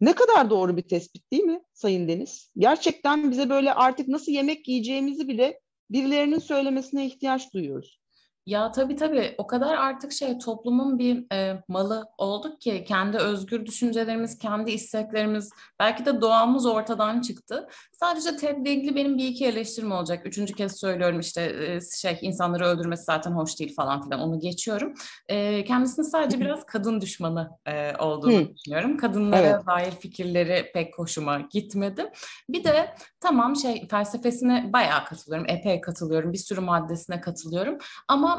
Ne 0.00 0.12
kadar 0.12 0.50
doğru 0.50 0.76
bir 0.76 0.82
tespit 0.82 1.32
değil 1.32 1.44
mi 1.44 1.62
Sayın 1.72 2.08
Deniz? 2.08 2.50
Gerçekten 2.56 3.30
bize 3.30 3.50
böyle 3.50 3.74
artık 3.74 4.08
nasıl 4.08 4.32
yemek 4.32 4.68
yiyeceğimizi 4.68 5.28
bile 5.28 5.60
birilerinin 5.90 6.38
söylemesine 6.38 7.06
ihtiyaç 7.06 7.54
duyuyoruz. 7.54 8.03
Ya 8.46 8.70
tabii 8.72 8.96
tabii 8.96 9.34
o 9.38 9.46
kadar 9.46 9.74
artık 9.74 10.12
şey 10.12 10.38
toplumun 10.38 10.98
bir 10.98 11.26
e, 11.32 11.62
malı 11.68 12.04
olduk 12.18 12.60
ki 12.60 12.84
kendi 12.88 13.16
özgür 13.16 13.66
düşüncelerimiz, 13.66 14.38
kendi 14.38 14.70
isteklerimiz, 14.70 15.50
belki 15.78 16.06
de 16.06 16.20
doğamız 16.20 16.66
ortadan 16.66 17.20
çıktı. 17.20 17.68
Sadece 17.92 18.36
TED'le 18.36 18.66
ilgili 18.66 18.96
benim 18.96 19.18
bir 19.18 19.28
iki 19.28 19.46
eleştirim 19.46 19.92
olacak. 19.92 20.26
Üçüncü 20.26 20.54
kez 20.54 20.80
söylüyorum 20.80 21.20
işte 21.20 21.42
e, 21.42 21.80
şey 22.00 22.18
insanları 22.20 22.64
öldürmesi 22.64 23.04
zaten 23.04 23.32
hoş 23.32 23.60
değil 23.60 23.74
falan 23.74 24.02
filan 24.02 24.20
onu 24.20 24.40
geçiyorum. 24.40 24.94
E, 25.28 25.64
kendisini 25.64 26.04
sadece 26.04 26.40
biraz 26.40 26.66
kadın 26.66 27.00
düşmanı 27.00 27.50
e, 27.66 27.96
olduğunu 27.96 28.54
düşünüyorum. 28.54 28.96
Kadınlara 28.96 29.46
evet. 29.46 29.66
dair 29.66 29.90
fikirleri 29.90 30.70
pek 30.74 30.98
hoşuma 30.98 31.40
gitmedi. 31.40 32.12
Bir 32.48 32.64
de 32.64 32.94
tamam 33.20 33.56
şey 33.56 33.88
felsefesine 33.88 34.70
bayağı 34.72 35.04
katılıyorum, 35.04 35.46
epey 35.48 35.80
katılıyorum, 35.80 36.32
bir 36.32 36.38
sürü 36.38 36.60
maddesine 36.60 37.20
katılıyorum 37.20 37.78
ama 38.08 38.33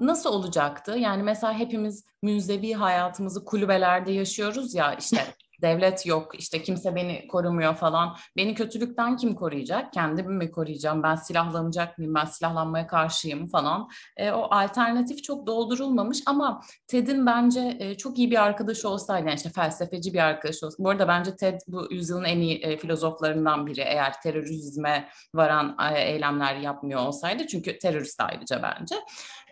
nasıl 0.00 0.30
olacaktı? 0.30 0.92
Yani 0.98 1.22
mesela 1.22 1.58
hepimiz 1.58 2.04
münzevi 2.22 2.72
hayatımızı 2.72 3.44
kulübelerde 3.44 4.12
yaşıyoruz 4.12 4.74
ya 4.74 4.94
işte 4.94 5.26
devlet 5.62 6.06
yok, 6.06 6.38
işte 6.38 6.62
kimse 6.62 6.94
beni 6.94 7.28
korumuyor 7.28 7.74
falan. 7.74 8.16
Beni 8.36 8.54
kötülükten 8.54 9.16
kim 9.16 9.34
koruyacak? 9.34 9.92
Kendimi 9.92 10.34
mi 10.34 10.50
koruyacağım? 10.50 11.02
Ben 11.02 11.14
silahlanacak 11.14 11.98
mıyım? 11.98 12.14
Ben 12.14 12.24
silahlanmaya 12.24 12.86
karşıyım 12.86 13.48
falan. 13.48 13.88
E, 14.16 14.30
o 14.30 14.42
alternatif 14.50 15.22
çok 15.22 15.46
doldurulmamış 15.46 16.18
ama 16.26 16.60
Ted'in 16.86 17.26
bence 17.26 17.76
e, 17.78 17.96
çok 17.96 18.18
iyi 18.18 18.30
bir 18.30 18.42
arkadaşı 18.42 18.88
olsaydı, 18.88 19.28
yani 19.28 19.36
işte 19.36 19.50
felsefeci 19.50 20.14
bir 20.14 20.18
arkadaş 20.18 20.62
olsaydı. 20.62 20.84
Bu 20.84 20.90
arada 20.90 21.08
bence 21.08 21.36
Ted 21.36 21.60
bu 21.68 21.92
yüzyılın 21.92 22.24
en 22.24 22.38
iyi 22.38 22.58
e, 22.58 22.76
filozoflarından 22.76 23.66
biri 23.66 23.80
eğer 23.80 24.20
terörizme 24.20 25.08
varan 25.34 25.76
e, 25.92 26.00
eylemler 26.00 26.56
yapmıyor 26.56 27.00
olsaydı. 27.06 27.46
Çünkü 27.46 27.78
terörist 27.78 28.20
ayrıca 28.20 28.62
bence. 28.62 28.94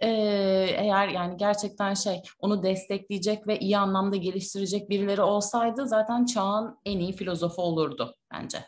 E, 0.00 0.08
eğer 0.78 1.08
yani 1.08 1.36
gerçekten 1.36 1.94
şey 1.94 2.22
onu 2.38 2.62
destekleyecek 2.62 3.46
ve 3.46 3.58
iyi 3.58 3.78
anlamda 3.78 4.16
geliştirecek 4.16 4.90
birileri 4.90 5.22
olsaydı 5.22 5.86
zaten 5.92 6.24
çağın 6.24 6.78
en 6.84 6.98
iyi 6.98 7.12
filozofu 7.12 7.62
olurdu 7.62 8.14
bence. 8.32 8.58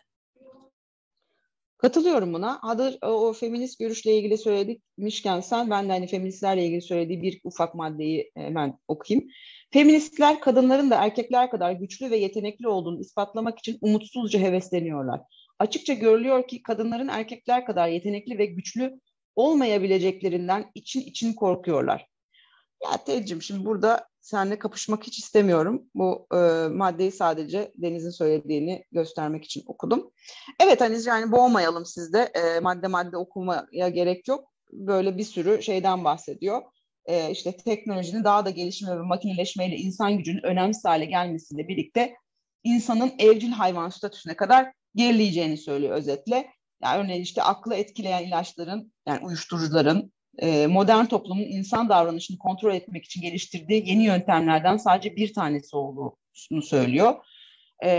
Katılıyorum 1.79 2.35
buna. 2.35 2.59
Hazır 2.63 2.99
o, 3.03 3.33
feminist 3.33 3.79
görüşle 3.79 4.17
ilgili 4.17 4.39
söyledikmişken 4.39 5.41
sen 5.41 5.71
ben 5.71 5.89
de 5.89 5.93
hani 5.93 6.07
feministlerle 6.07 6.65
ilgili 6.65 6.83
söylediği 6.83 7.23
bir 7.23 7.41
ufak 7.45 7.75
maddeyi 7.75 8.31
hemen 8.37 8.79
okuyayım. 8.89 9.29
Feministler 9.73 10.41
kadınların 10.41 10.91
da 10.91 11.05
erkekler 11.05 11.51
kadar 11.51 11.73
güçlü 11.73 12.11
ve 12.11 12.17
yetenekli 12.17 12.69
olduğunu 12.69 13.01
ispatlamak 13.01 13.59
için 13.59 13.79
umutsuzca 13.81 14.39
hevesleniyorlar. 14.39 15.21
Açıkça 15.59 15.93
görülüyor 15.93 16.49
ki 16.49 16.63
kadınların 16.63 17.09
erkekler 17.09 17.67
kadar 17.67 17.89
yetenekli 17.89 18.39
ve 18.39 18.47
güçlü 18.47 19.01
olmayabileceklerinden 19.37 20.71
için 20.75 21.01
için 21.01 21.33
korkuyorlar. 21.33 22.14
Ya 22.85 23.05
Tedcim 23.05 23.43
şimdi 23.43 23.65
burada 23.65 24.09
seninle 24.21 24.59
kapışmak 24.59 25.05
hiç 25.05 25.19
istemiyorum. 25.19 25.83
Bu 25.95 26.27
e, 26.33 26.69
maddeyi 26.69 27.13
sadece 27.13 27.73
Deniz'in 27.77 28.11
söylediğini 28.11 28.85
göstermek 28.93 29.45
için 29.45 29.63
okudum. 29.67 30.11
Evet 30.61 30.81
hani 30.81 30.99
yani 31.07 31.33
boğmayalım 31.33 31.87
sizde. 31.87 32.23
E, 32.23 32.61
madde 32.61 32.87
madde 32.87 33.17
okumaya 33.17 33.89
gerek 33.89 34.29
yok. 34.29 34.53
Böyle 34.73 35.19
bir 35.19 35.25
sürü 35.25 35.63
şeyden 35.63 36.05
bahsediyor. 36.05 36.63
E, 37.07 37.31
işte 37.31 37.57
teknolojinin 37.57 38.25
daha 38.25 38.45
da 38.45 38.51
gelişme 38.51 38.97
ve 38.97 39.03
makineleşmeyle 39.03 39.77
insan 39.77 40.19
gücünün 40.19 40.43
önemsiz 40.43 40.85
hale 40.85 41.05
gelmesiyle 41.05 41.69
birlikte 41.69 42.15
insanın 42.65 43.13
evcil 43.19 43.53
hayvan 43.53 43.89
statüsüne 43.89 44.37
kadar 44.37 44.73
gerileyeceğini 44.95 45.57
söylüyor 45.57 45.97
özetle. 45.97 46.51
Yani 46.83 47.05
örneğin 47.05 47.23
işte 47.23 47.43
aklı 47.43 47.75
etkileyen 47.75 48.25
ilaçların, 48.25 48.93
yani 49.07 49.27
uyuşturucuların, 49.27 50.13
modern 50.67 51.05
toplumun 51.05 51.43
insan 51.43 51.89
davranışını 51.89 52.39
kontrol 52.39 52.75
etmek 52.75 53.05
için 53.05 53.23
geliştirdiği 53.23 53.89
yeni 53.89 54.05
yöntemlerden 54.05 54.77
sadece 54.77 55.17
bir 55.17 55.35
tanesi 55.35 55.77
olduğunu 55.77 56.63
söylüyor. 56.63 57.15
E, 57.85 57.91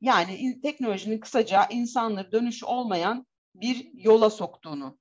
yani 0.00 0.60
teknolojinin 0.62 1.18
kısaca 1.18 1.66
insanları 1.70 2.32
dönüşü 2.32 2.66
olmayan 2.66 3.26
bir 3.54 3.90
yola 3.94 4.30
soktuğunu 4.30 4.98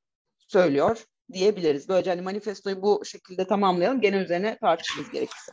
söylüyor 0.47 1.05
diyebiliriz. 1.33 1.89
Böylece 1.89 2.09
hani 2.09 2.21
manifestoyu 2.21 2.81
bu 2.81 3.05
şekilde 3.05 3.47
tamamlayalım. 3.47 4.01
Gene 4.01 4.17
üzerine 4.17 4.57
tartışırız 4.57 5.11
gerekirse. 5.11 5.51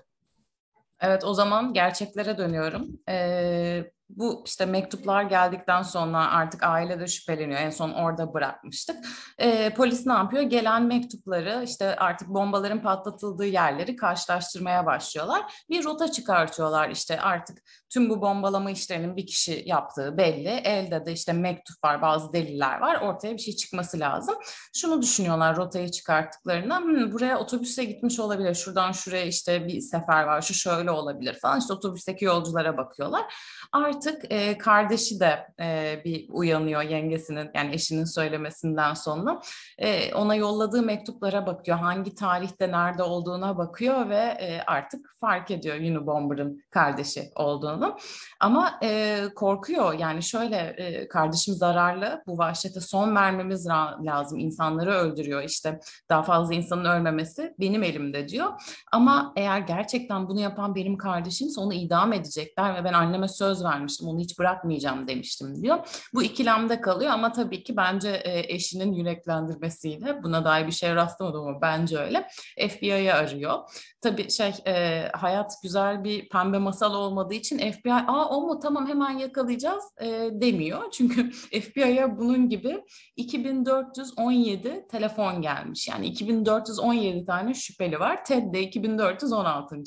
Evet 1.00 1.24
o 1.24 1.34
zaman 1.34 1.74
gerçeklere 1.74 2.38
dönüyorum. 2.38 3.00
Ee, 3.08 3.90
bu 4.16 4.42
işte 4.46 4.66
mektuplar 4.66 5.22
geldikten 5.22 5.82
sonra 5.82 6.30
artık 6.30 6.62
aile 6.62 7.00
de 7.00 7.06
şüpheleniyor. 7.06 7.60
En 7.60 7.70
son 7.70 7.90
orada 7.90 8.34
bırakmıştık. 8.34 8.96
E, 9.38 9.74
polis 9.74 10.06
ne 10.06 10.12
yapıyor? 10.12 10.42
Gelen 10.42 10.82
mektupları 10.82 11.62
işte 11.64 11.96
artık 11.96 12.28
bombaların 12.28 12.82
patlatıldığı 12.82 13.46
yerleri 13.46 13.96
karşılaştırmaya 13.96 14.86
başlıyorlar. 14.86 15.64
Bir 15.70 15.84
rota 15.84 16.12
çıkartıyorlar 16.12 16.90
işte 16.90 17.20
artık 17.20 17.58
tüm 17.90 18.10
bu 18.10 18.22
bombalama 18.22 18.70
işlerinin 18.70 19.16
bir 19.16 19.26
kişi 19.26 19.62
yaptığı 19.66 20.18
belli. 20.18 20.48
Elde 20.48 21.06
de 21.06 21.12
işte 21.12 21.32
mektup 21.32 21.84
var, 21.84 22.02
bazı 22.02 22.32
deliller 22.32 22.80
var. 22.80 23.00
Ortaya 23.00 23.34
bir 23.34 23.38
şey 23.38 23.56
çıkması 23.56 24.00
lazım. 24.00 24.34
Şunu 24.74 25.02
düşünüyorlar 25.02 25.56
rotayı 25.56 25.90
çıkarttıklarında. 25.90 26.78
Hmm, 26.78 27.12
buraya 27.12 27.38
otobüse 27.38 27.84
gitmiş 27.84 28.20
olabilir. 28.20 28.54
Şuradan 28.54 28.92
şuraya 28.92 29.24
işte 29.24 29.66
bir 29.66 29.80
sefer 29.80 30.24
var. 30.24 30.42
Şu 30.42 30.54
şöyle 30.54 30.90
olabilir 30.90 31.38
falan. 31.42 31.58
İşte 31.58 31.72
otobüsteki 31.72 32.24
yolculara 32.24 32.76
bakıyorlar. 32.76 33.34
Artık 33.72 34.01
artık 34.02 34.32
e, 34.32 34.58
kardeşi 34.58 35.20
de 35.20 35.46
e, 35.60 36.00
bir 36.04 36.26
uyanıyor 36.30 36.82
yengesinin 36.82 37.50
yani 37.54 37.74
eşinin 37.74 38.04
söylemesinden 38.04 38.94
sonra. 38.94 39.40
E, 39.78 40.14
ona 40.14 40.34
yolladığı 40.34 40.82
mektuplara 40.82 41.46
bakıyor. 41.46 41.78
Hangi 41.78 42.14
tarihte 42.14 42.72
nerede 42.72 43.02
olduğuna 43.02 43.58
bakıyor 43.58 44.08
ve 44.08 44.16
e, 44.16 44.62
artık 44.66 45.12
fark 45.20 45.50
ediyor 45.50 45.76
Unabomber'ın 45.76 46.62
kardeşi 46.70 47.30
olduğunu. 47.36 47.96
Ama 48.40 48.78
e, 48.82 49.20
korkuyor 49.36 49.92
yani 49.92 50.22
şöyle 50.22 50.56
e, 50.56 51.08
kardeşim 51.08 51.54
zararlı 51.54 52.22
bu 52.26 52.38
vahşete 52.38 52.80
son 52.80 53.16
vermemiz 53.16 53.66
lazım. 54.02 54.38
İnsanları 54.38 54.90
öldürüyor 54.90 55.42
işte 55.42 55.80
daha 56.08 56.22
fazla 56.22 56.54
insanın 56.54 56.84
ölmemesi 56.84 57.54
benim 57.60 57.82
elimde 57.82 58.28
diyor. 58.28 58.52
Ama 58.92 59.32
eğer 59.36 59.58
gerçekten 59.58 60.28
bunu 60.28 60.40
yapan 60.40 60.74
benim 60.74 60.96
kardeşimse 60.96 61.60
onu 61.60 61.74
idam 61.74 62.12
edecekler 62.12 62.74
ve 62.74 62.84
ben 62.84 62.92
anneme 62.92 63.28
söz 63.28 63.64
vermiştim 63.64 63.91
vermiştim. 63.92 64.08
Onu 64.08 64.20
hiç 64.20 64.38
bırakmayacağım 64.38 65.08
demiştim 65.08 65.62
diyor. 65.62 65.78
Bu 66.14 66.22
ikilemde 66.22 66.80
kalıyor 66.80 67.10
ama 67.10 67.32
tabii 67.32 67.62
ki 67.62 67.76
bence 67.76 68.08
e, 68.08 68.54
eşinin 68.54 68.92
yüreklendirmesiyle 68.92 70.22
buna 70.22 70.44
dair 70.44 70.66
bir 70.66 70.72
şey 70.72 70.94
rastlamadım 70.94 71.46
ama 71.46 71.60
bence 71.60 71.98
öyle. 71.98 72.28
FBI'yi 72.68 73.12
arıyor. 73.12 73.58
Tabii 74.00 74.30
şey 74.30 74.52
e, 74.66 75.08
hayat 75.12 75.52
güzel 75.62 76.04
bir 76.04 76.28
pembe 76.28 76.58
masal 76.58 76.94
olmadığı 76.94 77.34
için 77.34 77.58
FBI 77.58 77.92
aa 77.92 78.28
o 78.28 78.40
mu 78.40 78.58
tamam 78.58 78.88
hemen 78.88 79.18
yakalayacağız 79.18 79.84
e, 80.00 80.30
demiyor. 80.32 80.90
Çünkü 80.90 81.30
FBI'ye 81.60 82.18
bunun 82.18 82.48
gibi 82.48 82.82
2417 83.16 84.86
telefon 84.90 85.42
gelmiş. 85.42 85.88
Yani 85.88 86.06
2417 86.06 87.24
tane 87.24 87.54
şüpheli 87.54 88.00
var. 88.00 88.24
Ted 88.24 88.54
de 88.54 88.62
2416. 88.62 89.82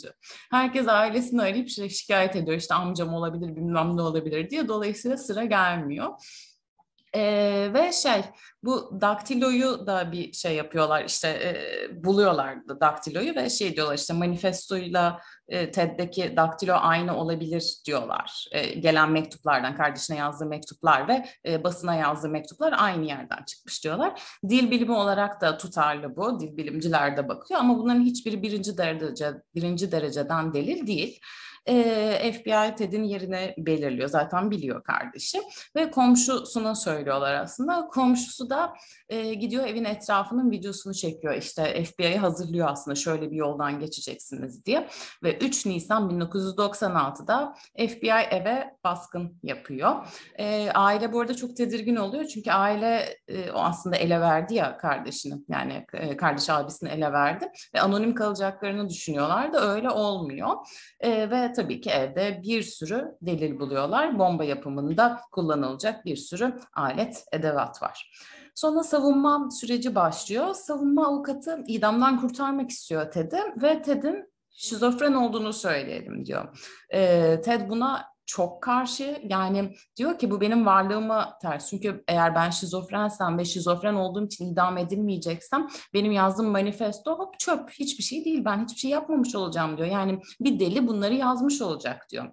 Herkes 0.51 0.87
ailesini 0.87 1.41
arayıp 1.41 1.69
şikayet 1.69 2.35
ediyor. 2.35 2.57
İşte 2.57 2.73
amcam 2.73 3.13
olabilir 3.13 3.55
bilmem 3.55 3.84
ne 3.93 4.01
olabilir 4.01 4.49
diye. 4.49 4.67
Dolayısıyla 4.67 5.17
sıra 5.17 5.45
gelmiyor. 5.45 6.09
Ee, 7.15 7.69
ve 7.73 7.91
şey 7.91 8.23
bu 8.63 9.01
daktiloyu 9.01 9.87
da 9.87 10.11
bir 10.11 10.33
şey 10.33 10.55
yapıyorlar 10.55 11.03
işte 11.05 11.27
e, 11.27 12.03
buluyorlar 12.03 12.55
daktiloyu 12.67 13.35
ve 13.35 13.49
şey 13.49 13.75
diyorlar 13.75 13.95
işte 13.97 14.13
manifestoyla 14.13 15.21
e, 15.47 15.71
TED'deki 15.71 16.33
daktilo 16.37 16.73
aynı 16.79 17.17
olabilir 17.17 17.75
diyorlar. 17.85 18.47
E, 18.51 18.65
gelen 18.73 19.11
mektuplardan 19.11 19.75
kardeşine 19.75 20.17
yazdığı 20.17 20.45
mektuplar 20.45 21.07
ve 21.07 21.25
e, 21.45 21.63
basına 21.63 21.95
yazdığı 21.95 22.29
mektuplar 22.29 22.73
aynı 22.77 23.05
yerden 23.05 23.43
çıkmış 23.45 23.83
diyorlar. 23.83 24.21
Dil 24.49 24.71
bilimi 24.71 24.95
olarak 24.95 25.41
da 25.41 25.57
tutarlı 25.57 26.15
bu. 26.15 26.39
Dil 26.39 26.57
bilimciler 26.57 27.17
de 27.17 27.29
bakıyor 27.29 27.59
ama 27.59 27.77
bunların 27.77 28.01
hiçbiri 28.01 28.41
birinci 28.41 28.77
derece 28.77 29.31
birinci 29.55 29.91
dereceden 29.91 30.53
delil 30.53 30.87
değil. 30.87 31.19
E, 31.67 32.31
FBI 32.31 32.75
Ted'in 32.75 33.03
yerine 33.03 33.55
belirliyor. 33.57 34.09
Zaten 34.09 34.51
biliyor 34.51 34.83
kardeşi 34.83 35.41
ve 35.75 35.91
komşusuna 35.91 36.75
söylüyorlar 36.75 37.33
aslında. 37.33 37.87
Komşusu 37.87 38.49
da 38.49 38.73
e, 39.09 39.33
gidiyor 39.33 39.67
evin 39.67 39.85
etrafının 39.85 40.51
videosunu 40.51 40.93
çekiyor. 40.93 41.33
İşte 41.33 41.83
FBI 41.83 42.17
hazırlıyor 42.17 42.67
aslında 42.69 42.95
şöyle 42.95 43.31
bir 43.31 43.35
yoldan 43.35 43.79
geçeceksiniz 43.79 44.65
diye. 44.65 44.87
Ve 45.23 45.37
3 45.37 45.65
Nisan 45.65 46.09
1996'da 46.09 47.55
FBI 47.77 48.09
eve 48.31 48.75
baskın 48.83 49.39
yapıyor. 49.43 50.07
E, 50.39 50.71
aile 50.71 51.13
bu 51.13 51.19
arada 51.19 51.35
çok 51.35 51.57
tedirgin 51.57 51.95
oluyor 51.95 52.25
çünkü 52.25 52.51
aile 52.51 53.17
e, 53.27 53.51
o 53.51 53.59
aslında 53.59 53.95
ele 53.95 54.21
verdi 54.21 54.55
ya 54.55 54.77
kardeşini. 54.77 55.33
Yani 55.49 55.85
e, 55.93 56.17
kardeş 56.17 56.49
abisini 56.49 56.89
ele 56.89 57.13
verdi 57.13 57.51
ve 57.75 57.81
anonim 57.81 58.15
kalacaklarını 58.15 58.89
düşünüyorlar 58.89 59.53
da 59.53 59.73
öyle 59.73 59.89
olmuyor. 59.89 60.55
E, 60.99 61.29
ve 61.29 61.54
tabii 61.55 61.81
ki 61.81 61.89
evde 61.89 62.41
bir 62.43 62.63
sürü 62.63 63.15
delil 63.21 63.59
buluyorlar. 63.59 64.19
Bomba 64.19 64.43
yapımında 64.43 65.21
kullanılacak 65.31 66.05
bir 66.05 66.15
sürü 66.15 66.59
alet, 66.73 67.25
edevat 67.31 67.83
var. 67.83 68.11
Sonra 68.55 68.83
savunma 68.83 69.49
süreci 69.51 69.95
başlıyor. 69.95 70.53
Savunma 70.53 71.07
avukatı 71.07 71.63
idamdan 71.67 72.21
kurtarmak 72.21 72.69
istiyor 72.69 73.11
Ted'i 73.11 73.39
ve 73.61 73.81
Ted'in 73.81 74.33
şizofren 74.49 75.13
olduğunu 75.13 75.53
söyleyelim 75.53 76.25
diyor. 76.25 76.69
E, 76.89 77.41
Ted 77.41 77.69
buna 77.69 78.14
çok 78.25 78.63
karşı. 78.63 79.21
Yani 79.29 79.75
diyor 79.97 80.19
ki 80.19 80.31
bu 80.31 80.41
benim 80.41 80.65
varlığıma 80.65 81.37
ters. 81.41 81.69
Çünkü 81.69 82.03
eğer 82.07 82.35
ben 82.35 82.49
şizofrensem 82.49 83.37
ve 83.37 83.45
şizofren 83.45 83.93
olduğum 83.93 84.25
için 84.25 84.53
idam 84.53 84.77
edilmeyeceksem 84.77 85.67
benim 85.93 86.11
yazdığım 86.11 86.47
manifesto 86.47 87.19
hop 87.19 87.39
çöp. 87.39 87.69
Hiçbir 87.69 88.03
şey 88.03 88.25
değil. 88.25 88.45
Ben 88.45 88.63
hiçbir 88.63 88.79
şey 88.79 88.91
yapmamış 88.91 89.35
olacağım 89.35 89.77
diyor. 89.77 89.89
Yani 89.89 90.19
bir 90.39 90.59
deli 90.59 90.87
bunları 90.87 91.13
yazmış 91.13 91.61
olacak 91.61 92.07
diyor. 92.11 92.25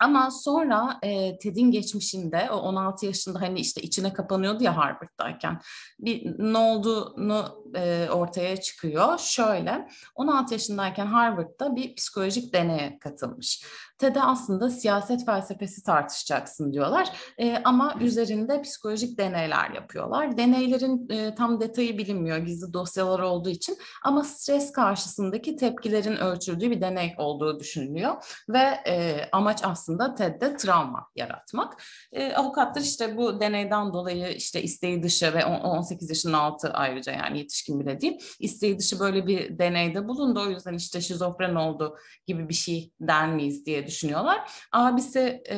Ama 0.00 0.30
sonra 0.30 0.98
e, 1.02 1.38
Ted'in 1.38 1.70
geçmişinde 1.70 2.48
o 2.50 2.56
16 2.56 3.06
yaşında 3.06 3.40
hani 3.40 3.60
işte 3.60 3.82
içine 3.82 4.12
kapanıyordu 4.12 4.64
ya 4.64 4.76
Harvard'dayken 4.76 5.60
bir 5.98 6.38
ne 6.38 6.58
olduğunu 6.58 7.63
e, 7.76 8.10
ortaya 8.10 8.56
çıkıyor. 8.56 9.18
Şöyle 9.18 9.88
16 10.14 10.54
yaşındayken 10.54 11.06
Harvard'da 11.06 11.76
bir 11.76 11.94
psikolojik 11.94 12.52
deneye 12.54 12.98
katılmış. 12.98 13.64
TED'e 13.98 14.22
aslında 14.22 14.70
siyaset 14.70 15.26
felsefesi 15.26 15.82
tartışacaksın 15.82 16.72
diyorlar. 16.72 17.08
E, 17.38 17.56
ama 17.64 17.94
üzerinde 18.00 18.62
psikolojik 18.62 19.18
deneyler 19.18 19.70
yapıyorlar. 19.70 20.36
Deneylerin 20.36 21.08
e, 21.10 21.34
tam 21.34 21.60
detayı 21.60 21.98
bilinmiyor 21.98 22.38
gizli 22.38 22.72
dosyalar 22.72 23.20
olduğu 23.20 23.48
için 23.48 23.78
ama 24.04 24.24
stres 24.24 24.72
karşısındaki 24.72 25.56
tepkilerin 25.56 26.16
ölçüldüğü 26.16 26.70
bir 26.70 26.80
deney 26.80 27.14
olduğu 27.18 27.58
düşünülüyor 27.60 28.42
ve 28.48 28.80
e, 28.86 29.20
amaç 29.32 29.64
aslında 29.64 30.14
TED'de 30.14 30.56
travma 30.56 31.08
yaratmak. 31.16 31.82
E, 32.12 32.34
avukatlar 32.34 32.82
işte 32.82 33.16
bu 33.16 33.40
deneyden 33.40 33.92
dolayı 33.92 34.28
işte 34.28 34.62
isteği 34.62 35.02
dışı 35.02 35.34
ve 35.34 35.44
18 35.44 36.08
yaşının 36.10 36.32
altı 36.32 36.70
ayrıca 36.72 37.12
yani 37.12 37.38
yetişkin 37.38 37.63
bile 37.68 38.00
değil 38.00 38.18
isteği 38.40 38.78
dışı 38.78 39.00
böyle 39.00 39.26
bir 39.26 39.58
deneyde 39.58 40.08
bulundu. 40.08 40.40
O 40.40 40.50
yüzden 40.50 40.74
işte 40.74 41.00
şizofren 41.00 41.54
oldu 41.54 41.96
gibi 42.26 42.48
bir 42.48 42.54
şey 42.54 42.92
der 43.00 43.34
miyiz 43.34 43.66
diye 43.66 43.86
düşünüyorlar. 43.86 44.50
Abisi 44.72 45.42
e, 45.50 45.56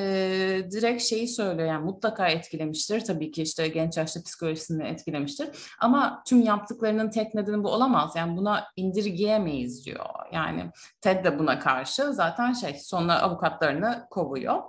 direkt 0.70 1.02
şeyi 1.02 1.28
söylüyor 1.28 1.68
yani 1.68 1.84
mutlaka 1.84 2.28
etkilemiştir. 2.28 3.00
Tabii 3.00 3.30
ki 3.30 3.42
işte 3.42 3.68
genç 3.68 3.96
yaşta 3.96 4.22
psikolojisini 4.22 4.86
etkilemiştir. 4.88 5.48
Ama 5.80 6.22
tüm 6.26 6.42
yaptıklarının 6.42 7.10
tek 7.10 7.34
nedeni 7.34 7.64
bu 7.64 7.68
olamaz. 7.68 8.12
Yani 8.16 8.36
buna 8.36 8.64
indirgeyemeyiz 8.76 9.86
diyor. 9.86 10.06
Yani 10.32 10.70
Ted 11.00 11.24
de 11.24 11.38
buna 11.38 11.58
karşı 11.58 12.14
zaten 12.14 12.52
şey 12.52 12.74
sonra 12.74 13.22
avukatlarını 13.22 14.06
kovuyor. 14.10 14.62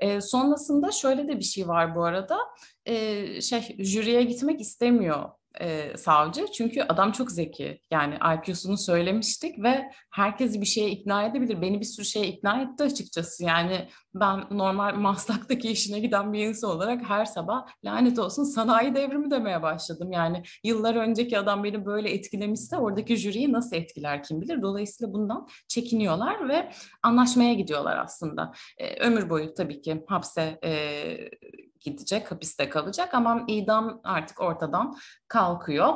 E, 0.00 0.20
sonrasında 0.20 0.90
şöyle 0.90 1.28
de 1.28 1.38
bir 1.38 1.44
şey 1.44 1.68
var 1.68 1.94
bu 1.94 2.04
arada. 2.04 2.38
E, 2.86 3.40
şey 3.40 3.76
jüriye 3.78 4.22
gitmek 4.22 4.60
istemiyor 4.60 5.30
e, 5.60 5.96
savcı. 5.96 6.46
Çünkü 6.52 6.82
adam 6.82 7.12
çok 7.12 7.30
zeki. 7.30 7.80
Yani 7.90 8.14
IQ'sunu 8.14 8.78
söylemiştik 8.78 9.62
ve 9.62 9.90
herkesi 10.10 10.60
bir 10.60 10.66
şeye 10.66 10.90
ikna 10.90 11.24
edebilir. 11.24 11.62
Beni 11.62 11.80
bir 11.80 11.84
sürü 11.84 12.06
şeye 12.06 12.26
ikna 12.26 12.62
etti 12.62 12.84
açıkçası. 12.84 13.44
Yani 13.44 13.88
ben 14.14 14.44
normal 14.50 14.94
Maslak'taki 14.94 15.70
işine 15.70 16.00
giden 16.00 16.32
bir 16.32 16.46
insan 16.46 16.70
olarak 16.70 17.02
her 17.02 17.24
sabah 17.24 17.66
lanet 17.84 18.18
olsun 18.18 18.44
sanayi 18.44 18.94
devrimi 18.94 19.30
demeye 19.30 19.62
başladım. 19.62 20.12
Yani 20.12 20.42
yıllar 20.64 20.94
önceki 20.94 21.38
adam 21.38 21.64
beni 21.64 21.86
böyle 21.86 22.10
etkilemişse 22.10 22.76
oradaki 22.76 23.16
jüriyi 23.16 23.52
nasıl 23.52 23.76
etkiler 23.76 24.22
kim 24.22 24.40
bilir. 24.40 24.62
Dolayısıyla 24.62 25.12
bundan 25.12 25.48
çekiniyorlar 25.68 26.48
ve 26.48 26.72
anlaşmaya 27.02 27.54
gidiyorlar 27.54 27.98
aslında. 27.98 28.52
E, 28.78 29.04
ömür 29.06 29.30
boyu 29.30 29.54
tabii 29.54 29.80
ki 29.80 30.04
hapse 30.08 30.58
e, 30.64 30.72
gidecek, 31.80 32.30
hapiste 32.30 32.68
kalacak 32.68 33.14
ama 33.14 33.44
idam 33.48 34.00
artık 34.04 34.40
ortadan 34.40 34.96
kalkıyor. 35.28 35.94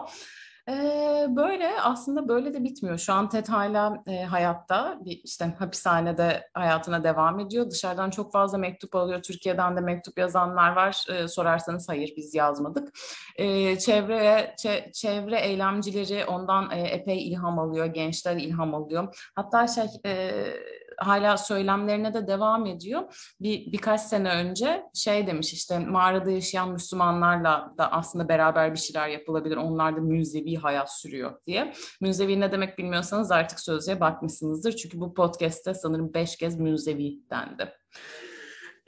Böyle 1.36 1.80
aslında 1.82 2.28
böyle 2.28 2.54
de 2.54 2.64
bitmiyor. 2.64 2.98
Şu 2.98 3.12
an 3.12 3.28
Ted 3.28 3.46
hala 3.46 4.02
e, 4.06 4.22
hayatta, 4.24 4.98
bir, 5.04 5.20
işte 5.24 5.44
hapishanede 5.58 6.48
hayatına 6.54 7.04
devam 7.04 7.40
ediyor. 7.40 7.70
Dışarıdan 7.70 8.10
çok 8.10 8.32
fazla 8.32 8.58
mektup 8.58 8.94
alıyor. 8.94 9.22
Türkiye'den 9.22 9.76
de 9.76 9.80
mektup 9.80 10.18
yazanlar 10.18 10.76
var. 10.76 11.04
Ee, 11.10 11.28
sorarsanız 11.28 11.88
hayır 11.88 12.12
biz 12.16 12.34
yazmadık. 12.34 12.88
Ee, 13.36 13.78
çevreye, 13.78 14.54
çe, 14.58 14.90
çevre 14.94 15.40
eylemcileri 15.40 16.24
ondan 16.24 16.70
e, 16.70 16.80
epey 16.80 17.28
ilham 17.28 17.58
alıyor. 17.58 17.86
Gençler 17.86 18.36
ilham 18.36 18.74
alıyor. 18.74 19.30
Hatta 19.34 19.66
şey... 19.66 19.84
E, 20.06 20.44
hala 20.98 21.36
söylemlerine 21.36 22.14
de 22.14 22.26
devam 22.26 22.66
ediyor. 22.66 23.32
Bir 23.40 23.72
birkaç 23.72 24.00
sene 24.00 24.30
önce 24.30 24.82
şey 24.94 25.26
demiş 25.26 25.52
işte 25.52 25.78
mağarada 25.78 26.30
yaşayan 26.30 26.70
Müslümanlarla 26.70 27.74
da 27.78 27.92
aslında 27.92 28.28
beraber 28.28 28.72
bir 28.72 28.78
şeyler 28.78 29.08
yapılabilir. 29.08 29.56
Onlar 29.56 29.96
da 29.96 30.00
münzevi 30.00 30.56
hayat 30.56 30.98
sürüyor 31.00 31.40
diye. 31.46 31.72
Münzevi 32.00 32.40
ne 32.40 32.52
demek 32.52 32.78
bilmiyorsanız 32.78 33.30
artık 33.30 33.60
sözlüğe 33.60 34.00
bakmışsınızdır. 34.00 34.76
Çünkü 34.76 35.00
bu 35.00 35.14
podcast'te 35.14 35.74
sanırım 35.74 36.14
beş 36.14 36.36
kez 36.36 36.60
münzevi 36.60 37.18
dendi. 37.30 37.72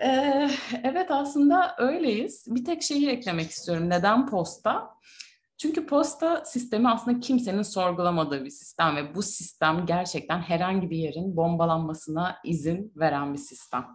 Ee, 0.01 0.51
evet 0.85 1.11
aslında 1.11 1.75
öyleyiz. 1.79 2.45
Bir 2.49 2.65
tek 2.65 2.83
şeyi 2.83 3.09
eklemek 3.09 3.51
istiyorum. 3.51 3.91
Neden 3.91 4.27
posta? 4.27 4.91
Çünkü 5.59 5.87
posta 5.87 6.45
sistemi 6.45 6.89
aslında 6.89 7.21
kimsenin 7.21 7.63
sorgulamadığı 7.63 8.45
bir 8.45 8.51
sistem 8.51 8.97
ve 8.97 9.15
bu 9.15 9.23
sistem 9.23 9.87
gerçekten 9.87 10.41
herhangi 10.41 10.91
bir 10.91 10.97
yerin 10.97 11.37
bombalanmasına 11.37 12.39
izin 12.45 12.93
veren 12.97 13.35
bir 13.35 13.39
sistem. 13.39 13.87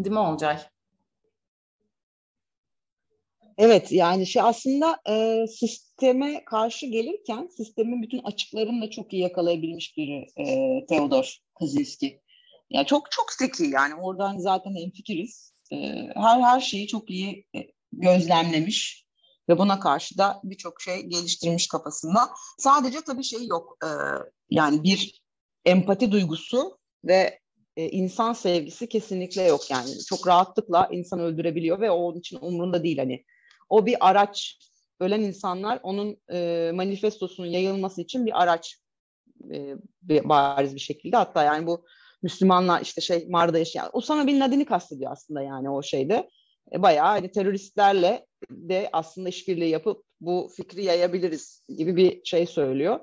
Değil 0.00 0.12
mi 0.12 0.18
Olcay? 0.18 0.58
Evet 3.58 3.92
yani 3.92 4.26
şey 4.26 4.42
aslında 4.42 4.98
e, 5.08 5.46
sisteme 5.46 6.44
karşı 6.44 6.86
gelirken 6.86 7.48
sistemin 7.56 8.02
bütün 8.02 8.18
açıklarını 8.18 8.82
da 8.82 8.90
çok 8.90 9.12
iyi 9.12 9.22
yakalayabilmiş 9.22 9.96
biri 9.96 10.26
e, 10.36 10.86
Theodor 10.86 11.38
Kaczynski. 11.58 12.20
Yani 12.70 12.86
çok 12.86 13.10
çok 13.10 13.32
zeki 13.32 13.64
yani 13.64 13.94
oradan 13.94 14.38
zaten 14.38 14.74
hemfikiriz. 14.76 15.54
E, 15.72 15.76
her 16.14 16.40
her 16.40 16.60
şeyi 16.60 16.86
çok 16.86 17.10
iyi 17.10 17.46
e, 17.56 17.58
gözlemlemiş 17.92 19.01
ve 19.48 19.58
buna 19.58 19.80
karşı 19.80 20.18
da 20.18 20.40
birçok 20.44 20.80
şey 20.80 21.02
geliştirmiş 21.02 21.68
kafasında. 21.68 22.30
Sadece 22.58 23.00
tabii 23.00 23.24
şey 23.24 23.46
yok. 23.46 23.76
E, 23.84 23.88
yani 24.50 24.82
bir 24.82 25.22
empati 25.64 26.12
duygusu 26.12 26.78
ve 27.04 27.38
e, 27.76 27.88
insan 27.88 28.32
sevgisi 28.32 28.88
kesinlikle 28.88 29.42
yok 29.42 29.70
yani. 29.70 29.90
Çok 30.08 30.26
rahatlıkla 30.26 30.88
insan 30.92 31.20
öldürebiliyor 31.20 31.80
ve 31.80 31.90
onun 31.90 32.18
için 32.18 32.38
umurunda 32.40 32.82
değil 32.82 32.98
hani. 32.98 33.24
O 33.68 33.86
bir 33.86 34.08
araç. 34.08 34.58
Ölen 35.00 35.20
insanlar 35.20 35.80
onun 35.82 36.16
e, 36.32 36.70
manifestosunun 36.74 37.46
yayılması 37.46 38.02
için 38.02 38.26
bir 38.26 38.42
araç 38.42 38.78
e, 39.54 39.76
bariz 40.08 40.74
bir 40.74 40.80
şekilde. 40.80 41.16
Hatta 41.16 41.44
yani 41.44 41.66
bu 41.66 41.84
Müslümanlar 42.22 42.80
işte 42.80 43.00
şey 43.00 43.26
mağarada 43.28 43.58
yaşayan 43.58 43.90
Osama 43.92 44.26
Bin 44.26 44.40
Laden'i 44.40 44.64
kastediyor 44.64 45.12
aslında 45.12 45.42
yani 45.42 45.70
o 45.70 45.82
şeyde. 45.82 46.30
E, 46.72 46.82
bayağı 46.82 47.06
hani 47.06 47.30
teröristlerle 47.30 48.26
de 48.50 48.88
aslında 48.92 49.28
işbirliği 49.28 49.70
yapıp 49.70 50.04
bu 50.20 50.50
fikri 50.56 50.84
yayabiliriz 50.84 51.64
gibi 51.68 51.96
bir 51.96 52.24
şey 52.24 52.46
söylüyor. 52.46 53.00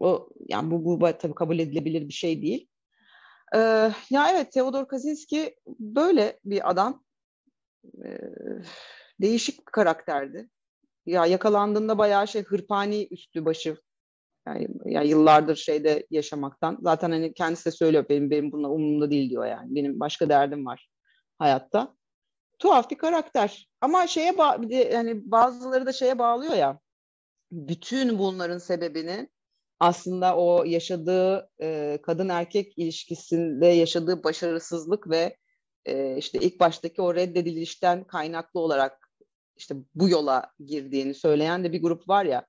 O 0.00 0.28
yani 0.48 0.70
bu, 0.70 1.00
bu 1.00 1.18
tabii 1.18 1.34
kabul 1.34 1.58
edilebilir 1.58 2.08
bir 2.08 2.12
şey 2.12 2.42
değil. 2.42 2.68
Ee, 3.54 3.58
ya 4.10 4.30
evet 4.32 4.52
Theodor 4.52 4.88
Kaczynski 4.88 5.56
böyle 5.78 6.40
bir 6.44 6.70
adam. 6.70 7.04
Ee, 8.04 8.18
değişik 9.20 9.58
bir 9.58 9.72
karakterdi. 9.72 10.48
Ya 11.06 11.26
yakalandığında 11.26 11.98
bayağı 11.98 12.28
şey 12.28 12.42
hırpani 12.42 13.08
üstü 13.10 13.44
başı 13.44 13.76
yani, 14.46 14.68
yani 14.84 15.08
yıllardır 15.08 15.56
şeyde 15.56 16.06
yaşamaktan. 16.10 16.78
Zaten 16.82 17.10
hani 17.10 17.34
kendisi 17.34 17.66
de 17.66 17.70
söylüyor 17.70 18.04
benim 18.08 18.30
benim 18.30 18.52
bununla 18.52 18.68
umurumda 18.68 19.10
değil 19.10 19.30
diyor 19.30 19.46
yani. 19.46 19.74
Benim 19.74 20.00
başka 20.00 20.28
derdim 20.28 20.66
var 20.66 20.88
hayatta 21.38 21.96
tuhaf 22.58 22.90
bir 22.90 22.98
karakter. 22.98 23.69
Ama 23.80 24.06
şeye 24.06 24.38
bir 24.38 24.70
de 24.70 24.74
yani 24.74 25.30
bazıları 25.30 25.86
da 25.86 25.92
şeye 25.92 26.18
bağlıyor 26.18 26.54
ya. 26.54 26.80
Bütün 27.52 28.18
bunların 28.18 28.58
sebebini 28.58 29.28
aslında 29.80 30.36
o 30.36 30.64
yaşadığı 30.64 31.50
e, 31.60 31.98
kadın 32.02 32.28
erkek 32.28 32.78
ilişkisinde 32.78 33.66
yaşadığı 33.66 34.24
başarısızlık 34.24 35.10
ve 35.10 35.36
e, 35.84 36.16
işte 36.16 36.38
ilk 36.38 36.60
baştaki 36.60 37.02
o 37.02 37.14
reddedilişten 37.14 38.04
kaynaklı 38.04 38.60
olarak 38.60 39.10
işte 39.56 39.74
bu 39.94 40.08
yola 40.08 40.52
girdiğini 40.66 41.14
söyleyen 41.14 41.64
de 41.64 41.72
bir 41.72 41.82
grup 41.82 42.08
var 42.08 42.24
ya. 42.24 42.46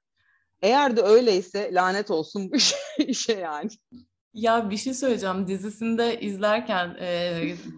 Eğer 0.61 0.97
de 0.97 1.01
öyleyse 1.01 1.73
lanet 1.73 2.11
olsun 2.11 2.51
bu 2.51 2.55
işe 3.03 3.33
yani. 3.33 3.69
Ya 4.33 4.69
bir 4.69 4.77
şey 4.77 4.93
söyleyeceğim. 4.93 5.47
Dizisinde 5.47 6.19
izlerken 6.21 6.95
e, 6.99 7.31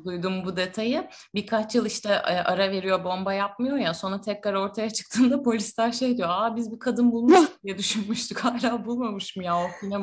duydum 0.06 0.46
bu 0.46 0.58
detayı. 0.58 1.08
Birkaç 1.36 1.76
yıl 1.76 1.86
işte 1.86 2.10
e, 2.10 2.34
ara 2.34 2.72
veriyor, 2.72 3.04
bomba 3.04 3.34
yapmıyor 3.34 3.78
ya. 3.78 3.94
Sonra 3.94 4.22
tekrar 4.22 4.54
ortaya 4.54 4.90
çıktığında 4.90 5.44
polisler 5.44 5.92
şey 5.92 6.18
diyor. 6.18 6.30
Aa 6.32 6.56
biz 6.56 6.72
bir 6.72 6.80
kadın 6.80 7.12
bulmuş 7.12 7.40
diye 7.64 7.78
düşünmüştük. 7.78 8.40
Hala 8.40 8.86
bulmamış 8.86 9.36
mı 9.36 9.44
ya? 9.44 9.58
O 9.58 9.68
yine 9.84 9.96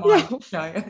yani. 0.52 0.84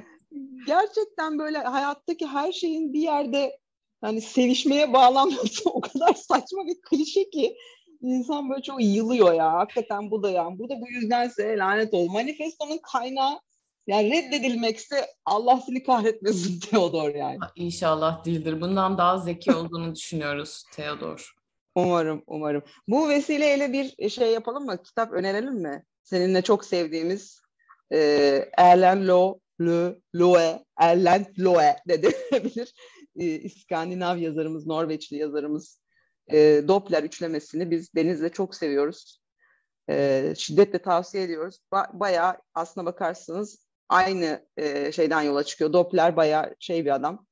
Gerçekten 0.66 1.38
böyle 1.38 1.58
hayattaki 1.58 2.26
her 2.26 2.52
şeyin 2.52 2.92
bir 2.92 3.00
yerde 3.00 3.58
hani 4.00 4.20
sevişmeye 4.20 4.92
bağlanması 4.92 5.70
o 5.70 5.80
kadar 5.80 6.14
saçma 6.14 6.66
bir 6.66 6.80
klişe 6.80 7.30
ki 7.30 7.56
insan 8.00 8.50
böyle 8.50 8.62
çok 8.62 8.76
yılıyor 8.80 9.32
ya. 9.32 9.52
Hakikaten 9.52 10.10
bu 10.10 10.22
da 10.22 10.30
yani. 10.30 10.58
Bu 10.58 10.68
da 10.68 10.80
bu 10.80 10.88
yüzdense 10.88 11.56
lanet 11.56 11.94
ol. 11.94 12.08
Manifestonun 12.08 12.78
kaynağı 12.92 13.40
yani 13.86 14.10
reddedilmekse 14.10 15.06
Allah 15.24 15.62
seni 15.66 15.82
kahretmesin 15.82 16.60
Theodor 16.70 17.14
yani. 17.14 17.38
İnşallah 17.56 18.24
değildir. 18.24 18.60
Bundan 18.60 18.98
daha 18.98 19.18
zeki 19.18 19.52
olduğunu 19.52 19.94
düşünüyoruz 19.94 20.64
Theodor. 20.72 21.34
Umarım, 21.74 22.22
umarım. 22.26 22.62
Bu 22.88 23.08
vesileyle 23.08 23.72
bir 23.72 24.10
şey 24.10 24.32
yapalım 24.32 24.64
mı? 24.66 24.82
Kitap 24.82 25.12
önerelim 25.12 25.54
mi? 25.54 25.84
Seninle 26.02 26.42
çok 26.42 26.64
sevdiğimiz 26.64 27.40
e, 27.92 27.98
Erlen 28.58 29.08
Lo, 29.08 29.38
Le, 29.60 29.96
Loe, 30.14 30.64
Erlen 30.78 31.26
Loe 31.38 31.76
de 31.88 32.02
denebilir. 32.32 32.74
E, 33.18 33.24
İskandinav 33.24 34.16
yazarımız, 34.18 34.66
Norveçli 34.66 35.16
yazarımız 35.16 35.80
e, 36.32 36.62
Doppler 36.68 37.02
üçlemesini 37.02 37.70
biz 37.70 37.94
Deniz'le 37.94 38.32
çok 38.32 38.54
seviyoruz. 38.54 39.20
E, 39.90 40.34
şiddetle 40.36 40.78
tavsiye 40.78 41.24
ediyoruz. 41.24 41.58
Ba- 41.72 42.00
bayağı 42.00 42.36
aslına 42.54 42.86
bakarsanız 42.86 43.66
aynı 43.90 44.46
e, 44.56 44.92
şeyden 44.92 45.22
yola 45.22 45.44
çıkıyor. 45.44 45.72
Doppler 45.72 46.16
bayağı 46.16 46.54
şey 46.60 46.84
bir 46.84 46.94
adam. 46.94 47.26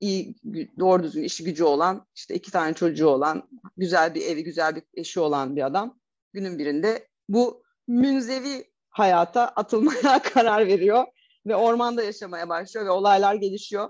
İyi, 0.00 0.36
doğru 0.78 1.02
düzgün 1.02 1.22
işi 1.22 1.44
gücü 1.44 1.64
olan, 1.64 2.06
işte 2.14 2.34
iki 2.34 2.50
tane 2.50 2.74
çocuğu 2.74 3.08
olan, 3.08 3.48
güzel 3.76 4.14
bir 4.14 4.22
evi, 4.26 4.44
güzel 4.44 4.76
bir 4.76 4.82
eşi 4.94 5.20
olan 5.20 5.56
bir 5.56 5.66
adam. 5.66 6.00
Günün 6.32 6.58
birinde 6.58 7.08
bu 7.28 7.64
münzevi 7.88 8.70
hayata 8.88 9.48
atılmaya 9.48 10.22
karar 10.34 10.66
veriyor 10.66 11.04
ve 11.46 11.56
ormanda 11.56 12.02
yaşamaya 12.02 12.48
başlıyor 12.48 12.86
ve 12.86 12.90
olaylar 12.90 13.34
gelişiyor. 13.34 13.88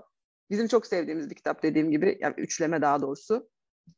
Bizim 0.49 0.67
çok 0.67 0.87
sevdiğimiz 0.87 1.29
bir 1.29 1.35
kitap 1.35 1.63
dediğim 1.63 1.91
gibi, 1.91 2.17
yani 2.21 2.33
üçleme 2.37 2.81
daha 2.81 3.01
doğrusu. 3.01 3.49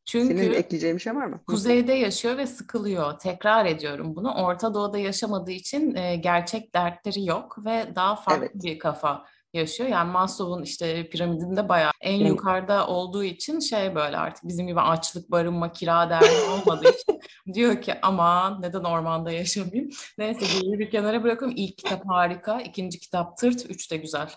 Çünkü 0.05 0.37
Senin 0.37 0.53
ekleyeceğin 0.53 0.95
bir 0.95 1.01
şey 1.01 1.15
var 1.15 1.25
mı? 1.25 1.39
Kuzeyde 1.47 1.93
yaşıyor 1.93 2.37
ve 2.37 2.47
sıkılıyor. 2.47 3.19
Tekrar 3.19 3.65
ediyorum 3.65 4.15
bunu. 4.15 4.33
Orta 4.33 4.73
Doğu'da 4.73 4.97
yaşamadığı 4.97 5.51
için 5.51 5.95
e, 5.95 6.15
gerçek 6.15 6.75
dertleri 6.75 7.25
yok 7.25 7.65
ve 7.65 7.95
daha 7.95 8.15
farklı 8.15 8.45
evet. 8.45 8.63
bir 8.63 8.79
kafa 8.79 9.25
yaşıyor. 9.53 9.89
Yani 9.89 10.11
Maslow'un 10.11 10.63
işte 10.63 11.09
piramidinde 11.09 11.69
bayağı 11.69 11.91
en 12.01 12.19
evet. 12.19 12.29
yukarıda 12.29 12.87
olduğu 12.87 13.23
için 13.23 13.59
şey 13.59 13.95
böyle 13.95 14.17
artık 14.17 14.47
bizim 14.47 14.67
gibi 14.67 14.81
açlık, 14.81 15.31
barınma, 15.31 15.71
kira 15.71 16.09
derdi 16.09 16.25
olmadığı 16.51 16.89
için 16.89 17.19
diyor 17.53 17.81
ki 17.81 17.93
aman 18.01 18.61
neden 18.61 18.83
ormanda 18.83 19.31
yaşamayayım. 19.31 19.89
Neyse 20.17 20.41
bir 20.63 20.91
kenara 20.91 21.23
bırakıyorum. 21.23 21.57
İlk 21.57 21.77
kitap 21.77 22.09
harika, 22.09 22.61
ikinci 22.61 22.99
kitap 22.99 23.37
tırt, 23.37 23.65
üç 23.69 23.91
de 23.91 23.97
güzel. 23.97 24.29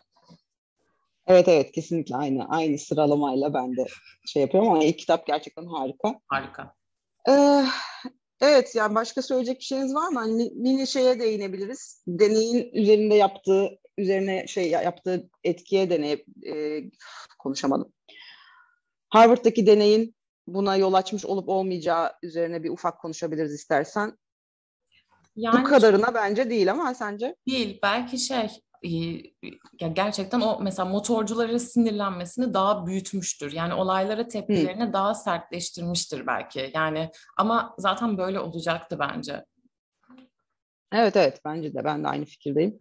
Evet 1.31 1.49
evet 1.49 1.73
kesinlikle 1.73 2.17
aynı 2.17 2.49
aynı 2.49 2.79
sıralamayla 2.79 3.55
ben 3.55 3.77
de 3.77 3.87
şey 4.27 4.43
yapıyorum 4.43 4.71
ama 4.71 4.85
ilk 4.85 4.99
kitap 4.99 5.27
gerçekten 5.27 5.67
harika. 5.67 6.21
Harika. 6.29 6.75
Ee, 7.29 7.65
evet 8.41 8.75
yani 8.75 8.95
başka 8.95 9.23
söyleyecek 9.23 9.59
bir 9.59 9.65
şeyiniz 9.65 9.95
var 9.95 10.09
mı? 10.09 10.19
Hani 10.19 10.51
mini 10.55 10.87
şeye 10.87 11.21
değinebiliriz. 11.21 12.05
Deneyin 12.07 12.71
üzerinde 12.73 13.15
yaptığı 13.15 13.69
üzerine 13.99 14.47
şey 14.47 14.71
yaptığı 14.71 15.31
etkiye 15.45 15.91
deney 15.91 16.25
e, 16.47 16.83
konuşamadım. 17.39 17.93
Harvard'daki 19.09 19.67
deneyin 19.67 20.15
buna 20.47 20.77
yol 20.77 20.93
açmış 20.93 21.25
olup 21.25 21.49
olmayacağı 21.49 22.13
üzerine 22.23 22.63
bir 22.63 22.71
ufak 22.71 23.01
konuşabiliriz 23.01 23.55
istersen. 23.55 24.19
Yani 25.37 25.61
Bu 25.61 25.65
kadarına 25.65 26.15
bence 26.15 26.51
değil 26.51 26.71
ama 26.71 26.95
sence? 26.95 27.37
Değil. 27.47 27.79
Belki 27.83 28.19
şey 28.19 28.49
ya 29.81 29.89
gerçekten 29.89 30.41
o 30.41 30.61
mesela 30.63 30.89
motorcuların 30.89 31.59
sinirlenmesini 31.59 32.55
daha 32.55 32.87
büyütmüştür. 32.87 33.53
Yani 33.53 33.75
olaylara 33.75 34.29
tepkilerini 34.29 34.85
Hı. 34.85 34.93
daha 34.93 35.15
sertleştirmiştir 35.15 36.27
belki. 36.27 36.71
Yani 36.75 37.11
ama 37.37 37.75
zaten 37.79 38.19
böyle 38.19 38.41
olacaktı 38.41 38.99
bence. 38.99 39.45
Evet 40.93 41.17
evet 41.17 41.41
bence 41.45 41.75
de 41.75 41.85
ben 41.85 42.05
de 42.05 42.09
aynı 42.09 42.25
fikirdeyim. 42.25 42.79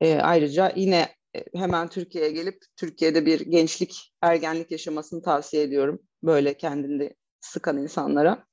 Ee, 0.00 0.18
ayrıca 0.18 0.72
yine 0.76 1.08
e, 1.36 1.44
hemen 1.54 1.88
Türkiye'ye 1.88 2.30
gelip 2.30 2.62
Türkiye'de 2.76 3.26
bir 3.26 3.40
gençlik, 3.40 4.14
ergenlik 4.22 4.70
yaşamasını 4.70 5.22
tavsiye 5.22 5.62
ediyorum. 5.62 6.02
Böyle 6.22 6.56
kendini 6.56 7.14
sıkan 7.40 7.78
insanlara. 7.78 8.46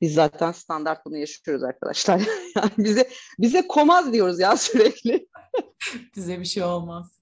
Biz 0.00 0.14
zaten 0.14 0.52
standart 0.52 1.06
bunu 1.06 1.16
yaşıyoruz 1.16 1.64
arkadaşlar. 1.64 2.20
yani 2.56 2.70
bize 2.78 3.08
bize 3.38 3.66
komaz 3.66 4.12
diyoruz 4.12 4.40
ya 4.40 4.56
sürekli. 4.56 5.28
bize 6.16 6.40
bir 6.40 6.44
şey 6.44 6.62
olmaz. 6.62 7.20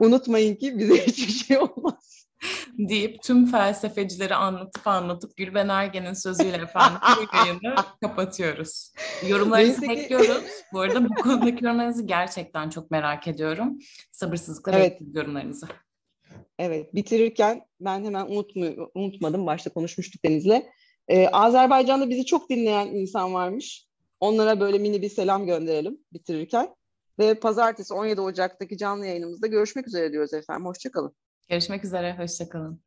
Unutmayın 0.00 0.56
ki 0.56 0.78
bize 0.78 1.06
hiçbir 1.06 1.32
şey 1.32 1.58
olmaz. 1.58 2.22
deyip 2.78 3.22
tüm 3.22 3.46
felsefecileri 3.46 4.34
anlatıp 4.34 4.86
anlatıp 4.86 5.36
Gülben 5.36 5.68
Ergen'in 5.68 6.12
sözüyle 6.12 6.56
efendim 6.56 6.98
bu 7.16 7.36
yayını 7.36 7.74
kapatıyoruz. 8.00 8.92
Yorumlarınızı 9.26 9.82
bekliyoruz. 9.82 10.44
Bu 10.72 10.80
arada 10.80 11.04
bu 11.04 11.14
konudaki 11.14 11.64
yorumlarınızı 11.64 12.02
gerçekten 12.06 12.70
çok 12.70 12.90
merak 12.90 13.28
ediyorum. 13.28 13.78
Sabırsızlıkla 14.12 14.72
evet. 14.72 14.92
bekliyorum 14.92 15.16
yorumlarınızı. 15.16 15.66
Evet, 16.58 16.94
bitirirken 16.94 17.62
ben 17.80 18.04
hemen 18.04 18.26
unutmu 18.26 18.90
unutmadım. 18.94 19.46
Başta 19.46 19.70
konuşmuştuk 19.70 20.24
Deniz'le. 20.24 20.62
Ee, 21.08 21.28
Azerbaycan'da 21.28 22.10
bizi 22.10 22.24
çok 22.26 22.50
dinleyen 22.50 22.86
insan 22.86 23.34
varmış. 23.34 23.86
Onlara 24.20 24.60
böyle 24.60 24.78
mini 24.78 25.02
bir 25.02 25.08
selam 25.08 25.46
gönderelim 25.46 25.98
bitirirken. 26.12 26.74
Ve 27.18 27.34
pazartesi 27.34 27.94
17 27.94 28.20
Ocak'taki 28.20 28.78
canlı 28.78 29.06
yayınımızda 29.06 29.46
görüşmek 29.46 29.88
üzere 29.88 30.12
diyoruz 30.12 30.34
efendim. 30.34 30.66
Hoşçakalın. 30.66 31.16
Görüşmek 31.48 31.84
üzere, 31.84 32.18
hoşçakalın. 32.18 32.80